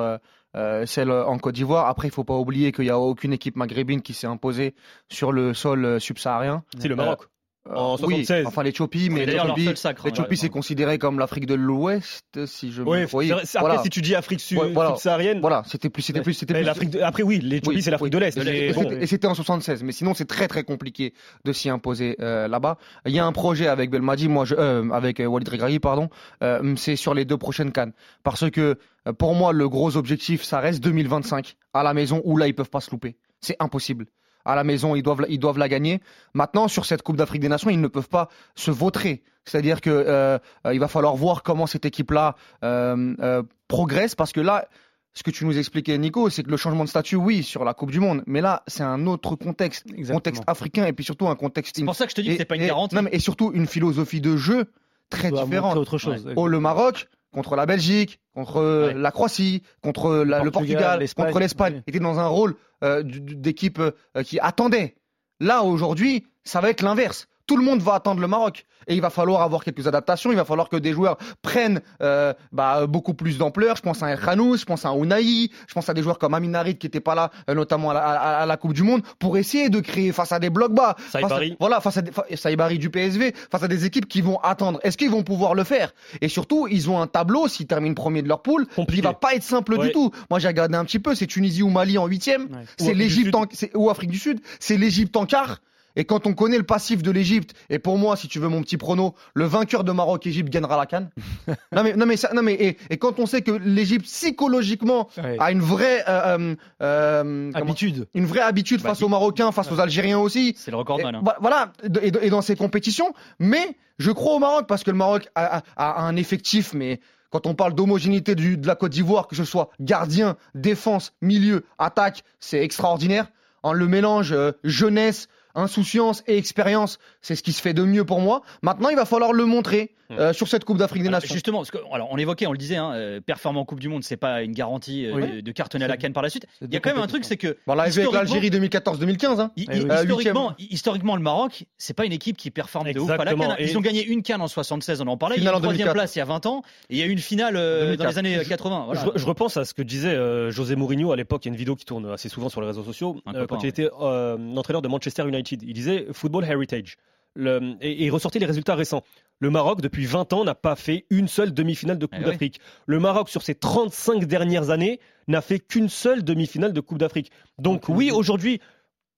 euh, 0.55 0.67
euh, 0.67 0.85
celle 0.85 1.11
en 1.11 1.37
Côte 1.37 1.55
d'Ivoire. 1.55 1.87
Après, 1.87 2.07
il 2.07 2.11
faut 2.11 2.23
pas 2.23 2.35
oublier 2.35 2.71
qu'il 2.71 2.85
n'y 2.85 2.91
a 2.91 2.99
aucune 2.99 3.33
équipe 3.33 3.55
maghrébine 3.55 4.01
qui 4.01 4.13
s'est 4.13 4.27
imposée 4.27 4.75
sur 5.09 5.31
le 5.31 5.53
sol 5.53 5.85
euh, 5.85 5.99
subsaharien. 5.99 6.63
C'est 6.79 6.87
le 6.87 6.95
Maroc. 6.95 7.27
En 7.75 7.93
Euh, 7.95 7.97
oui, 8.05 8.25
76. 8.25 8.45
enfin 8.47 8.63
l'Éthiopie, 8.63 9.09
mais 9.09 9.25
l'Éthiopie, 9.25 9.69
hein, 9.69 10.25
c'est 10.35 10.49
considéré 10.49 10.97
comme 10.97 11.19
l'Afrique 11.19 11.45
de 11.45 11.53
l'Ouest, 11.55 12.45
si 12.45 12.71
je 12.71 12.81
me 12.81 12.87
Oui, 12.89 12.99
oui, 13.13 13.27
vrai, 13.29 13.45
c'est- 13.45 13.57
après, 13.57 13.69
voilà. 13.69 13.83
si 13.83 13.89
tu 13.89 14.01
dis 14.01 14.15
Afrique 14.15 14.39
sud- 14.39 14.57
Ouais, 14.57 14.71
voilà. 14.73 14.91
subsaharienne, 14.91 15.39
Voilà, 15.41 15.63
c'était 15.65 15.89
plus, 15.89 16.01
c'était 16.01 16.21
plus, 16.21 16.33
c'était 16.33 16.53
plus. 16.53 16.63
l'Afrique 16.63 16.89
de- 16.91 16.99
après, 17.01 17.23
oui, 17.23 17.39
l'Éthiopie, 17.39 17.77
Oui, 17.77 17.81
c'est 17.81 17.91
l'Afrique 17.91 18.05
oui. 18.05 18.09
de 18.11 18.17
l'Est. 18.19 18.37
Et 18.37 18.73
bon, 18.73 18.89
c'était- 19.05 19.27
en 19.27 19.33
76, 19.33 19.83
mais 19.83 19.91
sinon 19.91 20.13
c'est 20.13 20.25
très 20.25 20.47
très 20.47 20.63
compliqué 20.63 21.13
de 21.45 21.51
s'y 21.53 21.69
imposer 21.69 22.15
euh, 22.21 22.47
là-bas. 22.47 22.77
Il 23.05 23.11
y 23.13 23.19
a 23.19 23.25
un 23.25 23.31
projet 23.31 23.67
avec 23.67 23.89
Belmadi, 23.89 24.27
moi, 24.29 24.45
je, 24.45 24.55
euh, 24.55 24.89
avec 24.91 25.21
Walid 25.25 25.47
Regragui, 25.49 25.79
pardon. 25.79 26.09
euh, 26.43 26.75
c'est 26.77 26.95
sur 26.95 27.13
les 27.13 27.25
deux 27.25 27.37
prochaines 27.37 27.71
cannes, 27.71 27.93
parce 28.23 28.49
que 28.49 28.77
pour 29.17 29.35
moi 29.35 29.53
le 29.53 29.67
gros 29.69 29.97
objectif, 29.97 30.43
ça 30.43 30.59
reste 30.59 30.81
2025 30.83 31.55
à 31.73 31.83
la 31.83 31.93
maison 31.93 32.21
où 32.23 32.37
là 32.37 32.47
ils 32.47 32.53
peuvent 32.53 32.69
pas 32.69 32.81
se 32.81 32.91
louper. 32.91 33.17
C'est 33.41 33.55
impossible. 33.59 34.05
À 34.47 34.55
la 34.55 34.63
maison, 34.63 34.95
ils 34.95 35.03
doivent, 35.03 35.21
la- 35.21 35.27
ils 35.29 35.39
doivent 35.39 35.57
la 35.59 35.69
gagner. 35.69 35.99
Maintenant, 36.33 36.67
sur 36.67 36.85
cette 36.85 37.01
Coupe 37.03 37.17
d'Afrique 37.17 37.41
des 37.41 37.49
Nations, 37.49 37.69
ils 37.69 37.81
ne 37.81 37.87
peuvent 37.87 38.09
pas 38.09 38.29
se 38.55 38.71
vautrer. 38.71 39.21
C'est-à-dire 39.45 39.79
que 39.81 39.89
euh, 39.89 40.37
euh, 40.65 40.73
il 40.73 40.79
va 40.79 40.87
falloir 40.87 41.15
voir 41.15 41.43
comment 41.43 41.67
cette 41.67 41.85
équipe-là 41.85 42.35
euh, 42.63 43.13
euh, 43.21 43.43
progresse, 43.67 44.15
parce 44.15 44.31
que 44.31 44.41
là, 44.41 44.67
ce 45.13 45.23
que 45.23 45.31
tu 45.31 45.45
nous 45.45 45.57
expliquais, 45.57 45.97
Nico, 45.97 46.29
c'est 46.29 46.43
que 46.43 46.49
le 46.51 46.57
changement 46.57 46.83
de 46.83 46.89
statut, 46.89 47.15
oui, 47.15 47.43
sur 47.43 47.63
la 47.63 47.73
Coupe 47.73 47.91
du 47.91 47.99
Monde, 47.99 48.23
mais 48.27 48.39
là, 48.41 48.63
c'est 48.67 48.83
un 48.83 49.07
autre 49.07 49.35
contexte, 49.35 49.85
Exactement. 49.87 50.17
contexte 50.17 50.43
africain, 50.47 50.85
et 50.85 50.93
puis 50.93 51.03
surtout 51.05 51.27
un 51.27 51.35
contexte. 51.35 51.75
C'est 51.77 51.83
pour 51.85 51.95
ça 51.95 52.05
que 52.05 52.11
je 52.11 52.15
te 52.15 52.21
dis 52.21 52.29
que 52.31 52.37
c'est 52.37 52.45
pas 52.45 52.55
une 52.55 52.61
et- 52.63 52.67
garantie. 52.67 52.95
non, 52.95 53.01
mais- 53.03 53.09
et 53.13 53.19
surtout 53.19 53.51
une 53.53 53.67
philosophie 53.67 54.21
de 54.21 54.35
jeu 54.37 54.65
très 55.09 55.31
différente. 55.31 55.77
autre 55.77 55.97
chose. 55.97 56.27
Oh, 56.35 56.47
le 56.47 56.59
Maroc 56.59 57.07
contre 57.33 57.55
la 57.55 57.65
Belgique, 57.65 58.19
contre 58.33 58.57
euh, 58.57 58.87
Ouais. 58.87 58.93
la 58.93 59.11
Croatie, 59.11 59.63
contre 59.81 60.23
la- 60.23 60.43
le 60.43 60.51
Portugal, 60.51 61.03
contre 61.15 61.39
l'Espagne, 61.39 61.75
Oui. 61.77 61.83
était 61.87 61.99
dans 61.99 62.19
un 62.19 62.27
rôle 62.27 62.55
euh, 62.83 63.01
d'équipe 63.03 63.79
euh, 63.79 64.23
qui 64.23 64.39
attendait. 64.39 64.95
Là, 65.39 65.63
aujourd'hui, 65.63 66.25
ça 66.43 66.61
va 66.61 66.69
être 66.69 66.81
l'inverse. 66.81 67.27
Tout 67.47 67.57
le 67.57 67.63
monde 67.63 67.81
va 67.81 67.93
attendre 67.95 68.19
le 68.21 68.27
Maroc. 68.27 68.65
Et 68.89 68.95
il 68.95 69.01
va 69.01 69.09
falloir 69.09 69.41
avoir 69.41 69.63
quelques 69.65 69.85
adaptations. 69.87 70.31
Il 70.31 70.37
va 70.37 70.45
falloir 70.45 70.69
que 70.69 70.77
des 70.77 70.93
joueurs 70.93 71.17
prennent 71.41 71.81
euh, 72.01 72.33
bah, 72.53 72.87
beaucoup 72.87 73.13
plus 73.13 73.37
d'ampleur. 73.37 73.75
Je 73.75 73.81
pense 73.81 74.01
à 74.03 74.15
Khanous, 74.15 74.57
je 74.57 74.65
pense 74.65 74.85
à 74.85 74.89
un 74.89 74.93
Ounaï, 74.93 75.49
je 75.67 75.73
pense 75.73 75.89
à 75.89 75.93
des 75.93 76.01
joueurs 76.03 76.19
comme 76.19 76.33
Amin 76.33 76.53
Harit 76.53 76.77
qui 76.77 76.85
n'étaient 76.87 77.01
pas 77.01 77.13
là, 77.15 77.31
euh, 77.49 77.53
notamment 77.53 77.89
à 77.91 77.93
la, 77.95 77.99
à- 78.05 78.41
à 78.43 78.45
la 78.45 78.55
Coupe 78.57 78.71
du 78.73 78.83
Monde, 78.83 79.01
pour 79.19 79.37
essayer 79.37 79.69
de 79.69 79.79
créer 79.81 80.13
face 80.13 80.31
à 80.31 80.39
des 80.39 80.49
blocs 80.49 80.73
bas. 80.73 80.95
Face 80.97 81.15
à- 81.15 81.27
Saïbari. 81.27 81.57
voilà, 81.59 81.81
face 81.81 81.97
à 81.97 82.01
des, 82.01 82.11
Saïbari 82.37 82.77
du 82.79 82.89
PSV, 82.89 83.33
face 83.51 83.63
à 83.63 83.67
des 83.67 83.85
équipes 83.85 84.07
qui 84.07 84.21
vont 84.21 84.39
attendre. 84.39 84.79
Est-ce 84.83 84.97
qu'ils 84.97 85.09
vont 85.11 85.23
pouvoir 85.23 85.53
le 85.53 85.65
faire? 85.65 85.93
Et 86.21 86.29
surtout, 86.29 86.67
ils 86.69 86.89
ont 86.89 87.01
un 87.01 87.07
tableau, 87.07 87.47
s'ils 87.49 87.67
terminent 87.67 87.95
premier 87.95 88.21
de 88.21 88.27
leur 88.29 88.41
poule, 88.41 88.67
qui 88.67 88.75
Compliqué. 88.75 89.01
va 89.01 89.13
pas 89.13 89.35
être 89.35 89.43
simple 89.43 89.73
Ouais. 89.73 89.87
du 89.87 89.91
tout. 89.93 90.11
Moi, 90.29 90.39
j'ai 90.39 90.47
regardé 90.47 90.75
un 90.77 90.85
petit 90.85 90.99
peu, 90.99 91.13
c'est 91.15 91.27
Tunisie 91.27 91.61
ou 91.63 91.69
Mali 91.69 91.97
en 91.97 92.05
huitième, 92.07 92.43
Ouais. 92.43 92.65
C'est 92.77 92.93
l'Égypte 92.93 93.35
en, 93.35 93.45
ou 93.75 93.89
Afrique 93.89 94.11
du 94.11 94.17
Sud, 94.19 94.39
c'est 94.59 94.77
l'Égypte 94.77 95.15
en 95.17 95.25
quart. 95.25 95.59
Et 95.97 96.05
quand 96.05 96.25
on 96.27 96.33
connaît 96.33 96.57
le 96.57 96.63
passif 96.63 97.01
de 97.03 97.11
l'Égypte, 97.11 97.53
et 97.69 97.79
pour 97.79 97.97
moi, 97.97 98.15
si 98.15 98.29
tu 98.29 98.39
veux 98.39 98.47
mon 98.47 98.61
petit 98.61 98.77
prono, 98.77 99.15
le 99.33 99.43
vainqueur 99.45 99.83
de 99.83 99.91
Maroc-Égypte 99.91 100.49
gagnera 100.49 100.77
la 100.77 100.85
canne. 100.85 101.09
non 101.73 101.83
mais, 101.83 101.95
non 101.95 102.05
mais, 102.05 102.15
ça, 102.15 102.31
non 102.33 102.43
mais, 102.43 102.53
et, 102.53 102.77
et 102.89 102.97
quand 102.97 103.19
on 103.19 103.25
sait 103.25 103.41
que 103.41 103.51
l'Égypte 103.51 104.05
psychologiquement 104.05 105.09
Ouais. 105.17 105.35
a 105.39 105.51
une 105.51 105.61
vraie, 105.61 106.03
euh, 106.07 106.37
euh, 106.37 106.55
euh, 106.81 107.51
comment- 107.51 107.65
Habitude. 107.65 108.07
une 108.13 108.25
vraie 108.25 108.41
habitude 108.41 108.81
Bah, 108.81 108.89
face 108.89 109.01
aux 109.01 109.09
Marocains, 109.09 109.51
face 109.51 109.71
aux 109.71 109.79
Algériens 109.79 110.19
aussi. 110.19 110.53
C'est 110.57 110.71
le 110.71 110.77
recordman. 110.77 111.15
Et 111.15 111.17
hein. 111.17 111.21
vo- 111.25 111.31
Voilà, 111.41 111.73
et, 112.01 112.11
et 112.21 112.29
dans 112.29 112.41
ces 112.41 112.55
compétitions. 112.55 113.13
Mais 113.39 113.75
je 113.97 114.11
crois 114.11 114.35
au 114.35 114.39
Maroc 114.39 114.67
parce 114.67 114.83
que 114.83 114.91
le 114.91 114.97
Maroc 114.97 115.27
a, 115.35 115.57
a- 115.57 115.63
a 115.99 116.01
un 116.03 116.15
effectif, 116.15 116.73
mais 116.73 116.99
quand 117.31 117.47
on 117.47 117.55
parle 117.55 117.73
d'homogénéité 117.73 118.35
de 118.35 118.67
la 118.67 118.75
Côte 118.75 118.91
d'Ivoire, 118.91 119.27
que 119.27 119.35
ce 119.35 119.43
soit 119.43 119.69
gardien, 119.79 120.37
défense, 120.55 121.13
milieu, 121.21 121.65
attaque, 121.79 122.23
c'est 122.39 122.63
extraordinaire. 122.63 123.27
En 123.63 123.73
le 123.73 123.87
mélange 123.87 124.31
euh, 124.31 124.51
jeunesse, 124.63 125.27
insouciance 125.57 126.23
et 126.27 126.37
expérience, 126.37 126.99
c'est 127.21 127.35
ce 127.35 127.43
qui 127.43 127.51
se 127.51 127.61
fait 127.61 127.73
de 127.73 127.83
mieux 127.83 128.05
pour 128.05 128.21
moi. 128.21 128.41
Maintenant, 128.61 128.89
il 128.89 128.95
va 128.95 129.05
falloir 129.05 129.33
le 129.33 129.45
montrer 129.45 129.91
euh, 130.09 130.31
sur 130.31 130.47
cette 130.47 130.63
Coupe 130.63 130.77
d'Afrique 130.77 131.01
des 131.03 131.09
Alors, 131.09 131.19
Nations. 131.19 131.33
Justement, 131.33 131.57
parce 131.57 131.71
que, 131.71 131.79
alors, 131.91 132.07
on 132.11 132.15
l'évoquait, 132.15 132.47
on 132.47 132.53
le 132.53 132.57
disait, 132.57 132.77
hein, 132.77 132.93
euh, 132.93 133.19
performant 133.19 133.61
en 133.61 133.65
Coupe 133.65 133.81
du 133.81 133.89
Monde, 133.89 134.05
c'est 134.05 134.15
pas 134.15 134.41
une 134.41 134.53
garantie 134.53 135.05
euh, 135.05 135.13
Oui. 135.15 135.27
de, 135.37 135.41
de 135.41 135.51
cartonner 135.51 135.83
à 135.83 135.89
la 135.89 135.97
canne 135.97 136.13
par 136.13 136.23
la 136.23 136.29
suite. 136.29 136.45
Il 136.61 136.73
y 136.73 136.77
a 136.77 136.79
quand 136.79 136.93
même 136.93 137.03
un 137.03 137.07
truc, 137.07 137.25
c'est 137.25 137.35
que 137.35 137.57
Bon, 137.67 137.73
là, 137.75 137.81
avec 137.83 137.89
historiquement- 137.91 138.19
l'Algérie 138.19 138.49
2014-2015. 138.49 139.39
Hein. 139.41 139.51
hi- 139.57 139.67
Eh 139.69 139.79
oui. 139.81 139.87
historiquement, 139.91 140.53
hi- 140.59 140.67
historiquement, 140.71 141.15
le 141.17 141.21
Maroc, 141.21 141.65
c'est 141.77 141.93
pas 141.93 142.05
une 142.05 142.13
équipe 142.13 142.37
qui 142.37 142.51
performe 142.51 142.93
de 142.93 142.99
ouf 142.99 143.09
à 143.09 143.17
la 143.17 143.33
canne. 143.33 143.55
Ils 143.59 143.71
Et- 143.71 143.75
ont 143.75 143.81
gagné 143.81 144.05
une 144.05 144.23
canne 144.23 144.41
en 144.41 144.47
76, 144.47 145.01
on 145.01 145.07
en 145.07 145.17
parlait. 145.17 145.35
Il 145.37 145.43
y 145.43 145.47
a 145.47 145.51
une 145.51 145.57
troisième 145.59 145.87
2004. 145.87 145.93
place 145.93 146.15
il 146.15 146.19
y 146.19 146.21
a 146.21 146.25
20 146.25 146.45
ans, 146.45 146.61
et 146.89 146.95
il 146.95 146.97
y 146.99 147.01
a 147.01 147.05
eu 147.05 147.09
une 147.11 147.17
finale 147.19 147.57
euh, 147.57 147.95
dans 147.97 148.05
2004. 148.05 148.09
les 148.11 148.17
années 148.37 148.45
80. 148.47 148.83
Voilà. 148.85 149.05
Je, 149.13 149.19
je 149.19 149.25
repense 149.25 149.57
à 149.57 149.65
ce 149.65 149.73
que 149.73 149.81
disait 149.81 150.09
euh, 150.15 150.51
José 150.51 150.77
Mourinho 150.77 151.11
à 151.11 151.17
l'époque. 151.17 151.43
Il 151.43 151.49
y 151.49 151.51
a 151.51 151.53
une 151.53 151.57
vidéo 151.59 151.75
qui 151.75 151.83
tourne 151.83 152.09
assez 152.13 152.29
souvent 152.29 152.47
sur 152.47 152.61
les 152.61 152.67
réseaux 152.67 152.83
sociaux. 152.83 153.21
Euh, 153.35 153.45
quand 153.45 153.57
il 153.57 153.63
ouais. 153.63 153.69
était 153.69 153.89
euh, 154.01 154.37
entraîneur 154.55 154.81
de 154.81 154.87
Manchester 154.87 155.23
United, 155.27 155.46
il 155.51 155.73
disait 155.73 156.07
Football 156.11 156.45
Heritage. 156.45 156.97
Le- 157.35 157.75
et, 157.81 157.91
et 157.91 158.05
il 158.05 158.09
ressortait 158.09 158.39
les 158.39 158.45
résultats 158.47 158.75
récents. 158.75 159.03
Le 159.39 159.51
Maroc, 159.51 159.81
depuis 159.81 160.05
20 160.05 160.33
ans, 160.33 160.43
n'a 160.43 160.55
pas 160.55 160.75
fait 160.75 161.05
une 161.11 161.27
seule 161.27 161.53
demi-finale 161.53 161.99
de 161.99 162.07
Coupe 162.07 162.17
Eh 162.19 162.25
ouais. 162.25 162.31
d'Afrique. 162.31 162.59
Le 162.87 162.99
Maroc, 162.99 163.29
sur 163.29 163.43
ces 163.43 163.53
35 163.53 164.25
dernières 164.25 164.71
années, 164.71 164.99
n'a 165.27 165.41
fait 165.41 165.59
qu'une 165.59 165.89
seule 165.89 166.23
demi-finale 166.23 166.73
de 166.73 166.81
Coupe 166.81 166.97
d'Afrique. 166.97 167.31
Donc 167.59 167.87
oui, 167.89 168.09
aujourd'hui, 168.09 168.59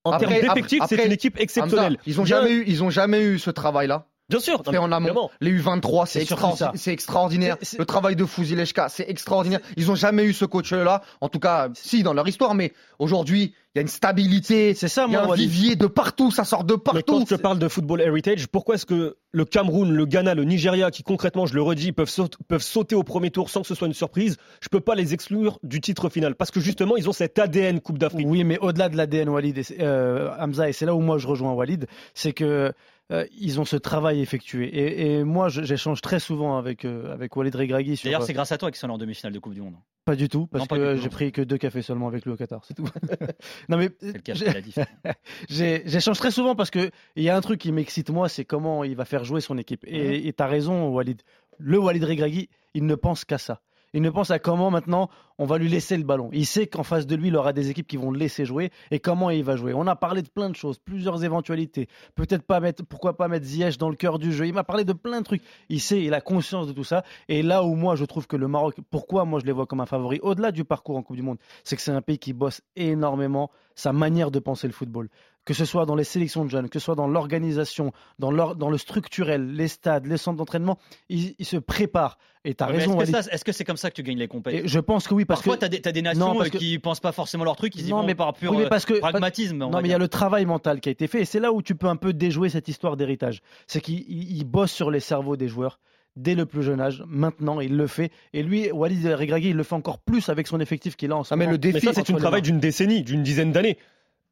en 0.03 0.17
termes 0.17 0.33
d'effectifs, 0.33 0.83
c'est 0.89 1.05
une 1.05 1.11
équipe 1.13 1.39
exceptionnelle. 1.39 1.93
Hamza, 1.93 2.01
ils 2.05 2.19
ont 2.19 2.23
Bien- 2.25 2.41
jamais 2.41 2.51
eu, 2.51 2.91
jamais 2.91 3.21
eu 3.21 3.39
ce 3.39 3.49
travail-là? 3.51 4.07
Bien 4.29 4.39
sûr, 4.39 4.61
fait 4.63 4.77
en 4.77 4.91
amont. 4.91 5.29
Les 5.41 5.51
U23, 5.51 6.05
c'est 6.05 6.19
C'est 6.19 6.25
surtout 6.25 6.43
extraordi- 6.47 6.57
ça. 6.57 6.71
c'est 6.75 6.93
extraordinaire. 6.93 7.57
C'est- 7.59 7.65
c'est- 7.71 7.77
Le 7.79 7.85
travail 7.85 8.15
de 8.15 8.25
Fouzileshka, 8.25 8.87
c'est 8.89 9.09
extraordinaire. 9.09 9.59
Ils 9.77 9.89
ont 9.89 9.95
jamais 9.95 10.23
eu 10.23 10.33
ce 10.33 10.45
coach-là. 10.45 11.01
En 11.21 11.29
tout 11.29 11.39
cas, 11.39 11.69
si, 11.73 12.03
dans 12.03 12.13
leur 12.13 12.27
histoire, 12.27 12.53
mais 12.53 12.73
aujourd'hui, 12.99 13.53
il 13.73 13.77
y 13.77 13.79
a 13.79 13.81
une 13.81 13.87
stabilité. 13.87 14.73
C'est 14.73 14.87
ça, 14.87 15.05
Il 15.07 15.13
y 15.13 15.15
a 15.15 15.23
moi, 15.25 15.33
un 15.33 15.37
vivier 15.37 15.75
de 15.75 15.87
partout, 15.87 16.31
ça 16.31 16.43
sort 16.43 16.63
de 16.63 16.73
Mais 16.73 16.79
quand 16.79 16.93
partout. 16.93 17.25
je 17.29 17.35
parle 17.35 17.59
de 17.59 17.67
football 17.67 18.01
heritage, 18.01 18.47
pourquoi 18.47 18.75
est-ce 18.75 18.85
que 18.85 19.17
le 19.31 19.45
Cameroun, 19.45 19.91
le 19.91 20.05
Ghana, 20.05 20.33
le 20.35 20.43
Nigeria, 20.43 20.91
qui 20.91 21.03
concrètement, 21.03 21.45
je 21.45 21.53
le 21.55 21.61
redis, 21.61 21.91
peuvent, 21.91 22.09
saut- 22.09 22.29
peuvent 22.47 22.61
sauter 22.63 22.95
au 22.95 23.03
premier 23.03 23.31
tour 23.31 23.49
sans 23.49 23.61
que 23.61 23.67
ce 23.67 23.75
soit 23.75 23.87
une 23.87 23.93
surprise, 23.93 24.37
je 24.61 24.69
peux 24.69 24.79
pas 24.79 24.95
les 24.95 25.13
exclure 25.13 25.59
du 25.63 25.81
titre 25.81 26.09
final 26.09 26.35
Parce 26.35 26.51
que 26.51 26.59
justement, 26.59 26.97
ils 26.97 27.07
ont 27.09 27.13
cet 27.13 27.37
ADN 27.39 27.79
Coupe 27.79 27.97
d'Afrique. 27.97 28.25
Oui, 28.27 28.43
mais 28.43 28.57
au-delà 28.59 28.89
de 28.89 28.97
l'ADN 28.97 29.29
Walid, 29.29 29.57
et 29.57 29.63
euh, 29.81 30.29
Hamza, 30.39 30.69
et 30.69 30.73
c'est 30.73 30.85
là 30.85 30.93
où 30.95 30.99
moi 31.01 31.17
je 31.17 31.27
rejoins 31.27 31.51
Walid, 31.53 31.85
c'est 32.13 32.33
que 32.33 32.73
euh, 33.11 33.25
ils 33.37 33.59
ont 33.59 33.65
ce 33.65 33.75
travail 33.75 34.21
effectué. 34.21 34.67
Et, 34.67 35.15
et 35.15 35.23
moi, 35.23 35.49
j'échange 35.49 36.01
très 36.01 36.19
souvent 36.19 36.57
avec, 36.57 36.85
euh, 36.85 37.11
avec 37.11 37.35
Walid 37.35 37.55
Regragui 37.55 37.97
sur. 37.97 38.05
D'ailleurs, 38.07 38.21
euh, 38.21 38.25
c'est 38.25 38.33
grâce 38.33 38.51
à 38.51 38.57
toi 38.57 38.69
qu'ils 38.69 38.79
sont 38.79 38.89
en 38.89 38.97
demi-finale 38.97 39.33
de 39.33 39.39
Coupe 39.39 39.53
du 39.53 39.61
Monde. 39.61 39.75
Pas 40.05 40.15
du 40.15 40.29
tout, 40.29 40.47
parce 40.47 40.69
Non, 40.69 40.75
que 40.75 40.95
j'ai 40.95 41.09
pris 41.09 41.31
que 41.31 41.41
deux 41.41 41.57
cafés 41.57 41.81
seulement 41.81 42.07
avec 42.07 42.25
lui 42.25 42.31
au 42.31 42.35
Qatar, 42.35 42.63
c'est 42.65 42.73
tout. 42.73 42.87
non 43.69 43.77
mais 43.77 43.89
j'échange 45.49 46.17
très 46.17 46.31
souvent 46.31 46.55
parce 46.55 46.71
que 46.71 46.89
il 47.15 47.23
y 47.23 47.29
a 47.29 47.35
un 47.35 47.41
truc 47.41 47.59
qui 47.59 47.71
m'excite 47.71 48.09
moi, 48.09 48.29
c'est 48.29 48.45
comment 48.45 48.83
il 48.83 48.95
va 48.95 49.05
faire 49.05 49.23
jouer 49.23 49.41
son 49.41 49.57
équipe. 49.57 49.83
Et 49.85 50.27
et 50.27 50.33
t'as 50.33 50.47
raison, 50.47 50.89
Walid. 50.89 51.21
Le 51.57 51.77
Walid 51.77 52.03
Regragui, 52.03 52.49
il 52.73 52.85
ne 52.85 52.95
pense 52.95 53.25
qu'à 53.25 53.37
ça. 53.37 53.61
Il 53.93 54.01
ne 54.01 54.09
pense 54.09 54.31
à 54.31 54.39
comment 54.39 54.71
maintenant 54.71 55.09
on 55.37 55.45
va 55.45 55.57
lui 55.57 55.69
laisser 55.69 55.97
le 55.97 56.03
ballon. 56.03 56.29
Il 56.33 56.45
sait 56.45 56.67
qu'en 56.67 56.83
face 56.83 57.07
de 57.07 57.15
lui, 57.15 57.29
il 57.29 57.35
aura 57.35 57.53
des 57.53 57.69
équipes 57.69 57.87
qui 57.87 57.97
vont 57.97 58.11
le 58.11 58.19
laisser 58.19 58.45
jouer 58.45 58.71
et 58.91 58.99
comment 58.99 59.29
il 59.29 59.43
va 59.43 59.55
jouer. 59.55 59.73
On 59.73 59.87
a 59.87 59.95
parlé 59.95 60.21
de 60.21 60.27
plein 60.27 60.49
de 60.49 60.55
choses, 60.55 60.77
plusieurs 60.79 61.23
éventualités. 61.23 61.87
Peut-être 62.15 62.43
pas 62.43 62.59
mettre, 62.59 62.83
pourquoi 62.83 63.15
pas 63.15 63.29
mettre 63.29 63.45
Ziyech 63.45 63.77
dans 63.77 63.89
le 63.89 63.95
cœur 63.95 64.19
du 64.19 64.33
jeu. 64.33 64.47
Il 64.47 64.53
m'a 64.53 64.65
parlé 64.65 64.83
de 64.83 64.93
plein 64.93 65.19
de 65.19 65.25
trucs. 65.25 65.41
Il 65.69 65.79
sait, 65.79 66.03
il 66.03 66.13
a 66.13 66.19
conscience 66.19 66.67
de 66.67 66.73
tout 66.73 66.83
ça. 66.83 67.03
Et 67.29 67.41
là 67.41 67.63
où 67.63 67.75
moi 67.75 67.95
je 67.95 68.03
trouve 68.05 68.27
que 68.27 68.35
le 68.35 68.47
Maroc, 68.47 68.75
pourquoi 68.91 69.23
moi 69.23 69.39
je 69.39 69.45
les 69.45 69.53
vois 69.53 69.65
comme 69.65 69.79
un 69.79 69.85
favori, 69.85 70.19
au-delà 70.21 70.51
du 70.51 70.65
parcours 70.65 70.97
en 70.97 71.03
Coupe 71.03 71.15
du 71.15 71.21
Monde, 71.21 71.37
c'est 71.63 71.77
que 71.77 71.81
c'est 71.81 71.91
un 71.91 72.01
pays 72.01 72.19
qui 72.19 72.33
bosse 72.33 72.61
énormément 72.75 73.49
sa 73.79 73.93
manière 73.93 74.29
de 74.31 74.39
penser 74.39 74.67
le 74.67 74.73
football. 74.73 75.09
Que 75.45 75.53
ce 75.53 75.65
soit 75.65 75.85
dans 75.85 75.95
les 75.95 76.03
sélections 76.03 76.45
de 76.45 76.49
jeunes, 76.49 76.69
que 76.69 76.77
ce 76.79 76.85
soit 76.85 76.95
dans 76.95 77.07
l'organisation, 77.07 77.91
dans, 78.19 78.29
le 78.29 78.77
structurel, 78.77 79.53
les 79.53 79.67
stades, 79.67 80.05
les 80.05 80.17
centres 80.17 80.37
d'entraînement, 80.37 80.77
ils, 81.07 81.33
ils 81.39 81.45
se 81.45 81.57
préparent. 81.57 82.17
Et 82.45 82.53
tu 82.53 82.63
as 82.63 82.67
Mais 82.67 82.77
raison, 82.79 82.99
Est-ce 83.01 83.43
que, 83.43 83.51
c'est 83.51 83.63
comme 83.63 83.77
ça 83.77 83.89
que 83.89 83.95
tu 83.95 84.03
gagnes 84.03 84.17
les 84.19 84.27
compétitions? 84.27 84.67
Je 84.67 84.79
pense 84.79 85.07
que 85.07 85.13
oui, 85.13 85.25
parce 85.25 85.39
Parfois, 85.41 85.57
que. 85.57 85.65
des, 85.71 85.81
t'as 85.81 85.91
des 85.91 86.01
nations 86.01 86.33
Non, 86.33 86.41
euh, 86.41 86.45
que- 86.49 86.57
qui 86.57 86.77
pensent 86.79 86.99
pas 86.99 87.11
forcément 87.13 87.43
leur 87.45 87.55
truc, 87.55 87.73
ils 87.75 87.87
y 87.87 87.89
Non, 87.89 88.01
vont 88.01 88.05
mais- 88.05 88.15
par 88.15 88.33
pur 88.33 88.51
oui, 88.51 88.57
mais 88.59 88.65
euh, 88.65 88.69
parce 88.69 88.85
que- 88.85 88.99
pragmatisme. 88.99 89.61
on 89.63 89.69
Non, 89.69 89.81
mais 89.81 89.87
il 89.87 89.91
y 89.91 89.95
a 89.95 89.97
le 89.97 90.07
travail 90.07 90.45
mental 90.45 90.81
qui 90.81 90.89
a 90.89 90.91
été 90.91 91.07
fait. 91.07 91.21
Et 91.21 91.25
c'est 91.25 91.39
là 91.39 91.51
où 91.51 91.61
tu 91.61 91.73
peux 91.75 91.87
un 91.87 91.95
peu 91.95 92.13
déjouer 92.13 92.49
cette 92.49 92.67
histoire 92.67 92.95
d'héritage. 92.97 93.41
C'est 93.65 93.81
qu'il 93.81 93.99
il- 94.07 94.37
il 94.37 94.43
bosse 94.43 94.71
sur 94.71 94.91
les 94.91 94.99
cerveaux 94.99 95.35
des 95.37 95.47
joueurs 95.47 95.79
dès 96.15 96.35
le 96.35 96.45
plus 96.45 96.63
jeune 96.63 96.81
âge. 96.81 97.03
Maintenant, 97.07 97.59
il 97.61 97.75
le 97.77 97.87
fait. 97.87 98.11
Et 98.33 98.43
lui, 98.43 98.71
Walid 98.71 99.05
Regragui, 99.05 99.49
il 99.49 99.55
le 99.55 99.63
fait 99.63 99.75
encore 99.75 99.99
plus 99.99 100.29
avec 100.29 100.47
son 100.47 100.59
effectif 100.59 100.95
qu'il 100.95 101.11
a 101.11 101.15
en 101.17 101.23
ce 101.23 101.33
Ah, 101.33 101.37
mais 101.37 101.47
le 101.47 101.57
défi, 101.57 101.75
Mais 101.85 101.93
ça, 101.93 102.03
c'est 102.05 102.11
un 102.13 102.17
travail 102.17 102.41
d'une 102.41 102.59
décennie, 102.59 103.03
d'une 103.03 103.23
dizaine 103.23 103.51
d'années. 103.51 103.77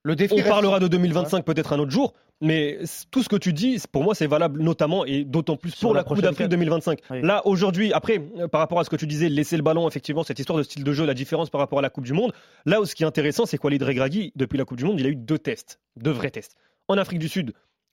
Le 0.03 0.15
défi 0.15 0.33
On 0.33 0.37
reste- 0.37 0.47
parlera 0.49 0.79
de 0.79 0.87
2025 0.87 1.43
peut-être 1.43 1.73
un 1.73 1.79
autre 1.79 1.91
jour, 1.91 2.13
mais 2.39 2.77
tout 3.11 3.23
ce 3.23 3.29
que 3.29 3.35
tu 3.35 3.51
dis, 3.51 3.81
pour 3.91 4.03
moi, 4.03 4.15
c'est 4.15 4.27
valable 4.27 4.61
notamment 4.61 5.03
et 5.05 5.25
d'autant 5.25 5.57
plus 5.57 5.71
Sur 5.71 5.89
pour 5.89 5.95
la 5.95 6.03
Coupe 6.03 6.21
d'Afrique 6.21 6.37
CAN. 6.37 6.47
2025. 6.47 6.99
Oui. 7.09 7.21
Là, 7.23 7.45
aujourd'hui, 7.45 7.91
après, 7.91 8.21
euh, 8.39 8.47
par 8.47 8.61
rapport 8.61 8.79
à 8.79 8.83
ce 8.85 8.89
que 8.89 8.95
tu 8.95 9.07
disais, 9.07 9.27
laisser 9.27 9.57
le 9.57 9.63
ballon, 9.63 9.87
effectivement, 9.87 10.23
cette 10.23 10.39
histoire 10.39 10.57
de 10.57 10.63
style 10.63 10.83
de 10.85 10.93
jeu, 10.93 11.05
la 11.05 11.13
différence 11.15 11.49
par 11.49 11.59
rapport 11.59 11.79
à 11.79 11.81
la 11.81 11.89
Coupe 11.89 12.05
du 12.05 12.13
Monde, 12.13 12.31
là 12.65 12.79
où 12.79 12.85
ce 12.85 12.95
qui 12.95 13.03
est 13.03 13.07
intéressant, 13.07 13.45
c'est 13.45 13.57
qu'Walid 13.57 13.83
Regragui, 13.83 14.31
depuis 14.35 14.57
la 14.57 14.63
Coupe 14.65 14.77
du 14.77 14.85
Monde, 14.85 14.99
il 14.99 15.05
a 15.05 15.09
eu 15.09 15.15
deux 15.15 15.39
tests, 15.39 15.79
deux 15.97 16.11
vrais 16.11 16.31
tests. 16.31 16.55
En 16.87 16.97
Afrique 16.97 17.19
du 17.19 17.27
Sud, 17.27 17.51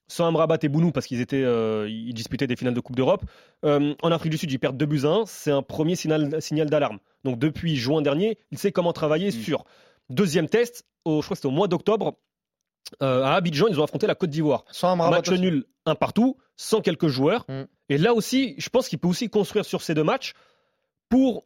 sans 0.09 0.27
Amrabat 0.27 0.59
et 0.63 0.69
Bounou, 0.69 0.93
parce 0.93 1.07
qu'ils 1.07 1.21
étaient, 1.21 1.43
euh, 1.43 1.89
ils 1.89 2.15
disputaient 2.15 2.47
des 2.47 2.57
finales 2.57 2.75
de 2.75 2.81
Coupe 2.81 2.97
d'Europe. 2.97 3.25
Euh, 3.65 3.95
en 4.03 4.13
Afrique 4.13 4.33
du 4.33 4.39
Sud, 4.39 4.53
ils 4.53 4.59
perdent 4.59 4.77
2 4.77 4.87
buts 4.87 5.01
à 5.05 5.09
1. 5.09 5.27
C'est 5.27 5.51
un 5.51 5.63
premier 5.63 5.97
signal, 5.97 6.41
signal 6.43 6.69
d'alarme. 6.69 6.99
Donc 7.25 7.39
depuis 7.39 7.77
juin 7.77 8.03
dernier, 8.03 8.39
il 8.51 8.59
sait 8.59 8.73
comment 8.73 8.93
travailler 8.93 9.31
sur. 9.31 9.65
Deuxième 10.11 10.49
test, 10.49 10.85
au, 11.05 11.23
je 11.23 11.27
crois 11.27 11.35
que 11.35 11.39
c'était 11.39 11.49
au 11.49 11.57
mois 11.57 11.69
d'octobre, 11.69 12.19
euh, 13.03 13.23
à 13.23 13.35
Abidjan, 13.35 13.67
ils 13.69 13.81
ont 13.81 13.85
affronté 13.85 14.07
la 14.07 14.15
Côte 14.15 14.31
d'Ivoire. 14.31 14.65
Sans 14.71 14.93
Amrabat 14.93 15.17
Match 15.17 15.31
aussi. 15.31 15.41
nul, 15.41 15.65
un 15.87 15.95
partout, 15.95 16.37
sans 16.57 16.81
quelques 16.81 17.09
joueurs. 17.09 17.45
Mm. 17.49 17.63
Et 17.89 17.99
là 17.99 18.15
aussi, 18.15 18.55
je 18.59 18.69
pense 18.69 18.89
qu'il 18.89 18.99
peut 18.99 19.09
aussi 19.09 19.29
construire 19.29 19.65
sur 19.65 19.83
ces 19.83 19.95
deux 19.95 20.05
matchs 20.05 20.35
pour 21.09 21.45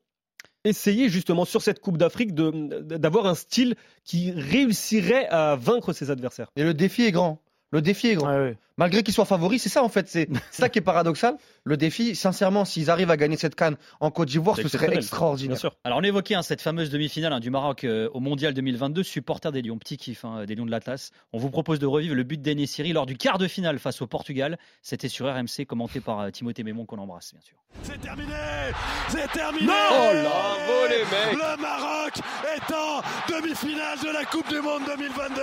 essayer 0.65 1.09
justement 1.09 1.45
sur 1.45 1.63
cette 1.63 1.81
Coupe 1.81 1.99
d'Afrique 1.99 2.35
d'avoir 2.35 3.27
un 3.27 3.35
style 3.35 3.77
qui 4.05 4.33
réussirait 4.33 5.29
à 5.29 5.57
vaincre 5.57 5.93
ses 5.93 6.11
adversaires. 6.11 6.51
Et 6.57 6.65
le 6.65 6.75
défi 6.75 7.05
est 7.05 7.13
grand. 7.13 7.41
Le 7.71 7.83
défi 7.83 8.09
est 8.09 8.15
grand. 8.15 8.29
Ouais, 8.29 8.39
ouais. 8.39 8.57
Malgré 8.79 9.03
qu'ils 9.03 9.13
soient 9.13 9.25
favoris, 9.25 9.61
c'est 9.61 9.69
ça 9.69 9.83
en 9.83 9.89
fait, 9.89 10.09
c'est 10.09 10.29
ça 10.53 10.69
qui 10.69 10.79
est 10.79 10.83
paradoxal. 10.83 11.37
Le 11.65 11.77
défi, 11.77 12.15
sincèrement, 12.15 12.65
s'ils 12.65 12.91
arrivent 12.91 13.11
à 13.11 13.17
gagner 13.17 13.37
cette 13.37 13.57
canne 13.57 13.77
en 13.99 14.13
Côte 14.13 14.29
d'Ivoire, 14.29 14.57
ce 14.57 14.69
serait 14.69 14.95
extraordinaire. 14.95 15.55
Bien 15.55 15.59
sûr. 15.59 15.77
Alors 15.83 15.99
on 15.99 16.03
évoquait 16.03 16.37
hein, 16.37 16.43
cette 16.43 16.63
fameuse 16.63 16.89
demi-finale 16.89 17.33
hein, 17.33 17.41
du 17.41 17.51
Maroc 17.51 17.83
euh, 17.83 18.09
au 18.15 18.21
Mondial 18.21 18.55
2022, 18.55 19.03
supporter 19.03 19.51
des 19.51 19.63
Lions, 19.63 19.79
petit 19.79 19.97
kiff 19.97 20.25
hein, 20.25 20.45
des 20.47 20.55
Lions 20.55 20.65
de 20.65 20.71
l'Atlas. 20.71 21.11
On 21.33 21.39
vous 21.39 21.51
propose 21.51 21.81
de 21.81 21.87
revivre 21.87 22.15
le 22.15 22.23
but 22.23 22.41
d'Enesiri 22.41 22.93
lors 22.93 23.05
du 23.05 23.17
quart 23.17 23.39
de 23.39 23.49
finale 23.49 23.81
face 23.81 24.01
au 24.01 24.07
Portugal. 24.07 24.59
C'était 24.81 25.09
sur 25.09 25.27
RMC, 25.27 25.67
commenté 25.67 25.99
par 25.99 26.21
euh, 26.21 26.31
Timothée 26.31 26.63
Mémon 26.63 26.87
qu'on 26.87 26.99
embrasse 26.99 27.33
bien 27.33 27.43
sûr. 27.43 27.57
C'est 27.83 28.01
terminé 28.01 28.33
C'est 29.09 29.31
terminé 29.33 29.67
Oh 29.67 30.13
là 30.15 30.23
Bravo, 30.23 30.87
les 30.89 30.99
mecs 30.99 31.33
Le 31.33 31.61
Maroc 31.61 32.08
est 32.57 32.73
en 32.73 33.03
demi-finale 33.29 33.99
de 34.03 34.11
la 34.11 34.25
Coupe 34.25 34.49
du 34.49 34.61
Monde 34.61 34.83
2022 34.87 35.43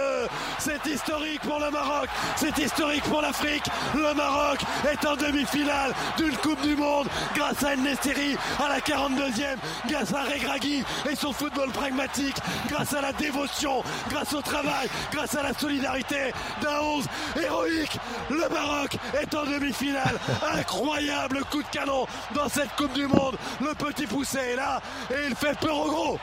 C'est 0.60 0.86
historique 0.86 1.42
pour 1.42 1.60
le 1.60 1.72
Maroc 1.72 2.10
C'est 2.36 2.58
historique 2.58 3.04
pour 3.04 3.22
l'Afrique 3.22 3.66
Le 3.94 4.14
Maroc 4.14 4.60
est 4.92 5.06
en 5.06 5.16
demi-finale 5.16 5.94
d'une 6.18 6.36
Coupe 6.38 6.62
du 6.62 6.76
Monde 6.76 7.08
grâce 7.36 7.64
à 7.64 7.76
Nesteri 7.76 8.38
à 8.64 8.70
la 8.70 8.80
42e, 8.80 9.58
grâce 9.88 10.14
à 10.14 10.24
Regragui 10.24 10.84
et 11.10 11.16
son 11.16 11.34
football 11.34 11.70
pragmatique, 11.72 12.36
grâce 12.70 12.94
à 12.94 13.02
la 13.02 13.14
dévotion, 13.14 13.84
grâce 14.10 14.34
au 14.34 14.42
travail, 14.42 14.88
grâce 15.12 15.36
à 15.36 15.44
la 15.44 15.54
solidarité 15.54 16.34
d'un 16.62 16.80
11 16.82 17.06
héroïque. 17.42 17.98
Le 18.30 18.48
Maroc 18.50 18.98
est 19.20 19.34
en 19.36 19.46
demi-finale. 19.46 20.20
Incroyable 20.54 21.44
coup 21.52 21.62
de 21.62 21.68
canon 21.70 22.06
dans 22.34 22.50
cette 22.50 22.76
Coupe 22.76 22.94
du 22.94 23.08
Monde. 23.08 23.38
Le 23.62 23.74
petit 23.74 24.08
poussé 24.08 24.40
est 24.40 24.56
là 24.56 24.82
et 25.12 25.28
il 25.28 25.36
fait 25.36 25.58
peur 25.60 25.78
au 25.78 25.90
gros. 25.90 26.20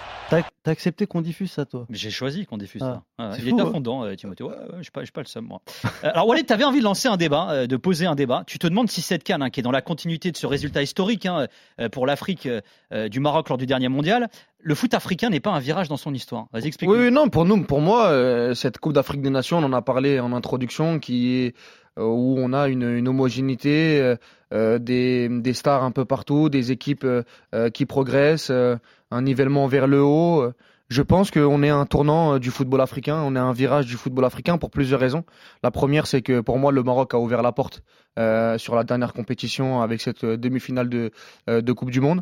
T'as 0.62 0.70
accepté 0.70 1.06
qu'on 1.06 1.20
diffuse 1.20 1.50
ça, 1.50 1.64
toi? 1.64 1.86
J'ai 1.90 2.10
choisi 2.10 2.46
qu'on 2.46 2.56
diffuse 2.56 2.82
Ah, 2.84 3.02
ça. 3.18 3.24
Ouais, 3.24 3.30
c'est 3.36 3.42
il 3.42 3.50
fou, 3.50 3.58
est 3.58 3.62
à 3.62 3.66
fond 3.66 3.80
dedans, 3.80 4.04
euh, 4.04 4.14
Timothée. 4.14 4.44
Ouais, 4.44 4.50
ouais, 4.50 4.82
je 4.82 4.90
pas, 4.90 5.02
pas 5.12 5.20
le 5.20 5.26
seul, 5.26 5.42
moi. 5.42 5.60
Euh, 5.84 6.10
alors, 6.12 6.26
Walid, 6.26 6.46
tu 6.46 6.52
avais 6.52 6.64
envie 6.64 6.78
de 6.78 6.84
lancer 6.84 7.08
un 7.08 7.16
débat, 7.16 7.50
euh, 7.50 7.66
de 7.66 7.76
poser 7.76 8.06
un 8.06 8.14
débat. 8.14 8.44
Tu 8.46 8.58
te 8.58 8.66
demandes 8.66 8.90
si 8.90 9.02
cette 9.02 9.24
canne, 9.24 9.42
hein, 9.42 9.50
qui 9.50 9.60
est 9.60 9.62
dans 9.62 9.70
la 9.72 9.82
continuité 9.82 10.30
de 10.32 10.36
ce 10.36 10.46
résultat 10.46 10.82
historique 10.82 11.26
hein, 11.26 11.46
pour 11.90 12.06
l'Afrique 12.06 12.48
euh, 12.92 13.08
du 13.08 13.20
Maroc 13.20 13.48
lors 13.48 13.58
du 13.58 13.66
dernier 13.66 13.88
mondial, 13.88 14.28
le 14.60 14.74
foot 14.74 14.94
africain 14.94 15.28
n'est 15.30 15.40
pas 15.40 15.50
un 15.50 15.58
virage 15.58 15.88
dans 15.88 15.96
son 15.96 16.14
histoire. 16.14 16.46
Vas-y, 16.52 16.68
explique. 16.68 16.88
Oui, 16.88 16.98
oui, 16.98 17.10
non, 17.10 17.28
pour 17.28 17.44
nous, 17.44 17.64
pour 17.64 17.80
moi, 17.80 18.06
euh, 18.06 18.54
cette 18.54 18.78
Coupe 18.78 18.92
d'Afrique 18.92 19.22
des 19.22 19.30
Nations, 19.30 19.58
on 19.58 19.64
en 19.64 19.72
a 19.72 19.82
parlé 19.82 20.20
en 20.20 20.32
introduction, 20.32 20.98
qui 21.00 21.34
est 21.36 21.54
où 21.98 22.36
on 22.38 22.54
a 22.54 22.68
une, 22.68 22.88
une 22.88 23.06
homogénéité, 23.06 24.16
euh, 24.52 24.78
des, 24.78 25.28
des 25.28 25.52
stars 25.54 25.82
un 25.82 25.90
peu 25.90 26.04
partout, 26.04 26.48
des 26.48 26.72
équipes 26.72 27.04
euh, 27.04 27.70
qui 27.70 27.86
progressent, 27.86 28.50
euh, 28.50 28.76
un 29.12 29.22
nivellement 29.22 29.66
vers 29.66 29.86
le 29.86 30.02
haut. 30.02 30.52
Je 30.92 31.00
pense 31.00 31.30
qu'on 31.30 31.62
est 31.62 31.70
un 31.70 31.86
tournant 31.86 32.34
euh, 32.34 32.38
du 32.38 32.50
football 32.50 32.82
africain, 32.82 33.22
on 33.24 33.34
est 33.34 33.38
un 33.38 33.54
virage 33.54 33.86
du 33.86 33.94
football 33.96 34.26
africain 34.26 34.58
pour 34.58 34.70
plusieurs 34.70 35.00
raisons. 35.00 35.24
La 35.62 35.70
première, 35.70 36.06
c'est 36.06 36.20
que 36.20 36.40
pour 36.40 36.58
moi, 36.58 36.70
le 36.70 36.82
Maroc 36.82 37.14
a 37.14 37.18
ouvert 37.18 37.40
la 37.40 37.50
porte 37.50 37.82
euh, 38.18 38.58
sur 38.58 38.74
la 38.74 38.84
dernière 38.84 39.14
compétition 39.14 39.80
avec 39.80 40.02
cette 40.02 40.22
euh, 40.24 40.36
demi-finale 40.36 40.90
de, 40.90 41.72
Coupe 41.72 41.90
du 41.90 42.02
Monde, 42.02 42.20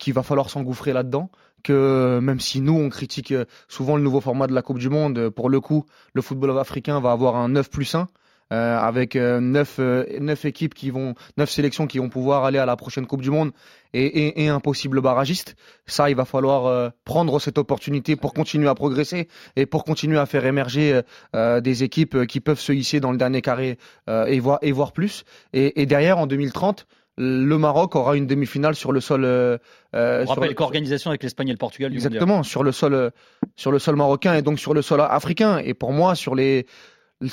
qu'il 0.00 0.12
va 0.12 0.24
falloir 0.24 0.50
s'engouffrer 0.50 0.92
là-dedans 0.92 1.30
que 1.62 2.18
même 2.20 2.40
si 2.40 2.60
nous 2.60 2.74
on 2.74 2.88
critique 2.88 3.32
souvent 3.68 3.96
le 3.96 4.02
nouveau 4.02 4.20
format 4.20 4.48
de 4.48 4.54
la 4.54 4.62
Coupe 4.62 4.80
du 4.80 4.88
Monde, 4.90 5.30
pour 5.30 5.48
le 5.48 5.60
coup, 5.60 5.86
le 6.14 6.20
football 6.20 6.58
africain 6.58 6.98
va 6.98 7.12
avoir 7.12 7.36
un 7.36 7.48
9 7.48 7.70
plus 7.70 7.94
1 7.94 8.08
euh, 8.52 8.78
avec 8.78 9.16
euh, 9.16 9.40
9, 9.40 9.76
euh, 9.78 10.04
neuf 10.20 10.44
équipes 10.44 10.74
qui 10.74 10.90
vont, 10.90 11.14
9 11.38 11.50
sélections 11.50 11.86
qui 11.86 11.98
vont 11.98 12.08
pouvoir 12.08 12.44
aller 12.44 12.58
à 12.58 12.66
la 12.66 12.76
prochaine 12.76 13.06
Coupe 13.06 13.22
du 13.22 13.30
Monde 13.30 13.52
et, 13.94 14.04
et, 14.06 14.44
et 14.44 14.48
un 14.48 14.60
possible 14.60 15.00
barragiste. 15.00 15.56
Ça, 15.86 16.10
il 16.10 16.16
va 16.16 16.24
falloir 16.24 16.92
prendre 17.04 17.38
cette 17.40 17.58
opportunité 17.58 18.16
pour 18.16 18.34
continuer 18.34 18.68
à 18.68 18.74
progresser 18.74 19.28
et 19.56 19.66
pour 19.66 19.84
continuer 19.84 20.18
à 20.18 20.26
faire 20.26 20.44
émerger 20.46 21.00
des 21.34 21.84
équipes 21.84 22.26
qui 22.26 22.40
peuvent 22.40 22.58
se 22.60 22.72
hisser 22.72 23.00
dans 23.00 23.12
le 23.12 23.18
dernier 23.18 23.40
carré 23.40 23.78
et, 24.08 24.40
voir, 24.40 24.58
et 24.62 24.72
voir 24.72 24.92
plus. 24.92 25.24
Et, 25.52 25.80
et 25.80 25.86
derrière, 25.86 26.18
en 26.18 26.26
2030, 26.26 26.86
le 27.16 27.56
Maroc 27.58 27.94
aura 27.94 28.16
une 28.16 28.26
demi-finale 28.26 28.74
sur 28.74 28.90
le 28.90 29.00
sol. 29.00 29.24
euh, 29.24 29.58
On 29.94 30.24
rappelle 30.24 30.48
le- 30.48 30.54
qu'organisation 30.54 31.10
avec 31.10 31.22
l'Espagne 31.22 31.48
et 31.48 31.52
le 31.52 31.58
Portugal 31.58 31.92
du 31.92 31.96
mondial. 31.98 32.12
Exactement, 32.12 32.42
sur 32.42 32.64
le 32.64 32.72
sol, 32.72 33.12
sur 33.54 33.70
le 33.70 33.78
sol 33.78 33.94
marocain 33.94 34.34
et 34.34 34.42
donc 34.42 34.58
sur 34.58 34.74
le 34.74 34.82
sol 34.82 35.00
africain. 35.00 35.58
Et 35.58 35.74
pour 35.74 35.92
moi, 35.92 36.16
sur 36.16 36.34
les, 36.34 36.66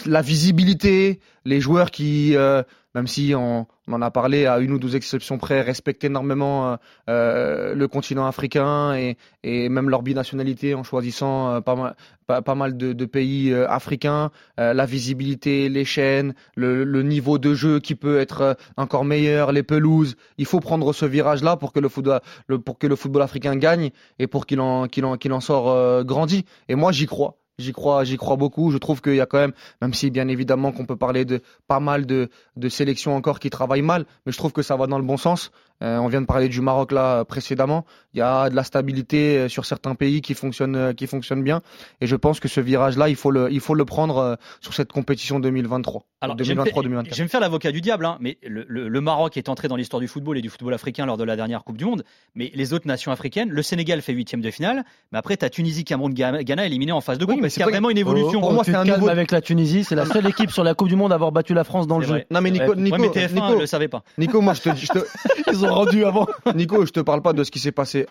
la 0.05 0.21
visibilité, 0.21 1.19
les 1.45 1.59
joueurs 1.59 1.91
qui, 1.91 2.35
euh, 2.35 2.63
même 2.95 3.07
si 3.07 3.33
on, 3.35 3.65
en 3.91 4.01
a 4.01 4.11
parlé 4.11 4.45
à 4.45 4.59
une 4.59 4.71
ou 4.71 4.79
deux 4.79 4.95
exceptions 4.95 5.37
près, 5.37 5.61
respectent 5.61 6.03
énormément 6.03 6.71
euh, 6.71 6.75
euh, 7.09 7.75
le 7.75 7.87
continent 7.87 8.25
africain 8.25 8.93
et, 8.95 9.17
même 9.43 9.89
leur 9.89 10.01
binationalité 10.01 10.75
en 10.75 10.83
choisissant 10.83 11.61
pas 11.61 12.55
mal, 12.55 12.77
de, 12.77 13.05
pays 13.05 13.53
africains, 13.53 14.31
la 14.57 14.85
visibilité, 14.85 15.67
les 15.67 15.83
chaînes, 15.83 16.35
le, 16.55 17.01
niveau 17.01 17.37
de 17.37 17.53
jeu 17.53 17.79
qui 17.79 17.95
peut 17.95 18.19
être 18.19 18.55
encore 18.77 19.03
meilleur, 19.03 19.51
les 19.51 19.63
pelouses. 19.63 20.15
Il 20.37 20.45
faut 20.45 20.59
prendre 20.59 20.93
ce 20.93 21.05
virage-là 21.05 21.57
pour 21.57 21.73
que 21.73 21.79
le 21.79 21.89
football, 21.89 23.21
africain 23.21 23.57
gagne 23.57 23.89
et 24.19 24.27
pour 24.27 24.45
qu'il 24.45 24.61
en, 24.61 24.87
qu'il 24.87 25.03
en, 25.03 25.17
qu'il 25.17 25.33
en 25.33 25.41
sort 25.41 26.05
grandi. 26.05 26.45
Et 26.69 26.75
moi, 26.75 26.91
j'y 26.91 27.07
crois. 27.07 27.40
J'y 27.61 27.71
crois, 27.73 28.03
j'y 28.03 28.17
crois 28.17 28.35
beaucoup. 28.35 28.71
Je 28.71 28.77
trouve 28.77 29.01
qu'il 29.01 29.15
y 29.15 29.21
a 29.21 29.25
quand 29.25 29.39
même, 29.39 29.53
même 29.81 29.93
si 29.93 30.09
bien 30.09 30.27
évidemment 30.27 30.71
qu'on 30.71 30.85
peut 30.85 30.97
parler 30.97 31.25
de 31.25 31.41
pas 31.67 31.79
mal 31.79 32.05
de, 32.05 32.29
de 32.57 32.69
sélections 32.69 33.15
encore 33.15 33.39
qui 33.39 33.49
travaillent 33.49 33.81
mal, 33.81 34.05
mais 34.25 34.31
je 34.31 34.37
trouve 34.37 34.51
que 34.51 34.61
ça 34.61 34.75
va 34.75 34.87
dans 34.87 34.97
le 34.97 35.05
bon 35.05 35.17
sens. 35.17 35.51
Euh, 35.81 35.97
on 35.97 36.07
vient 36.07 36.21
de 36.21 36.25
parler 36.25 36.47
du 36.49 36.61
Maroc 36.61 36.91
là 36.91 37.25
précédemment. 37.25 37.85
Il 38.13 38.17
y 38.19 38.21
a 38.21 38.49
de 38.49 38.55
la 38.55 38.63
stabilité 38.63 39.37
euh, 39.37 39.49
sur 39.49 39.65
certains 39.65 39.95
pays 39.95 40.21
qui 40.21 40.33
fonctionnent, 40.33 40.75
euh, 40.75 40.93
qui 40.93 41.07
fonctionnent 41.07 41.43
bien. 41.43 41.61
Et 42.01 42.07
je 42.07 42.15
pense 42.15 42.39
que 42.39 42.47
ce 42.47 42.59
virage-là, 42.61 43.09
il 43.09 43.15
faut 43.15 43.31
le, 43.31 43.51
il 43.51 43.59
faut 43.61 43.73
le 43.73 43.85
prendre 43.85 44.17
euh, 44.17 44.35
sur 44.59 44.73
cette 44.73 44.91
compétition 44.91 45.39
2023. 45.39 46.03
Alors, 46.21 46.35
je 46.37 46.43
vais 46.43 46.55
me 46.55 46.63
faire- 46.65 46.73
2023-2024. 46.73 47.05
Je 47.11 47.15
vais 47.17 47.23
me 47.23 47.27
faire 47.29 47.39
l'avocat 47.39 47.71
du 47.71 47.81
diable, 47.81 48.05
hein, 48.05 48.17
mais 48.19 48.37
le, 48.43 48.65
le- 48.67 48.87
le 48.89 49.01
Maroc 49.01 49.37
est 49.37 49.49
entré 49.49 49.67
dans 49.67 49.75
l'histoire 49.75 49.99
du 50.01 50.07
football 50.07 50.37
et 50.37 50.41
du 50.41 50.49
football 50.49 50.73
africain 50.73 51.05
lors 51.05 51.17
de 51.17 51.23
la 51.23 51.35
dernière 51.35 51.63
Coupe 51.63 51.77
du 51.77 51.85
Monde. 51.85 52.03
Mais 52.35 52.51
les 52.53 52.73
autres 52.73 52.87
nations 52.87 53.11
africaines, 53.11 53.49
le 53.49 53.61
Sénégal 53.63 54.01
fait 54.01 54.13
huitième 54.13 54.41
de 54.41 54.51
finale, 54.51 54.83
mais 55.11 55.17
après, 55.17 55.37
tu 55.37 55.45
as 55.45 55.49
Tunisie, 55.49 55.83
Cameroun, 55.83 56.13
Ghana 56.13 56.65
éliminés 56.65 56.91
en 56.91 57.01
phase 57.01 57.17
de 57.17 57.25
groupe. 57.25 57.39
mais 57.41 57.49
c'est 57.49 57.63
vraiment 57.63 57.89
une 57.89 57.97
évolution 57.97 58.39
Pour 58.41 58.53
moi, 58.53 58.63
c'est 58.63 58.75
un 58.75 58.83
nouveau- 58.83 59.07
avec 59.09 59.31
la 59.31 59.41
Tunisie. 59.41 59.83
C'est 59.83 59.95
la 59.95 60.05
seule 60.05 60.27
équipe 60.27 60.51
sur 60.51 60.63
la 60.63 60.73
Coupe 60.75 60.89
du 60.89 60.95
Monde 60.95 61.11
à 61.11 61.15
avoir 61.15 61.31
battu 61.31 61.53
la 61.53 61.63
France 61.63 61.87
dans 61.87 61.97
le 61.97 62.05
jeu. 62.05 62.23
Non 62.29 62.41
mais 62.41 62.51
Nico. 62.51 62.75
Nico, 62.75 62.95
Ouais, 62.97 63.01
mais 63.01 63.07
TF1 63.09 63.33
Nico, 63.33 63.55
ne 63.55 63.59
le 63.61 63.65
savait 63.65 63.87
pas. 63.87 64.03
Nico, 64.17 64.41
moi 64.41 64.53
je 64.53 64.61
te, 64.61 64.75
je 64.75 64.87
te- 64.87 64.99
Ils 65.51 65.65
ont 65.65 65.70
rendu 65.75 66.05
avant. 66.05 66.27
Nico, 66.55 66.85
je 66.85 66.91
te 66.91 66.99
parle 66.99 67.21
pas 67.21 67.33
de 67.33 67.43
ce 67.43 67.51
qui 67.51 67.59
s'est 67.59 67.71
passé 67.71 68.07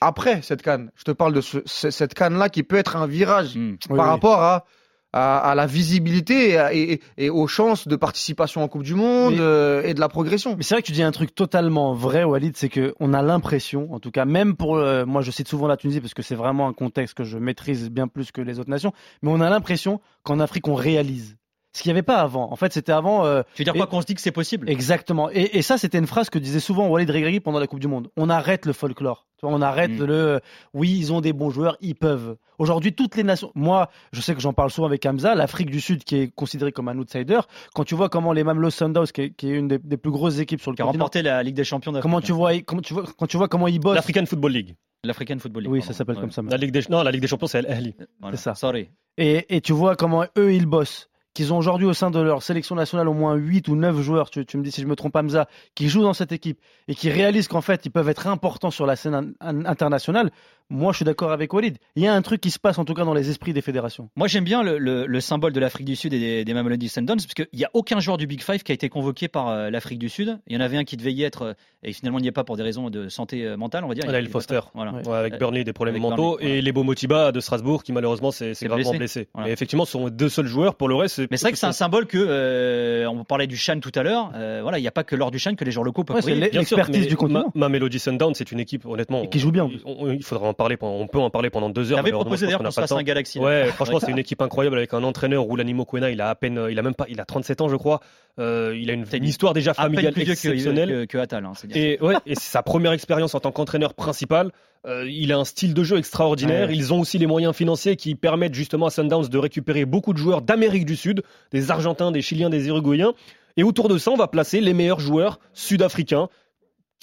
après 0.00 0.42
cette 0.42 0.62
canne. 0.62 0.90
Je 0.96 1.04
te 1.04 1.10
parle 1.10 1.32
de 1.32 1.40
ce- 1.40 1.58
ce- 1.66 1.90
cette 1.90 2.14
canne 2.14 2.36
là 2.38 2.48
qui 2.48 2.62
peut 2.62 2.76
être 2.76 2.96
un 2.96 3.06
virage 3.06 3.56
Hmm. 3.56 3.76
Par 3.88 3.98
oui. 3.98 4.04
rapport 4.04 4.42
à, 4.42 4.64
à, 5.12 5.38
à 5.50 5.54
la 5.54 5.66
visibilité 5.66 6.50
et, 6.50 6.58
à- 6.58 6.74
et- 6.74 7.00
et 7.18 7.30
aux 7.30 7.46
chances 7.46 7.86
de 7.86 7.94
participation 7.96 8.62
en 8.64 8.68
Coupe 8.68 8.82
du 8.82 8.94
Monde 8.96 9.34
Mais- 9.34 9.40
euh, 9.40 9.82
et 9.84 9.94
de 9.94 10.00
la 10.00 10.08
progression. 10.08 10.56
Mais 10.56 10.64
c'est 10.64 10.74
vrai 10.74 10.82
que 10.82 10.86
tu 10.86 10.92
dis 10.92 11.02
un 11.04 11.12
truc 11.12 11.34
totalement 11.34 11.94
vrai, 11.94 12.24
Walid, 12.24 12.56
c'est 12.56 12.68
que 12.68 12.94
on 12.98 13.14
a 13.14 13.22
l'impression, 13.22 13.92
en 13.94 14.00
tout 14.00 14.10
cas, 14.10 14.24
même 14.24 14.56
pour, 14.56 14.76
euh, 14.76 15.04
moi 15.06 15.22
je 15.22 15.30
cite 15.30 15.46
souvent 15.48 15.68
la 15.68 15.76
Tunisie 15.76 16.00
parce 16.00 16.14
que 16.14 16.22
c'est 16.22 16.34
vraiment 16.34 16.66
un 16.66 16.72
contexte 16.72 17.14
que 17.16 17.22
je 17.24 17.38
maîtrise 17.38 17.90
bien 17.90 18.08
plus 18.08 18.32
que 18.32 18.40
les 18.40 18.58
autres 18.58 18.70
nations, 18.70 18.92
mais 19.22 19.30
on 19.30 19.40
a 19.40 19.48
l'impression 19.50 20.00
qu'en 20.24 20.40
Afrique 20.40 20.66
on 20.66 20.74
réalise. 20.74 21.36
Ce 21.76 21.82
qu'il 21.82 21.90
n'y 21.90 21.94
avait 21.94 22.02
pas 22.02 22.18
avant. 22.18 22.52
En 22.52 22.56
fait, 22.56 22.72
c'était 22.72 22.92
avant. 22.92 23.24
euh, 23.26 23.42
Tu 23.54 23.62
veux 23.62 23.64
dire 23.64 23.74
Et- 23.74 23.78
quoi 23.78 23.88
qu'on 23.88 24.00
se 24.00 24.06
dit 24.06 24.14
que 24.14 24.20
c'est 24.20 24.30
possible? 24.30 24.70
Exactement. 24.70 25.28
Et, 25.32 25.58
et 25.58 25.62
ça, 25.62 25.76
c'était 25.76 25.98
une 25.98 26.06
phrase 26.06 26.30
que 26.30 26.38
disait 26.38 26.60
souvent 26.60 26.86
Walid 26.86 27.10
Regragui 27.10 27.40
pendant 27.40 27.58
la 27.58 27.66
Coupe 27.66 27.80
du 27.80 27.88
Monde. 27.88 28.08
On 28.16 28.30
arrête 28.30 28.64
le 28.64 28.72
folklore. 28.72 29.26
Tu 29.40 29.46
vois, 29.46 29.54
on 29.56 29.60
arrête 29.60 29.90
Mm. 29.90 30.04
le. 30.04 30.14
euh, 30.14 30.38
Oui, 30.72 30.94
ils 30.96 31.12
ont 31.12 31.20
des 31.20 31.32
bons 31.32 31.50
joueurs, 31.50 31.76
ils 31.80 31.96
peuvent. 31.96 32.36
Aujourd'hui, 32.58 32.94
toutes 32.94 33.16
les 33.16 33.24
nations. 33.24 33.50
Moi, 33.56 33.90
je 34.12 34.20
sais 34.20 34.34
que 34.36 34.40
j'en 34.40 34.52
parle 34.52 34.70
souvent 34.70 34.86
avec 34.86 35.04
Hamza. 35.04 35.34
L'Afrique 35.34 35.68
du 35.68 35.80
Sud, 35.80 36.04
qui 36.04 36.14
est 36.16 36.28
considérée 36.32 36.70
comme 36.70 36.86
un 36.88 36.96
outsider. 36.96 37.40
Quand 37.74 37.82
tu 37.82 37.96
vois 37.96 38.08
comment 38.08 38.32
les 38.32 38.44
Mamelos 38.44 38.70
Sundowns, 38.70 39.06
qui 39.08 39.22
est, 39.22 39.30
qui 39.30 39.50
est 39.50 39.54
une 39.54 39.66
des, 39.66 39.78
des 39.78 39.96
plus 39.96 40.12
grosses 40.12 40.38
équipes 40.38 40.60
sur 40.60 40.70
le 40.70 40.76
Qui 40.76 40.82
a 40.82 40.84
continent, 40.84 41.02
remporté 41.02 41.22
la 41.22 41.42
Ligue 41.42 41.56
des 41.56 41.64
Champions 41.64 41.90
d'Afrique. 41.90 42.02
comment 42.02 42.20
tu 42.20 42.30
vois, 42.30 42.56
comment 42.60 42.82
tu 42.82 42.94
vois, 42.94 43.02
quand 43.18 43.26
tu 43.26 43.36
vois 43.36 43.48
comment 43.48 43.66
ils 43.66 43.80
bossent. 43.80 43.96
L'African 43.96 44.24
Football 44.26 44.52
League. 44.52 44.76
L'African 45.02 45.38
Football 45.40 45.64
League. 45.64 45.72
Oui, 45.72 45.78
pardon. 45.80 45.92
ça 45.92 45.98
s'appelle 45.98 46.14
Ouais. 46.14 46.20
comme 46.20 46.30
ça. 46.30 46.40
La 46.48 46.56
Ligue 46.56 46.70
des, 46.70 46.82
non, 46.88 47.02
la 47.02 47.10
Ligue 47.10 47.20
des 47.22 47.26
Champions, 47.26 47.48
c'est 47.48 47.58
Al 47.58 47.66
Ahly. 47.66 47.94
Voilà. 48.20 48.36
C'est 48.36 48.42
ça. 48.44 48.54
Sorry. 48.54 48.90
Et, 49.18 49.56
et 49.56 49.60
tu 49.60 49.72
vois 49.72 49.96
comment 49.96 50.24
eux, 50.38 50.54
ils 50.54 50.66
bossent. 50.66 51.10
Qu'ils 51.34 51.52
ont 51.52 51.58
aujourd'hui 51.58 51.86
au 51.86 51.92
sein 51.94 52.12
de 52.12 52.20
leur 52.20 52.42
sélection 52.44 52.76
nationale 52.76 53.08
au 53.08 53.12
moins 53.12 53.34
8 53.34 53.66
ou 53.68 53.74
9 53.74 54.00
joueurs, 54.02 54.30
tu, 54.30 54.40
me 54.56 54.62
dis 54.62 54.70
si 54.70 54.80
je 54.82 54.86
me 54.86 54.94
trompe 54.94 55.16
Hamza, 55.16 55.48
qui 55.74 55.88
jouent 55.88 56.02
dans 56.02 56.14
cette 56.14 56.30
équipe 56.30 56.60
et 56.86 56.94
qui 56.94 57.10
réalisent 57.10 57.48
qu'en 57.48 57.60
fait 57.60 57.84
ils 57.84 57.90
peuvent 57.90 58.08
être 58.08 58.28
importants 58.28 58.70
sur 58.70 58.86
la 58.86 58.94
scène 58.94 59.14
in- 59.14 59.32
in- 59.40 59.64
internationale. 59.66 60.30
Moi, 60.70 60.92
je 60.92 60.96
suis 60.96 61.04
d'accord 61.04 61.30
avec 61.30 61.52
Walid. 61.52 61.76
Il 61.94 62.02
y 62.02 62.06
a 62.06 62.14
un 62.14 62.22
truc 62.22 62.40
qui 62.40 62.50
se 62.50 62.58
passe 62.58 62.78
en 62.78 62.84
tout 62.84 62.94
cas 62.94 63.04
dans 63.04 63.12
les 63.14 63.28
esprits 63.30 63.52
des 63.52 63.60
fédérations. 63.60 64.08
Moi, 64.16 64.28
j'aime 64.28 64.44
bien 64.44 64.62
le, 64.62 64.78
le- 64.78 65.06
le 65.06 65.20
symbole 65.20 65.52
de 65.52 65.60
l'Afrique 65.60 65.86
du 65.86 65.94
Sud 65.94 66.14
et 66.14 66.18
des, 66.18 66.44
des 66.44 66.54
Mamelodi 66.54 66.88
Sundowns, 66.88 67.18
parce 67.18 67.34
qu'il 67.34 67.46
n'y 67.52 67.64
a 67.64 67.70
aucun 67.74 68.00
joueur 68.00 68.16
du 68.16 68.26
Big 68.26 68.42
Five 68.42 68.62
qui 68.62 68.72
a 68.72 68.74
été 68.74 68.88
convoqué 68.88 69.28
par 69.28 69.48
euh, 69.48 69.70
l'Afrique 69.70 69.98
du 69.98 70.08
Sud. 70.08 70.38
Il 70.46 70.54
y 70.54 70.56
en 70.56 70.60
avait 70.60 70.76
un 70.78 70.84
qui 70.84 70.96
devait 70.96 71.12
y 71.12 71.22
être, 71.22 71.42
euh, 71.42 71.52
et 71.82 71.92
finalement, 71.92 72.18
il 72.18 72.22
n'y 72.22 72.28
est 72.28 72.32
pas 72.32 72.44
pour 72.44 72.56
des 72.56 72.62
raisons 72.62 72.88
de 72.88 73.08
santé 73.08 73.44
euh, 73.44 73.56
mentale, 73.58 73.84
on 73.84 73.88
va 73.88 73.94
dire. 73.94 74.06
Lael 74.10 74.24
Il- 74.24 74.28
il- 74.28 74.30
Foster. 74.32 74.60
Voilà. 74.74 74.92
Ouais. 74.92 75.06
Ouais, 75.06 75.16
avec 75.16 75.38
Burnley, 75.38 75.64
des 75.64 75.72
problèmes 75.74 75.96
avec 75.96 76.02
mentaux. 76.02 76.38
Burnley, 76.38 76.58
Et 76.58 76.62
Lebo 76.62 76.82
Motiba 76.82 77.30
de 77.30 77.40
Strasbourg, 77.40 77.82
qui 77.82 77.92
malheureusement 77.92 78.30
s'est 78.30 78.52
gravement 78.62 78.76
blessé. 78.90 78.98
blessé. 78.98 79.28
Voilà. 79.34 79.48
Mais 79.48 79.52
effectivement, 79.52 79.84
ce 79.84 79.92
sont 79.92 80.08
deux 80.08 80.28
seuls 80.30 80.46
joueurs. 80.46 80.74
Pour 80.76 80.88
le 80.88 80.94
reste, 80.94 81.18
Mais 81.30 81.36
c'est 81.36 81.44
vrai 81.46 81.52
que 81.52 81.58
c'est 81.58 81.66
un 81.66 81.72
symbole 81.72 82.06
que, 82.06 82.16
euh, 82.18 83.06
on 83.08 83.24
parlait 83.24 83.46
du 83.46 83.56
Chan 83.56 83.78
tout 83.80 83.92
à 83.94 84.02
l'heure, 84.02 84.32
euh, 84.34 84.60
voilà, 84.62 84.78
il 84.78 84.82
n'y 84.82 84.88
a 84.88 84.92
pas 84.92 85.04
que 85.04 85.14
lors 85.14 85.30
du 85.30 85.38
Chan 85.38 85.54
que 85.54 85.64
les 85.64 85.70
joueurs 85.70 85.84
locaux 85.84 86.04
peuvent 86.04 86.26
l'expertise 86.26 87.06
du 87.06 87.16
continent. 87.16 87.52
Ma, 87.54 87.68
Mamelody 87.68 87.98
Sundowns, 87.98 88.34
c'est 88.34 88.50
une 88.50 88.60
équipe, 88.60 88.86
honnêtement. 88.86 89.22
Et 89.22 89.28
qui 89.28 89.38
joue 89.38 89.52
bien, 89.52 89.64
en 89.64 89.70
on- 89.84 89.96
on- 90.06 90.12
il 90.12 90.22
faudra 90.22 90.48
en 90.48 90.53
parler 90.54 90.76
on 90.80 91.06
peut 91.06 91.18
en 91.18 91.30
parler 91.30 91.50
pendant 91.50 91.70
deux 91.70 91.92
heures. 91.92 91.98
J'avais 91.98 92.10
malheureusement, 92.10 92.30
proposé 92.30 92.46
d'ailleurs 92.46 92.62
qu'on 92.62 92.70
se 92.70 92.80
fasse 92.80 92.92
un. 92.92 93.02
Galaxy. 93.02 93.38
Ouais, 93.38 93.66
franchement, 93.66 94.00
c'est 94.00 94.10
une 94.10 94.18
équipe 94.18 94.40
incroyable 94.40 94.76
avec 94.76 94.94
un 94.94 95.02
entraîneur, 95.02 95.42
Roulanimo 95.42 95.84
Kwena. 95.84 96.10
Il 96.10 96.20
a 96.20 96.30
à 96.30 96.34
peine, 96.34 96.66
il 96.70 96.78
a 96.78 96.82
même 96.82 96.94
pas, 96.94 97.06
il 97.08 97.20
a 97.20 97.24
37 97.24 97.60
ans, 97.60 97.68
je 97.68 97.76
crois. 97.76 98.00
Euh, 98.38 98.76
il 98.76 98.90
a 98.90 98.94
une, 98.94 99.24
histoire 99.24 99.52
déjà 99.52 99.74
familiale 99.74 100.12
plus 100.12 100.24
que, 100.24 100.30
exceptionnelle. 100.32 100.88
que, 100.88 101.04
que 101.04 101.18
Attal. 101.18 101.44
hein. 101.44 101.52
Et 101.74 101.98
ouais, 102.00 102.14
et 102.26 102.34
c'est 102.34 102.50
sa 102.50 102.62
première 102.62 102.92
expérience 102.92 103.34
en 103.34 103.40
tant 103.40 103.52
qu'entraîneur 103.52 103.94
principal. 103.94 104.50
Euh, 104.86 105.08
il 105.08 105.32
a 105.32 105.38
un 105.38 105.44
style 105.44 105.72
de 105.72 105.82
jeu 105.82 105.98
extraordinaire. 105.98 106.68
Ouais. 106.68 106.76
Ils 106.76 106.92
ont 106.92 107.00
aussi 107.00 107.18
les 107.18 107.26
moyens 107.26 107.54
financiers 107.54 107.96
qui 107.96 108.14
permettent 108.14 108.54
justement 108.54 108.86
à 108.86 108.90
Sundowns 108.90 109.28
de 109.28 109.38
récupérer 109.38 109.84
beaucoup 109.84 110.12
de 110.12 110.18
joueurs 110.18 110.42
d'Amérique 110.42 110.84
du 110.84 110.96
Sud, 110.96 111.22
des 111.52 111.70
Argentins, 111.70 112.10
des 112.10 112.22
Chiliens, 112.22 112.50
des 112.50 112.68
Uruguayens. 112.68 113.12
Et 113.56 113.62
autour 113.62 113.88
de 113.88 113.98
ça, 113.98 114.10
on 114.10 114.16
va 114.16 114.26
placer 114.26 114.60
les 114.60 114.74
meilleurs 114.74 115.00
joueurs 115.00 115.38
sud-africains 115.52 116.28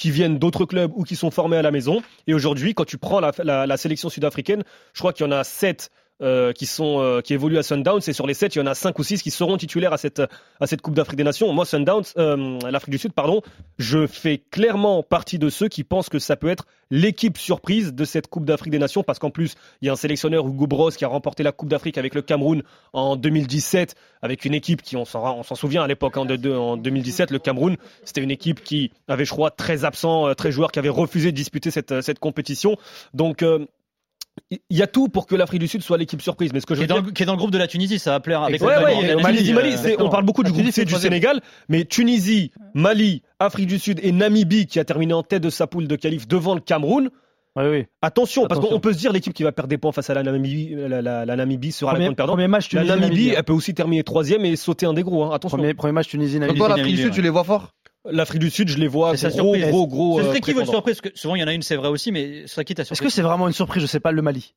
qui 0.01 0.09
viennent 0.09 0.39
d'autres 0.39 0.65
clubs 0.65 0.91
ou 0.95 1.03
qui 1.03 1.15
sont 1.15 1.29
formés 1.29 1.57
à 1.57 1.61
la 1.61 1.69
maison. 1.69 2.01
Et 2.25 2.33
aujourd'hui, 2.33 2.73
quand 2.73 2.85
tu 2.85 2.97
prends 2.97 3.19
la, 3.19 3.77
sélection 3.77 4.09
sud-africaine, 4.09 4.63
je 4.93 4.99
crois 4.99 5.13
qu'il 5.13 5.27
y 5.27 5.29
en 5.29 5.31
a 5.31 5.43
7 5.43 5.91
qui, 6.53 6.65
sont, 6.65 7.01
euh, 7.01 7.21
qui 7.21 7.33
évoluent 7.33 7.57
à 7.57 7.63
Sundowns. 7.63 8.01
Et 8.07 8.13
sur 8.13 8.27
les 8.27 8.33
7, 8.33 8.55
il 8.55 8.59
y 8.59 8.61
en 8.61 8.67
a 8.67 8.75
5 8.75 8.97
ou 8.97 9.03
6 9.03 9.21
qui 9.21 9.31
seront 9.31 9.57
titulaires 9.57 9.93
à 9.93 9.97
cette, 9.97 10.21
à 10.59 10.67
cette 10.67 10.81
Coupe 10.81 10.93
d'Afrique 10.93 11.17
des 11.17 11.23
Nations. 11.23 11.51
Moi, 11.53 11.65
Sundowns, 11.65 12.03
euh, 12.17 12.59
l'Afrique 12.69 12.91
du 12.91 12.97
Sud, 12.97 13.13
pardon, 13.13 13.41
je 13.77 14.07
fais 14.07 14.41
clairement 14.51 15.03
partie 15.03 15.39
de 15.39 15.49
ceux 15.49 15.67
qui 15.67 15.83
pensent 15.83 16.09
que 16.09 16.19
ça 16.19 16.35
peut 16.35 16.49
être 16.49 16.65
l'équipe 16.91 17.37
surprise 17.37 17.93
de 17.93 18.05
cette 18.05 18.27
Coupe 18.27 18.45
d'Afrique 18.45 18.71
des 18.71 18.79
Nations 18.79 19.01
parce 19.03 19.17
qu'en 19.17 19.31
plus, 19.31 19.55
il 19.81 19.85
y 19.85 19.89
a 19.89 19.93
un 19.93 19.95
sélectionneur, 19.95 20.45
Hugo 20.47 20.67
Bros, 20.67 20.91
qui 20.91 21.05
a 21.05 21.07
remporté 21.07 21.41
la 21.41 21.51
Coupe 21.51 21.69
d'Afrique 21.69 21.97
avec 21.97 22.13
le 22.13 22.21
Cameroun 22.21 22.63
en 22.93 23.15
2017 23.15 23.95
avec 24.21 24.45
une 24.45 24.53
équipe 24.53 24.81
qui, 24.81 24.95
on 24.97 25.05
s'en, 25.05 25.39
on 25.39 25.43
s'en 25.43 25.55
souvient 25.55 25.83
à 25.83 25.87
l'époque, 25.87 26.17
hein, 26.17 26.27
en 26.55 26.77
2017, 26.77 27.31
le 27.31 27.39
Cameroun, 27.39 27.77
c'était 28.03 28.21
une 28.21 28.31
équipe 28.31 28.63
qui 28.63 28.91
avait, 29.07 29.25
je 29.25 29.31
crois, 29.31 29.51
13 29.51 29.85
absents, 29.85 30.27
euh, 30.27 30.33
13 30.33 30.53
joueurs 30.53 30.71
qui 30.71 30.79
avaient 30.79 30.89
refusé 30.89 31.31
de 31.31 31.35
disputer 31.35 31.71
cette, 31.71 31.91
euh, 31.91 32.01
cette 32.01 32.19
compétition. 32.19 32.77
Donc, 33.13 33.41
euh, 33.41 33.65
il 34.49 34.77
y 34.77 34.81
a 34.81 34.87
tout 34.87 35.07
pour 35.07 35.27
que 35.27 35.35
l'Afrique 35.35 35.59
du 35.61 35.67
Sud 35.67 35.81
soit 35.81 35.97
l'équipe 35.97 36.21
surprise. 36.21 36.51
Mais 36.53 36.59
ce 36.61 36.65
que 36.65 36.73
je 36.75 36.79
Qui 36.79 36.83
est, 36.85 36.87
veux 36.87 36.99
dans 37.01 37.05
dire, 37.05 37.13
qui 37.13 37.23
est 37.23 37.25
dans 37.25 37.33
le 37.33 37.37
groupe 37.37 37.51
de 37.51 37.57
la 37.57 37.67
Tunisie, 37.67 37.99
ça 37.99 38.11
va 38.11 38.19
plaire 38.19 38.43
avec 38.43 38.61
Ouais, 38.61 38.75
Mali. 39.21 39.37
Tunisie, 39.37 39.53
Mali, 39.53 39.75
euh, 39.85 39.95
on 39.99 40.09
parle 40.09 40.25
beaucoup 40.25 40.43
du 40.43 40.51
groupe 40.51 40.65
C 40.65 40.71
c'est 40.71 40.85
du. 40.85 40.93
Sénégal, 40.95 41.41
mais 41.69 41.85
Tunisie, 41.85 42.51
Mali, 42.73 43.21
Afrique 43.39 43.67
du 43.67 43.79
Sud 43.79 43.99
et 44.03 44.11
Namibie 44.11 44.67
qui 44.67 44.79
a 44.79 44.85
terminé 44.85 45.13
en 45.13 45.23
tête 45.23 45.43
de 45.43 45.49
sa 45.49 45.67
poule 45.67 45.87
de 45.87 45.95
qualif 45.95 46.27
devant 46.27 46.55
le 46.55 46.61
Cameroun. 46.61 47.09
Oui, 47.57 47.63
oui. 47.69 47.85
Attention, 48.01 48.47
parce 48.47 48.61
qu'on 48.61 48.79
peut 48.79 48.93
se 48.93 48.97
dire 48.99 49.11
l'équipe 49.11 49.33
qui 49.33 49.43
va 49.43 49.51
perdre 49.51 49.67
des 49.67 49.77
points 49.77 49.91
face 49.91 50.09
à 50.09 50.13
la 50.13 50.23
Namibie, 50.23 50.73
la, 50.73 51.01
la- 51.01 51.25
la 51.25 51.35
Namibie 51.35 51.73
sera 51.73 51.91
la 51.93 51.99
grande 51.99 52.15
perdante. 52.15 52.35
premier 52.37 52.47
match 52.47 52.71
La 52.71 52.81
Tunisie. 52.83 52.87
Namibie, 52.99 53.15
Namibie, 53.17 53.35
elle 53.37 53.43
peut 53.43 53.51
aussi 53.53 53.73
terminer 53.73 54.03
troisième 54.03 54.45
et 54.45 54.55
sauter 54.55 54.85
un 54.85 54.93
des 54.93 55.03
gros. 55.03 55.25
hein. 55.25 55.31
Attention. 55.33 55.57
Premier, 55.57 55.73
premier 55.73 55.91
match 55.91 56.07
Tunisie. 56.07 56.35
Donc 56.35 56.43
Namibie. 56.43 56.59
toi, 56.59 56.69
Namibie, 56.69 56.81
l'Afrique 56.83 56.95
du 56.95 57.01
Sud, 57.01 57.11
ouais. 57.11 57.15
tu 57.15 57.21
les 57.21 57.29
vois 57.29 57.43
forts? 57.43 57.73
L'Afrique 58.09 58.39
du 58.41 58.49
Sud, 58.49 58.67
je 58.67 58.77
les 58.77 58.87
vois 58.87 59.15
C'est 59.15 59.35
gros, 59.37 59.55
gros, 59.55 59.87
gros. 59.87 60.19
Ce 60.19 60.23
euh, 60.23 60.27
serait 60.29 60.41
qui 60.41 60.53
votre 60.53 60.65
prétendants. 60.65 60.77
surprise 60.77 61.01
Parce 61.01 61.13
que 61.13 61.19
Souvent, 61.19 61.35
il 61.35 61.41
y 61.41 61.43
en 61.43 61.47
a 61.47 61.53
une, 61.53 61.61
c'est 61.61 61.75
vrai 61.75 61.89
aussi, 61.89 62.11
mais 62.11 62.41
ce 62.47 62.53
serait 62.53 62.65
qui 62.65 62.73
ta 62.73 62.83
surprise 62.83 62.97
Est-ce 62.97 63.07
que 63.07 63.13
c'est 63.13 63.21
vraiment 63.21 63.47
une 63.47 63.53
surprise? 63.53 63.81
Je 63.81 63.87
sais 63.87 63.99
pas 63.99 64.11
le 64.11 64.21
Mali. 64.21 64.55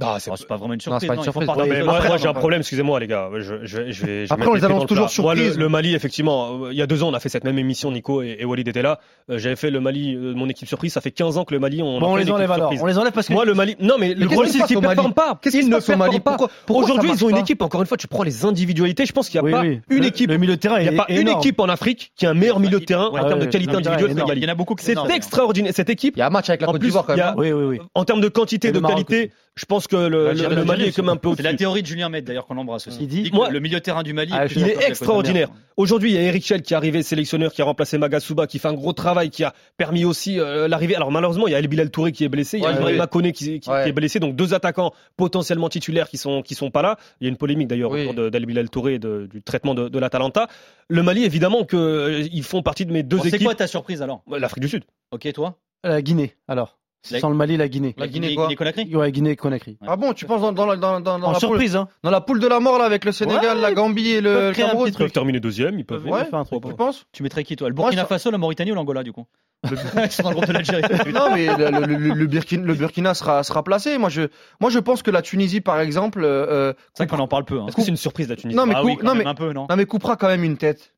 Ah, 0.00 0.16
c'est 0.18 0.30
Oh, 0.30 0.34
c'est 0.38 0.46
pas 0.48 0.56
vraiment 0.56 0.72
une 0.72 0.80
Non, 0.86 0.98
c'est 0.98 1.06
surprise. 1.06 1.08
pas 1.08 1.14
une 1.14 1.18
non, 1.18 1.22
il 1.22 1.26
faut 1.26 1.40
surprise. 1.42 1.48
Non, 1.48 1.64
de 1.66 1.68
mais 1.68 1.82
moi, 1.84 2.00
non, 2.08 2.16
j'ai 2.16 2.26
un 2.26 2.32
pas- 2.32 2.38
problème, 2.38 2.60
excusez-moi 2.60 2.98
les 2.98 3.06
gars. 3.06 3.28
Je, 3.36 3.56
je, 3.64 3.76
vais- 3.76 3.92
je 3.92 4.06
vais, 4.06 4.26
je 4.26 4.32
Après, 4.32 4.46
on 4.48 4.54
les 4.54 4.64
annonce 4.64 4.86
toujours 4.86 5.08
le. 5.14 5.22
Moi, 5.22 5.34
le, 5.34 5.40
surprises. 5.42 5.58
le 5.58 5.68
Mali, 5.68 5.94
effectivement, 5.94 6.64
euh, 6.64 6.72
il 6.72 6.78
y 6.78 6.82
a 6.82 6.86
deux 6.86 7.02
ans, 7.02 7.10
on 7.10 7.14
a 7.14 7.20
fait 7.20 7.28
cette 7.28 7.44
même 7.44 7.58
émission, 7.58 7.92
Nico 7.92 8.22
et, 8.22 8.38
et 8.40 8.44
Walid 8.46 8.66
étaient 8.66 8.80
là. 8.80 9.00
Euh, 9.28 9.36
J'avais 9.38 9.54
fait 9.54 9.70
le 9.70 9.80
Mali, 9.80 10.14
euh, 10.14 10.32
mon 10.34 10.48
équipe 10.48 10.66
surprise. 10.66 10.94
Ça 10.94 11.02
fait 11.02 11.10
15 11.10 11.36
ans 11.36 11.44
que 11.44 11.52
le 11.52 11.60
Mali, 11.60 11.82
on, 11.82 12.00
Bon, 12.00 12.12
on 12.12 12.16
les 12.16 12.24
une 12.24 12.30
enlève 12.32 12.50
alors. 12.50 12.68
surprise. 12.70 12.82
On 12.82 12.86
les 12.86 12.96
enlève 12.96 13.12
parce 13.12 13.28
que. 13.28 13.34
Moi, 13.34 13.44
le 13.44 13.52
Mali, 13.52 13.76
non, 13.80 13.96
mais 13.98 14.14
le 14.14 14.20
qu'est-ce 14.20 14.28
problème, 14.32 14.52
c'est 14.52 14.62
qu'ils 14.66 14.76
ne 14.78 14.80
performent 14.80 15.12
pas. 15.12 15.38
Qu'est-ce 15.42 15.56
qui 15.56 15.62
Ils 15.62 15.64
se 15.66 15.68
ne 15.68 15.74
passe 15.74 15.88
au 15.90 15.96
Mali 15.96 16.20
performent 16.20 16.48
pas. 16.48 16.54
Ça 16.68 16.72
Aujourd'hui, 16.74 17.10
ils 17.12 17.24
ont 17.24 17.28
une 17.28 17.34
pas 17.36 17.40
équipe. 17.42 17.60
Encore 17.60 17.82
une 17.82 17.86
fois, 17.86 17.98
tu 17.98 18.08
prends 18.08 18.22
les 18.22 18.46
individualités. 18.46 19.04
Je 19.04 19.12
pense 19.12 19.28
qu'il 19.28 19.42
n'y 19.42 19.48
a 19.52 19.58
pas 19.58 19.64
une 19.66 19.82
Le- 19.88 20.06
équipe. 20.06 20.30
Le 20.30 20.38
milieu 20.38 20.56
de 20.56 20.60
terrain 20.60 20.78
Il 20.80 20.88
n'y 20.88 20.98
a 20.98 21.04
pas 21.04 21.12
une 21.12 21.28
équipe 21.28 21.60
en 21.60 21.68
Afrique 21.68 22.12
qui 22.16 22.24
a 22.24 22.30
un 22.30 22.34
meilleur 22.34 22.60
milieu 22.60 22.80
de 22.80 22.84
terrain 22.86 23.08
en 23.12 23.28
termes 23.28 23.40
de 23.40 23.44
qualité 23.44 23.72
le 23.72 23.78
individuelle 23.78 24.16
le. 24.16 24.36
Il 24.38 24.42
y 24.42 24.46
en 24.46 24.52
a 24.52 24.54
beaucoup 24.54 24.74
qui 24.74 24.86
C'est 24.86 24.94
extraordinaire. 25.14 25.72
Cette 25.74 25.90
équipe, 25.90 26.14
Il 26.16 26.20
y 26.20 26.22
a 26.22 26.28
un 26.28 26.30
match 26.30 26.48
avec 26.48 26.62
la 26.62 26.68
En 26.68 26.72
Côte 26.72 26.80
plus, 26.80 26.88
d'Ivoire 26.88 27.04
quand 27.04 27.14
même. 27.14 27.26
hein. 27.26 27.34
Oui, 27.36 27.52
oui, 27.52 27.64
oui. 27.64 27.78
en 27.94 28.04
termes 28.06 28.22
de 28.22 28.28
quantité, 28.28 28.72
de 28.72 28.80
le 28.80 28.86
qualité, 28.88 29.30
je 29.54 29.64
pense 29.66 29.86
que 29.86 29.96
le, 29.96 30.26
L'Algérie, 30.28 30.54
le- 30.54 30.60
le 30.62 30.64
Mali 30.64 30.84
est 30.84 30.96
comme 30.96 31.10
un 31.10 31.16
peu 31.16 31.34
C'est 31.36 31.42
la 31.42 31.52
théorie 31.54 31.82
de 31.82 31.86
Julien 31.86 32.08
Med 32.08 32.24
d'ailleurs 32.24 32.46
qu'on 32.46 32.56
embrasse 32.56 32.86
aussi. 32.88 32.98
Il 33.02 33.06
dit- 33.08 33.30
Moi- 33.34 33.50
le 33.50 33.60
milieu 33.60 33.78
de 33.78 33.82
terrain 33.82 34.02
du 34.02 34.12
Mali 34.14 34.32
Ah, 34.34 34.46
est 34.46 34.52
Il 34.56 34.62
est 34.66 34.82
extraordinaire. 34.88 35.48
Aujourd'hui, 35.76 36.10
il 36.10 36.14
y 36.14 36.18
a 36.18 36.22
Eric 36.22 36.44
Schell 36.44 36.62
qui 36.62 36.72
est 36.74 36.76
arrivé, 36.76 37.02
sélectionneur, 37.02 37.52
qui 37.52 37.60
a 37.60 37.64
remplacé 37.64 37.98
Magasuba, 37.98 38.46
qui 38.46 38.58
fait 38.58 38.68
un 38.68 38.72
gros 38.74 38.92
travail, 38.92 39.30
qui 39.30 39.44
a 39.44 39.52
permis 39.76 40.04
aussi 40.06 40.38
euh, 40.40 40.68
l'arrivée. 40.68 40.96
Alors 40.96 41.10
malheureusement, 41.10 41.46
il 41.48 41.52
y 41.52 41.54
a 41.54 41.58
El 41.58 41.68
Bilal 41.68 41.90
Touré 41.90 42.12
qui 42.12 42.24
est 42.24 42.28
blessé, 42.28 42.56
il 42.58 42.62
y 42.62 42.66
a 42.66 42.70
Ouais, 42.70 42.74
Ibrahim 42.76 43.06
oui. 43.14 43.32
Qui, 43.32 43.60
qui- 43.60 43.70
Ouais. 43.70 43.82
qui 43.84 43.88
est 43.88 43.92
blessé, 43.92 44.20
donc 44.20 44.36
deux 44.36 44.54
attaquants 44.54 44.92
potentiellement 45.16 45.68
titulaires 45.68 46.08
qui 46.08 46.16
sont 46.16 46.42
qui 46.42 46.54
sont 46.54 46.70
pas 46.70 46.82
là. 46.82 46.96
Il 47.20 47.24
y 47.24 47.26
a 47.26 47.30
une 47.30 47.36
polémique 47.36 47.68
d'ailleurs 47.68 47.90
Oui. 47.90 48.02
autour 48.02 48.14
de- 48.14 48.28
d'El 48.30 48.46
Bilal 48.46 48.70
Touré 48.70 48.94
et 48.94 48.98
de- 48.98 49.28
du 49.30 49.42
traitement 49.42 49.74
de, 49.74 49.88
de 49.88 49.98
l'Atalanta. 49.98 50.48
Le 50.88 51.02
Mali, 51.02 51.24
évidemment, 51.24 51.64
que 51.64 51.76
euh, 51.76 52.28
ils 52.32 52.42
font 52.42 52.62
partie 52.62 52.86
de 52.86 52.92
mes 52.92 53.02
deux 53.02 53.16
Bon, 53.18 53.22
C'est 53.22 53.28
équipes. 53.28 53.44
quoi 53.44 53.54
ta 53.54 53.66
surprise 53.66 54.02
alors? 54.02 54.22
L'Afrique 54.30 54.62
du 54.62 54.68
Sud. 54.68 54.84
Ok, 55.10 55.30
toi? 55.32 55.56
La 55.84 56.00
Guinée, 56.02 56.36
alors. 56.48 56.78
La- 57.10 57.18
Sans 57.18 57.28
le 57.30 57.34
Mali, 57.34 57.56
la 57.56 57.68
Guinée. 57.68 57.94
La 57.98 58.06
Guinée, 58.06 58.34
quoi 58.36 58.44
Guinée-Conakry 58.46 58.94
Ouais, 58.94 59.10
Guinée-Conakry. 59.10 59.76
Ah 59.86 59.96
bon, 59.96 60.12
tu 60.12 60.24
penses 60.24 60.40
dans, 60.40 60.52
dans, 60.52 60.66
la- 60.66 60.76
dans, 60.76 61.00
dans, 61.00 61.18
dans 61.18 61.26
En 61.28 61.32
la 61.32 61.38
poule, 61.40 61.48
surprise, 61.48 61.74
hein. 61.74 61.88
dans 62.04 62.10
la 62.12 62.20
poule 62.20 62.38
de 62.38 62.46
la 62.46 62.60
mort 62.60 62.78
là 62.78 62.84
avec 62.84 63.04
le 63.04 63.10
Sénégal, 63.10 63.56
Ouais. 63.56 63.62
la 63.62 63.72
Gambie 63.72 64.10
et 64.10 64.20
le, 64.20 64.52
Cameroun 64.52 64.86
Ils 64.88 64.94
peuvent 64.94 65.10
terminer 65.10 65.40
deuxième, 65.40 65.78
ils 65.80 65.84
peuvent. 65.84 66.06
Ouais, 66.06 66.24
faire 66.24 66.38
un 66.38 66.44
truc. 66.44 66.62
Tu 66.64 66.74
penses 66.74 67.04
Tu 67.12 67.22
mettrais 67.24 67.42
qui 67.42 67.56
toi? 67.56 67.68
Le 67.68 67.74
Burkina 67.74 68.04
Faso, 68.04 68.30
la 68.30 68.38
Mauritanie 68.38 68.70
ou 68.70 68.76
l'Angola 68.76 69.02
du 69.02 69.12
coup? 69.12 69.26
Ils 69.64 70.10
sont 70.10 70.22
dans 70.22 70.30
le 70.30 70.34
groupe 70.36 70.46
de 70.46 70.52
l'Algérie. 70.52 70.82
Non, 71.12 71.30
mais 71.34 71.46
le, 71.46 71.70
le, 71.86 71.86
le- 71.96 72.14
le 72.14 72.26
Burkina, 72.26 72.64
le 72.64 72.74
Burkina 72.74 73.14
sera, 73.14 73.42
sera 73.42 73.64
placé. 73.64 73.98
Moi 73.98 74.08
je, 74.08 74.22
moi, 74.60 74.70
je 74.70 74.78
pense 74.78 75.02
que 75.02 75.10
la 75.10 75.22
Tunisie, 75.22 75.60
par 75.60 75.80
exemple, 75.80 76.22
euh, 76.24 76.72
C'est 76.94 77.04
vrai 77.04 77.16
qu'on 77.16 77.22
en 77.22 77.28
parle 77.28 77.44
peu. 77.44 77.58
hein. 77.60 77.66
Est-ce 77.66 77.76
que 77.76 77.82
c'est 77.82 77.88
une 77.88 77.96
surprise 77.96 78.28
la 78.28 78.36
Tunisie? 78.36 78.56
Non, 78.56 78.66
mais 78.66 78.74
ah 78.76 78.80
cou- 78.80 78.86
oui, 78.86 78.96
quand 78.96 79.06
non, 79.08 79.14
même 79.14 79.24
mais- 79.24 79.28
un 79.30 79.34
peu, 79.34 79.52
non? 79.52 79.66
non, 79.68 79.76
mais 79.76 79.86
coupera 79.86 80.16
quand 80.16 80.28
même 80.28 80.44
une 80.44 80.56
tête. 80.56 80.94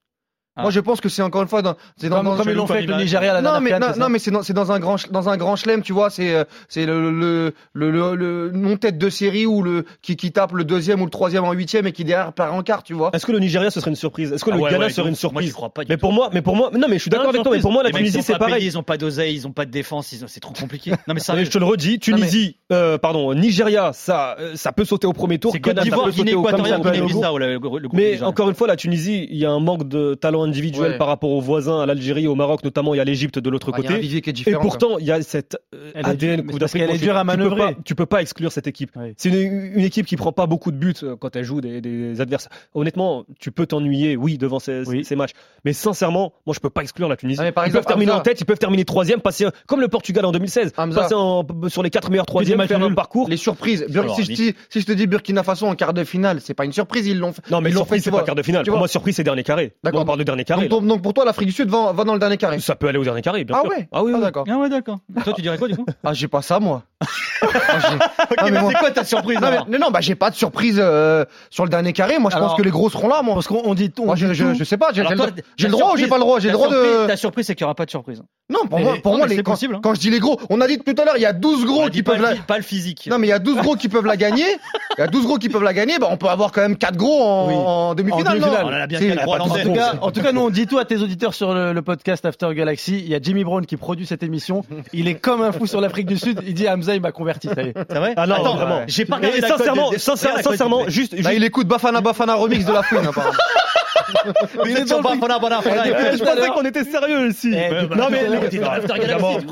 Ah. 0.57 0.63
Moi, 0.63 0.71
je 0.71 0.79
pense 0.79 1.01
que 1.01 1.09
c'est 1.09 1.21
encore 1.23 1.43
une 1.43 1.49
fois 1.49 1.63
dans, 1.63 1.75
c'est 1.97 2.09
dans, 2.09 2.19
Comme, 2.19 2.27
dans- 2.27 2.37
comme 2.37 2.49
ils 2.49 2.55
l'ont 2.55 2.67
fait 2.69 2.75
avec 2.75 2.89
le 2.89 2.95
Nigeria 2.97 3.33
la 3.33 3.43
non 3.43 3.51
dernière 3.61 3.81
mais 3.81 3.99
non, 3.99 4.09
mais 4.09 4.21
c'est 4.21 4.31
dans, 4.31 4.43
c'est 4.45 4.53
dans 4.53 4.71
un 4.71 4.79
grand 4.79 4.97
dans 5.11 5.29
un 5.29 5.37
grand 5.37 5.57
chelem 5.57 5.83
tu 5.83 5.93
vois 5.93 6.11
c'est 6.11 6.33
euh, 6.33 6.45
c'est 6.69 6.87
le 6.87 7.11
le, 7.11 7.53
le, 7.73 7.91
le, 7.91 8.15
le 8.15 8.51
non 8.53 8.77
tête 8.77 8.97
de 8.97 9.11
série 9.11 9.47
ou 9.47 9.63
le 9.63 9.85
qui, 10.01 10.15
qui 10.15 10.31
tape 10.31 10.53
le 10.53 10.63
deuxième 10.65 11.01
ou 11.03 11.07
le 11.07 11.11
troisième 11.11 11.43
en 11.43 11.53
huitième 11.53 11.89
et 11.89 11.93
qui 11.93 12.05
derrière 12.05 12.33
perd 12.33 12.55
en 12.55 12.63
quart 12.63 12.85
tu 12.85 12.95
vois 12.95 13.11
Est-ce 13.15 13.27
que 13.27 13.33
le 13.33 13.41
Nigeria 13.41 13.71
ce 13.71 13.81
serait 13.81 13.91
une 13.91 13.97
surprise? 13.97 14.33
Est-ce 14.33 14.45
que 14.45 14.51
Ah 14.53 14.57
le 14.57 14.63
ouais, 14.63 14.71
Ghana 14.71 14.85
ouais, 14.87 14.91
serait 14.93 15.09
une 15.09 15.11
Moi, 15.15 15.17
surprise? 15.19 15.49
je 15.49 15.55
crois 15.55 15.71
pas. 15.71 15.83
du 15.83 15.89
Mais 15.89 15.97
tout. 15.97 16.01
pour 16.03 16.13
moi, 16.13 16.31
mais 16.33 16.41
pour 16.41 16.55
moi, 16.55 16.71
non, 16.73 16.87
mais 16.89 16.97
je 16.99 17.03
suis 17.03 17.11
d'accord 17.11 17.31
avec 17.31 17.43
toi. 17.43 17.53
Mais 17.57 17.61
pour 17.61 17.73
moi, 17.73 17.83
la 17.83 17.91
Tunisie 17.91 18.23
c'est 18.23 18.39
pareil. 18.39 18.65
ils 18.65 18.79
ont 18.79 18.85
pas 18.85 18.97
d'oseille, 18.97 19.35
ils 19.35 19.49
ont 19.49 19.53
pas 19.53 19.65
de 19.67 19.73
défense, 19.73 20.13
ils 20.13 20.23
ont- 20.25 20.29
c'est 20.29 20.39
trop 20.41 20.55
compliqué. 20.55 20.93
Non 21.09 21.15
mais 21.15 21.21
ça, 21.21 21.35
je 21.43 21.51
te 21.51 21.59
le 21.59 21.65
redis, 21.65 21.99
Tunisie, 21.99 22.59
euh, 22.71 22.97
pardon, 22.97 23.35
Nigeria, 23.35 23.91
ça, 23.93 24.37
euh, 24.39 24.53
ça 24.55 24.71
peut 24.71 24.85
sauter 24.85 25.09
au 25.09 25.13
premier 25.13 25.39
tour. 25.39 25.53
Ghana, 25.57 25.83
ça 25.85 25.91
peut 25.97 26.13
sauter 26.13 26.35
au 26.37 26.45
le 26.47 27.59
groupe 27.59 27.93
Mais 27.93 28.23
encore 28.23 28.49
une 28.49 28.55
fois, 28.55 28.69
la 28.69 28.77
Tunisie, 28.77 29.27
il 29.31 29.37
y 29.37 29.45
a 29.45 29.51
un 29.51 29.59
manque 29.61 29.89
de 29.89 30.15
talent 30.15 30.44
individuel 30.45 30.93
Ouais. 30.93 30.99
par 30.99 31.07
rapport 31.09 31.31
aux 31.31 31.41
voisins, 31.41 31.81
à 31.81 31.87
l'Algérie, 31.87 32.27
au 32.27 32.35
Maroc 32.35 32.63
notamment, 32.65 32.95
il 32.95 32.99
y 32.99 33.01
a 33.01 33.05
l'Égypte 33.05 33.39
de 33.39 33.51
l'autre 33.51 33.71
Ah, 33.73 33.79
il 33.79 33.85
y 33.85 33.87
a 33.87 33.91
un 33.91 33.93
côté. 33.95 34.01
vivier 34.03 34.21
qui 34.21 34.31
est 34.31 34.49
Et 34.49 34.53
pourtant, 34.55 34.99
il 34.99 35.07
y 35.07 35.11
a 35.13 35.21
cette 35.23 35.57
euh, 35.75 35.91
Elle 35.95 36.07
ADN 36.07 36.47
Coupe 36.47 36.59
d'Afrique. 36.59 36.83
qu'elle 36.87 36.95
est 36.95 36.99
dure 36.99 37.17
à 37.17 37.21
tu 37.23 37.27
peux 37.27 37.37
manœuvrer. 37.37 37.75
pas- 37.75 37.81
Tu 37.85 37.95
peux 37.95 38.07
pas 38.07 38.21
exclure 38.23 38.53
cette 38.53 38.67
équipe. 38.67 38.91
C'est 39.17 39.29
une, 39.31 39.73
une 39.75 39.85
équipe 39.85 40.07
qui 40.07 40.17
prend 40.17 40.33
pas 40.33 40.47
beaucoup 40.47 40.71
de 40.73 40.77
buts 40.77 40.95
euh, 41.03 41.17
quand 41.17 41.35
elle 41.37 41.45
joue 41.45 41.61
des, 41.61 41.81
des 41.81 42.21
adversaires. 42.21 42.51
Honnêtement, 42.75 43.25
tu 43.41 43.51
peux 43.53 43.67
t'ennuyer, 43.67 44.17
oui, 44.17 44.39
devant 44.39 44.59
ces, 44.59 44.87
Oui. 44.89 45.05
ces 45.05 45.17
matchs. 45.17 45.33
Mais 45.65 45.73
sincèrement, 45.73 46.33
moi, 46.47 46.55
je 46.55 46.61
peux 46.61 46.71
pas 46.71 46.83
exclure 46.83 47.09
la 47.09 47.17
Tunisie. 47.17 47.41
Ah, 47.43 47.51
par 47.53 47.65
ils 47.65 47.69
exemple, 47.69 47.85
peuvent 47.85 47.89
terminer 47.89 48.13
Hamza- 48.13 48.19
en 48.21 48.23
tête, 48.23 48.41
ils 48.41 48.45
peuvent 48.45 48.59
terminer 48.59 48.85
troisième, 48.85 49.21
passer 49.21 49.47
comme 49.67 49.81
le 49.81 49.89
Portugal 49.89 50.25
en 50.25 50.33
2016, 50.33 50.73
Hamza. 50.77 51.01
passer 51.03 51.15
en- 51.15 51.47
sur 51.69 51.83
les 51.83 51.91
quatre 51.91 52.11
meilleurs 52.11 52.27
troisièmes, 52.27 52.61
faire 52.67 52.83
un 52.83 52.93
parcours. 52.95 53.29
les 53.29 53.37
surprises 53.37 53.85
Bur- 53.89 54.03
Alors, 54.03 54.17
si, 54.17 54.25
je 54.25 54.29
Nick. 54.31 54.37
dis, 54.39 54.55
si 54.69 54.81
je 54.81 54.87
te 54.87 54.93
dis 54.93 55.07
Burkina 55.07 55.43
Faso 55.43 55.67
en 55.67 55.75
quart 55.75 55.95
de 55.95 56.05
finale 56.05 56.41
c'est 56.41 56.55
pas 56.55 56.65
une 56.65 56.73
surprise 56.73 57.07
ils 57.07 57.19
l'ont 57.19 57.33
fait 57.33 57.43
Non, 57.51 57.61
mais 57.61 57.71
ils 57.71 57.73
l'ont 57.73 57.81
surprise, 57.81 58.03
fait, 58.05 58.11
c'est 58.11 58.17
pas 58.17 58.23
quart 58.23 58.35
de 58.35 58.43
finale. 58.43 58.65
Pour 58.67 58.79
moi, 58.79 58.89
surprise, 58.89 59.17
c'est 59.17 59.25
dernier 59.25 59.43
carré. 59.43 59.73
D'accord. 59.83 60.03
On 60.03 60.05
parle 60.05 60.19
de 60.19 60.25
dernier 60.35 60.69
carré. 60.69 60.69
donc, 60.69 61.03
pour 61.03 61.15
toi 61.15 61.25
l'Afrique 61.25 61.49
du 61.49 61.55
Sud 61.55 61.69
va, 61.69 61.93
va 61.93 62.05
dans 62.05 62.13
le 62.15 62.19
dernier 62.19 62.37
carré 62.37 62.59
Ça 62.61 62.75
peut 62.77 62.89
aller 62.89 62.99
au 62.99 63.05
dernier 63.05 63.23
carré, 63.23 63.45
bien 63.45 63.57
ah 63.59 63.63
sûr. 63.63 63.71
ouais 63.71 63.89
Ah 63.93 64.03
oui, 64.03 64.13
ah 64.15 64.17
oui. 64.19 64.23
d'accord 64.23 64.45
Ah 64.51 64.57
ouais, 64.59 64.69
d'accord. 64.69 64.99
Toi, 65.25 65.33
tu 65.35 65.43
dirais 65.43 65.59
quoi 65.59 65.69
du 65.69 65.77
coup? 65.77 65.87
Ah 66.05 66.13
j'ai 66.13 66.29
pas 66.29 66.43
ça 66.43 66.61
moi 66.61 66.83
Ah, 67.43 67.47
Ah, 68.39 68.45
mais 68.51 68.61
moi- 68.61 68.71
C'est 68.73 68.79
quoi 68.79 68.91
ta 68.91 69.05
surprise 69.05 69.39
non, 69.41 69.49
mais, 69.69 69.79
non, 69.79 69.91
bah 69.91 70.01
j'ai 70.01 70.15
pas 70.15 70.31
de 70.31 70.35
surprise 70.35 70.79
euh, 70.81 71.25
sur 71.51 71.65
le 71.65 71.71
dernier 71.71 71.93
carré. 71.93 72.19
Moi, 72.19 72.31
je 72.31 72.37
Alors- 72.37 72.49
pense 72.51 72.57
que 72.57 72.63
les 72.63 72.71
gros 72.71 72.89
seront 72.91 73.09
là. 73.09 73.23
Moi, 73.23 73.35
Parce 73.35 73.47
qu'on 73.49 73.63
on 73.65 73.75
dit 73.75 73.93
on 73.99 74.07
moi 74.07 74.17
je, 74.17 74.27
dit 74.27 74.35
je, 74.35 74.45
tout. 74.45 74.55
je 74.55 74.65
sais 74.65 74.77
pas. 74.79 74.89
J'ai 74.93 75.03
le, 75.03 75.15
droit 75.15 75.27
ou 75.27 75.97
j'ai 75.97 76.05
surprise- 76.05 76.09
pas 76.09 76.17
le 76.17 76.21
droit 76.21 76.41
J'ai 76.41 76.49
le 76.49 76.55
droit 76.55 76.69
de. 76.69 77.07
Ta 77.07 77.17
surprise, 77.17 77.47
c'est 77.47 77.55
qu'il 77.55 77.65
n'y 77.65 77.67
aura 77.67 77.75
pas 77.75 77.85
de 77.87 77.91
surprise. 77.91 78.23
Non, 78.51 78.61
pour 78.69 78.79
Mais- 78.79 78.85
moi, 78.85 78.95
pour 79.03 79.13
non, 79.13 79.19
moi 79.19 79.27
les, 79.27 79.37
c'est 79.37 79.43
quand, 79.43 79.53
possible, 79.53 79.75
hein. 79.77 79.81
quand 79.83 79.95
je 79.95 80.01
dis 80.01 80.11
les 80.11 80.21
gros, 80.21 80.39
on 80.51 80.61
a 80.61 80.67
dit 80.67 80.79
tout 80.79 80.95
à 81.01 81.05
l'heure, 81.05 81.17
il 81.17 81.23
y 81.23 81.27
a 81.27 81.33
12 81.33 81.63
On 81.63 81.67
gros 81.67 81.89
qui 81.91 82.03
peuvent 82.03 82.21
la. 82.21 82.35
pas 82.37 82.57
le 82.57 82.63
physique. 82.63 83.09
Non, 83.11 83.19
mais 83.19 83.27
il 83.27 83.31
y 83.31 83.35
a 83.35 83.39
12 83.39 83.59
gros 83.59 83.77
qui 83.77 83.89
peuvent 83.89 84.07
la 84.07 84.17
gagner. 84.17 84.45
Il 84.97 85.01
y 85.01 85.03
a 85.03 85.07
12 85.07 85.25
gros 85.27 85.37
qui 85.39 85.49
peuvent 85.49 85.63
la 85.63 85.73
gagner. 85.75 85.99
Bah, 85.99 86.09
on 86.11 86.17
peut 86.17 86.29
avoir 86.29 86.53
quand 86.53 86.61
même 86.63 86.77
4 86.77 86.97
gros 86.97 87.23
en, 87.23 87.49
Oui. 87.49 87.55
en 87.57 87.95
demi-finale, 87.95 88.37
En 88.43 89.39
non 89.39 89.45
tout, 89.55 89.73
cas, 89.73 89.95
en 90.01 90.11
tout 90.11 90.21
cas, 90.25 90.33
nous 90.33 90.41
on 90.41 90.51
dit 90.51 90.67
tout 90.67 90.79
à 90.79 90.85
tes 90.85 90.97
auditeurs 90.97 91.35
sur 91.35 91.55
le, 91.55 91.73
le 91.73 91.83
podcast 91.83 92.25
After 92.25 92.49
Galaxy. 92.55 92.99
Il 92.99 93.09
y 93.09 93.15
a 93.15 93.19
Jimmy 93.21 93.45
Brown 93.45 93.65
qui 93.67 93.77
produit 93.77 94.07
cette 94.07 94.23
émission. 94.23 94.65
Il 94.93 95.09
est 95.09 95.15
comme 95.15 95.43
un 95.43 95.53
fou 95.53 95.67
sur 95.67 95.81
l'Afrique 95.81 96.07
du 96.07 96.17
Sud. 96.19 96.41
Il 96.47 96.55
dit 96.55 96.69
Hamza, 96.69 96.95
il 96.95 97.01
m'a 97.01 97.13
converti. 97.13 97.49
Ça 97.55 97.63
y 97.63 97.69
est. 97.69 97.75
C'est 97.89 97.99
vrai 97.99 98.15
Ah 98.17 98.27
non, 98.27 98.35
Attends, 98.37 98.57
vraiment. 98.57 98.83
J'ai 98.87 99.05
pas 99.05 99.17
regardé 99.17 99.41
sincèrement, 99.41 99.91
sincèrement, 99.97 100.89
juste, 100.89 101.13
Bah, 101.13 101.19
juste- 101.19 101.31
il 101.37 101.45
écoute 101.45 101.67
Bafana 101.69 102.01
Bafana 102.01 102.35
remix 102.35 102.65
de 102.65 102.73
la 102.73 102.83
Fouine, 102.83 103.07
apparemment. 103.07 103.37
Il 104.65 104.77
est 104.77 104.87
je 104.87 106.25
pensais 106.25 106.49
qu'on 106.49 106.65
était 106.65 106.85
sérieux 106.85 107.29
ici. 107.29 107.53
Eh, 107.55 107.97
non 107.97 108.09
mais 108.11 108.25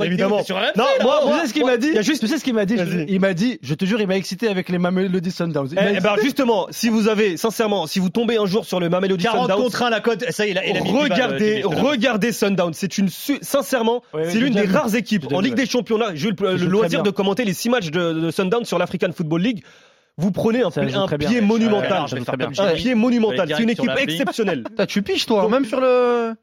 évidemment, 0.06 0.40
Non, 0.76 0.84
moi, 1.02 1.20
moi, 1.24 1.40
sais 1.40 1.48
ce 1.48 1.52
qu'il 1.54 1.66
m'a 1.66 1.76
dit 1.76 1.90
y 1.94 2.02
juste 2.02 2.20
Tu 2.20 2.28
sais 2.28 2.38
ce 2.38 2.44
qu'il 2.44 2.54
m'a 2.54 2.64
dit. 2.64 2.76
Il 3.08 3.20
m'a 3.20 3.34
dit, 3.34 3.58
je 3.62 3.74
te 3.74 3.84
jure, 3.84 4.00
il 4.00 4.06
m'a 4.06 4.16
excité 4.16 4.48
avec 4.48 4.68
les 4.68 4.78
Mamelody 4.78 5.30
Sundowns. 5.30 5.68
Eh, 5.76 5.94
eh 5.96 6.00
ben 6.00 6.14
justement, 6.22 6.66
si 6.70 6.88
vous 6.88 7.08
avez, 7.08 7.36
sincèrement, 7.36 7.86
si 7.86 7.98
vous 7.98 8.08
tombez 8.08 8.36
un 8.36 8.46
jour 8.46 8.64
sur 8.64 8.80
le 8.80 8.88
Mamelody 8.88 9.24
40 9.24 9.48
Sundowns, 9.48 9.62
contre 9.62 9.82
1 9.82 9.90
la 9.90 10.00
cote, 10.00 10.24
ça 10.30 10.42
a 10.42 10.46
mis 10.46 10.52
euh, 10.52 10.80
regardez, 10.82 11.62
regardez 11.64 12.32
Sundown. 12.32 12.72
C'est 12.74 12.98
une, 12.98 13.08
sincèrement, 13.08 14.02
c'est 14.12 14.38
l'une 14.38 14.54
des 14.54 14.66
rares 14.66 14.94
équipes 14.94 15.32
en 15.32 15.40
Ligue 15.40 15.54
des 15.54 15.66
Champions. 15.66 15.98
Là, 15.98 16.10
j'ai 16.14 16.28
eu 16.28 16.34
le, 16.38 16.56
loisir 16.66 17.02
de 17.02 17.10
commenter 17.10 17.44
les 17.44 17.54
six 17.54 17.68
matchs 17.68 17.90
de, 17.90 18.12
de 18.12 18.30
Sundown 18.30 18.64
sur 18.64 18.78
l'African 18.78 19.10
Football 19.12 19.42
League. 19.42 19.64
Vous 20.18 20.30
prenez 20.30 20.62
un, 20.62 20.70
Ça 20.70 20.82
un 20.82 20.84
bien. 20.84 21.06
pied 21.06 21.40
Ouais, 21.40 21.40
monumental. 21.40 22.04
Très 22.06 22.20
comme 22.24 22.36
bien. 22.52 22.64
un 22.64 22.72
pied 22.74 22.94
monumental. 22.94 23.52
C'est 23.56 23.62
une 23.62 23.70
équipe 23.70 23.90
exceptionnelle. 23.96 24.64
Tu 24.88 25.02
piches, 25.02 25.26
toi, 25.26 25.48
même 25.48 25.64
sur 25.64 25.80
le. 25.80 26.34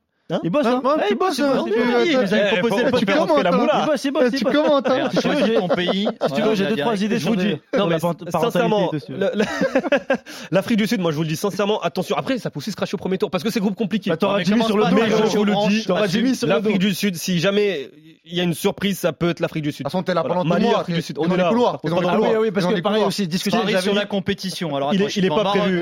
Il 0.44 0.52
bosse, 0.52 0.68
hein 0.68 0.80
Ouais, 0.84 0.92
Eh, 1.00 1.08
tu 1.08 1.14
il 1.14 1.18
bosse, 1.18 1.40
bosses, 1.40 1.40
il 1.40 1.44
bosse, 1.44 1.54
hein. 1.54 1.64
il 2.06 2.12
Tu- 2.12 2.62
bosse. 2.62 2.76
le 2.84 3.00
tu 3.00 3.06
commentes, 3.08 3.28
hein. 3.74 4.30
Tu 4.32 4.44
commentes, 4.46 4.88
hein. 4.88 4.94
Regarde, 4.94 5.22
choisis 5.22 5.56
ton 5.56 5.68
pays. 5.70 6.08
Si 6.28 6.34
tu 6.34 6.42
veux, 6.44 6.54
j'ai 6.54 6.68
deux, 6.68 6.76
trois 6.76 7.02
idées 7.04 7.18
Je 7.18 7.28
vous 7.28 7.36
dis, 7.36 7.56
non, 7.76 7.88
mais 7.88 7.98
sincèrement, 8.30 8.92
l'Afrique 10.52 10.78
du 10.78 10.86
Sud, 10.88 11.02
moi 11.02 11.12
je 11.12 11.16
vous 11.18 11.24
le 11.24 11.30
dis 11.30 11.36
sincèrement, 11.36 11.82
attention. 11.82 12.16
Après, 12.16 12.38
ça 12.38 12.50
peut 12.52 12.60
aussi 12.60 12.70
se 12.72 12.76
cracher 12.76 12.94
au 12.96 12.98
premier 13.00 13.18
tour 13.18 13.32
parce 13.32 13.44
que 13.44 13.50
c'est 13.50 13.60
groupe 13.60 13.76
compliqué. 13.76 14.10
Bah, 14.12 14.18
t'auras 14.18 14.40
Jimmy 14.44 14.52
commence 14.62 14.68
sur 14.68 14.78
le 14.78 14.86
dos. 14.86 14.98
je 15.32 15.38
vous 15.38 15.46
le 15.46 15.56
dis, 15.70 15.86
T'auras 15.86 16.08
Jimmy 16.08 16.36
sur 16.36 16.48
le 16.48 16.54
dos. 16.54 16.60
l'Afrique 16.60 16.80
du 16.80 16.94
Sud, 16.94 17.16
si 17.16 17.40
jamais 17.40 17.90
il 18.30 18.38
y 18.38 18.40
a 18.40 18.44
une 18.44 18.54
surprise, 18.54 18.98
ça 19.00 19.12
peut 19.14 19.30
être 19.30 19.40
l'Afrique 19.40 19.64
du 19.64 19.72
Sud. 19.72 19.80
De 19.80 19.90
toute 19.90 19.92
façon, 19.92 20.04
t'es 20.04 20.14
là 20.14 20.22
Voilà. 20.22 20.36
pendant 20.42 20.44
tout 20.56 20.62
Mali. 20.62 20.74
Afrique 20.76 20.96
du 20.96 21.02
Sud. 21.02 21.18
On 21.20 21.30
est 21.32 21.38
là. 21.38 21.50
couloirs. 21.50 21.80
Les 21.84 21.90
Ah 21.92 21.96
oui, 21.96 22.00
couloirs. 22.02 22.42
oui, 22.42 22.52
parce 22.52 22.66
que 22.66 22.80
pareil 22.82 23.04
aussi, 23.04 23.28
discussion. 23.28 23.62
Paris 23.62 23.82
sur 23.82 23.94
la 23.94 24.06
compétition. 24.06 24.76
Alors, 24.76 24.94
Il 24.94 25.02
attends, 25.02 25.12
il 25.16 25.26
est 25.26 25.30
pas 25.30 25.44
prévu. 25.46 25.82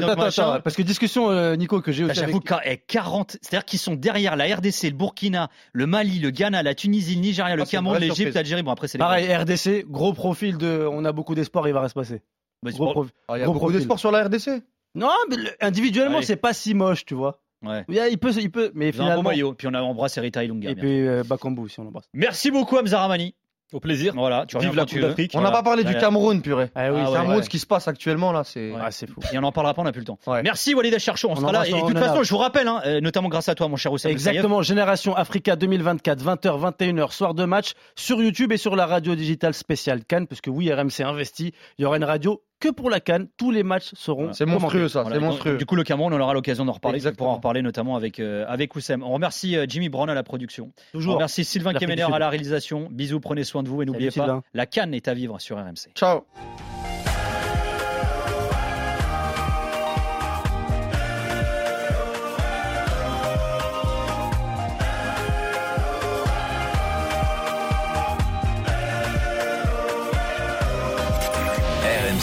parce 0.63 0.75
que 0.75 0.81
discussion, 0.81 1.29
euh, 1.29 1.55
Nico, 1.55 1.81
que 1.81 1.91
j'ai 1.91 2.03
aussi. 2.05 2.15
J'avoue 2.15 2.37
avec- 2.37 2.43
qu'à 2.45 2.77
40, 2.87 3.37
c'est-à-dire 3.41 3.65
qu'ils 3.65 3.79
sont 3.79 3.95
derrière 3.95 4.35
la 4.35 4.45
RDC, 4.55 4.89
le 4.89 4.95
Burkina, 4.95 5.49
le 5.73 5.85
Mali, 5.87 6.19
le 6.19 6.29
Ghana, 6.31 6.63
la 6.63 6.73
Tunisie, 6.75 7.15
le 7.15 7.21
Nigeria, 7.21 7.55
le 7.55 7.63
Ah, 7.63 7.65
Cameroun, 7.65 7.99
l'Égypte, 7.99 8.33
l'Algérie. 8.33 8.63
Bon, 8.63 8.71
après, 8.71 8.87
c'est 8.87 8.97
Pareil, 8.97 9.33
RDC, 9.33 9.85
gros 9.87 10.13
profil 10.13 10.57
de. 10.57 10.87
On 10.91 11.05
a 11.05 11.11
beaucoup 11.11 11.35
d'espoir, 11.35 11.67
il 11.67 11.73
va 11.73 11.81
rien 11.81 11.89
se 11.89 11.93
passer. 11.93 12.21
Bah, 12.63 12.71
Gros 12.71 12.91
profil. 12.91 13.11
Ah, 13.27 13.33
Il 13.37 13.39
y 13.39 13.41
a 13.41 13.45
Gros 13.45 13.53
beaucoup 13.53 13.65
profil. 13.65 13.77
d'espoir 13.79 13.99
sur 13.99 14.11
la 14.11 14.23
RDC. 14.23 14.63
Non, 14.95 15.09
mais 15.29 15.35
le- 15.35 15.51
individuellement, 15.61 16.21
c'est 16.23 16.37
pas 16.37 16.53
si 16.53 16.73
moche, 16.73 17.05
tu 17.05 17.13
vois. 17.13 17.39
Ouais. 17.65 17.83
Il, 18.11 18.17
peut, 18.17 18.31
il 18.37 18.51
peut, 18.51 18.71
mais 18.75 18.87
ont 18.87 18.89
un 18.89 18.91
beau 18.91 19.03
finalement. 19.03 19.23
maillot. 19.23 19.53
Puis 19.53 19.67
on 19.67 19.73
a 19.73 19.81
embrassé 19.81 20.21
Rita 20.21 20.43
Ilunga. 20.43 20.69
Et 20.69 20.75
puis 20.75 21.07
euh, 21.07 21.23
Bakambu, 21.27 21.67
si 21.69 21.79
on 21.79 21.83
l'embrasse. 21.85 22.05
Merci 22.13 22.51
beaucoup, 22.51 22.77
Hamza 22.77 22.99
Ramani. 22.99 23.33
Au 23.73 23.81
plaisir. 23.81 24.13
Voilà, 24.15 24.45
tu 24.47 24.55
reviens 24.55 24.69
Vive 24.69 24.77
la 24.77 24.85
Coupe 24.85 24.99
d'Afrique. 24.99 25.31
On 25.33 25.39
n'a 25.39 25.47
Voilà. 25.49 25.57
pas 25.57 25.63
parlé 25.63 25.83
du. 25.83 25.93
Cameroun, 25.97 26.41
purée. 26.41 26.69
Ah 26.73 26.89
oui, 26.93 26.99
Ah 27.01 27.05
C'est 27.07 27.11
ouais, 27.11 27.17
un 27.17 27.21
ouais. 27.27 27.33
mot 27.33 27.39
de 27.39 27.43
ce 27.43 27.49
qui 27.49 27.59
se 27.59 27.65
passe 27.65 27.89
actuellement 27.89 28.31
là. 28.31 28.45
C'est. 28.45 28.71
Ah, 28.79 28.91
c'est 28.91 29.09
fou. 29.09 29.19
Et 29.33 29.37
on 29.37 29.43
en 29.43 29.51
parlera 29.51 29.73
pas, 29.73 29.81
on 29.81 29.85
n'a 29.85 29.91
plus 29.91 29.99
le 29.99 30.05
temps. 30.05 30.17
Ouais. 30.25 30.41
Merci 30.41 30.73
Walid 30.73 30.97
Cherchou, 30.99 31.27
on, 31.27 31.31
On 31.31 31.35
sera 31.35 31.51
là. 31.51 31.59
embrasse 31.59 31.67
Et 31.67 31.71
de 31.73 31.77
en 31.83 31.87
toute 31.89 31.97
façon, 31.99 32.23
je 32.23 32.29
vous 32.29 32.37
rappelle, 32.37 32.69
hein, 32.69 32.79
euh, 32.85 33.01
notamment 33.01 33.27
grâce 33.27 33.49
à 33.49 33.55
toi, 33.55 33.67
mon 33.67 33.75
cher 33.75 33.91
Oussam 33.91 34.09
Exactement, 34.09 34.61
Génération 34.61 35.13
Africa 35.17 35.57
2024, 35.57 36.23
20h, 36.23 36.71
21h, 36.77 37.11
soir 37.11 37.33
de 37.33 37.43
match, 37.43 37.73
sur 37.97 38.21
YouTube 38.21 38.53
et 38.53 38.57
sur 38.57 38.77
la 38.77 38.85
radio 38.85 39.15
digitale 39.15 39.53
spéciale 39.53 40.05
Cannes, 40.05 40.27
parce 40.27 40.39
que 40.39 40.49
oui, 40.49 40.71
RMC 40.71 41.01
investi, 41.03 41.51
il 41.77 41.81
y 41.81 41.85
aura 41.85 41.97
une 41.97 42.05
radio 42.05 42.41
que 42.59 42.69
pour 42.69 42.89
la 42.89 42.99
Cannes, 42.99 43.27
tous 43.37 43.51
les 43.51 43.63
matchs 43.63 43.91
seront 43.93 44.33
C'est 44.33 44.45
monstrueux 44.45 44.87
ça. 44.87 45.01
Voilà, 45.01 45.17
C'est 45.17 45.21
monstrueux. 45.21 45.57
Du 45.57 45.65
coup, 45.65 45.75
le 45.75 45.83
Cameroun, 45.83 46.13
on 46.13 46.19
aura 46.19 46.33
l'occasion 46.33 46.65
d'en 46.65 46.71
reparler. 46.73 46.97
Exactement. 46.97 47.25
On 47.25 47.27
pourra 47.27 47.33
en 47.33 47.37
reparler 47.37 47.61
notamment 47.61 47.95
avec, 47.95 48.19
euh, 48.19 48.45
avec 48.47 48.75
Oussem. 48.75 49.03
On 49.03 49.11
remercie 49.11 49.55
euh, 49.55 49.65
Jimmy 49.67 49.89
Brown 49.89 50.09
à 50.09 50.13
la 50.13 50.23
production. 50.23 50.71
On 50.93 50.97
Toujours. 50.97 51.13
remercie 51.15 51.43
Sylvain 51.43 51.73
Kemener 51.73 52.03
à 52.11 52.19
la 52.19 52.29
réalisation. 52.29 52.87
Bisous, 52.91 53.19
prenez 53.19 53.43
soin 53.43 53.63
de 53.63 53.69
vous 53.69 53.81
et 53.81 53.85
n'oubliez 53.85 54.07
pas, 54.09 54.13
Sylvain. 54.13 54.43
la 54.53 54.65
Cannes 54.65 54.93
est 54.93 55.07
à 55.07 55.13
vivre 55.13 55.39
sur 55.39 55.57
RMC. 55.57 55.91
Ciao. 55.95 56.21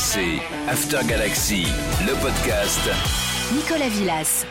RMC 0.04 0.40
After 0.68 1.02
Galaxy, 1.06 1.64
le 2.06 2.12
podcast. 2.20 2.90
Nicolas 3.54 3.88
Villas. 3.88 4.44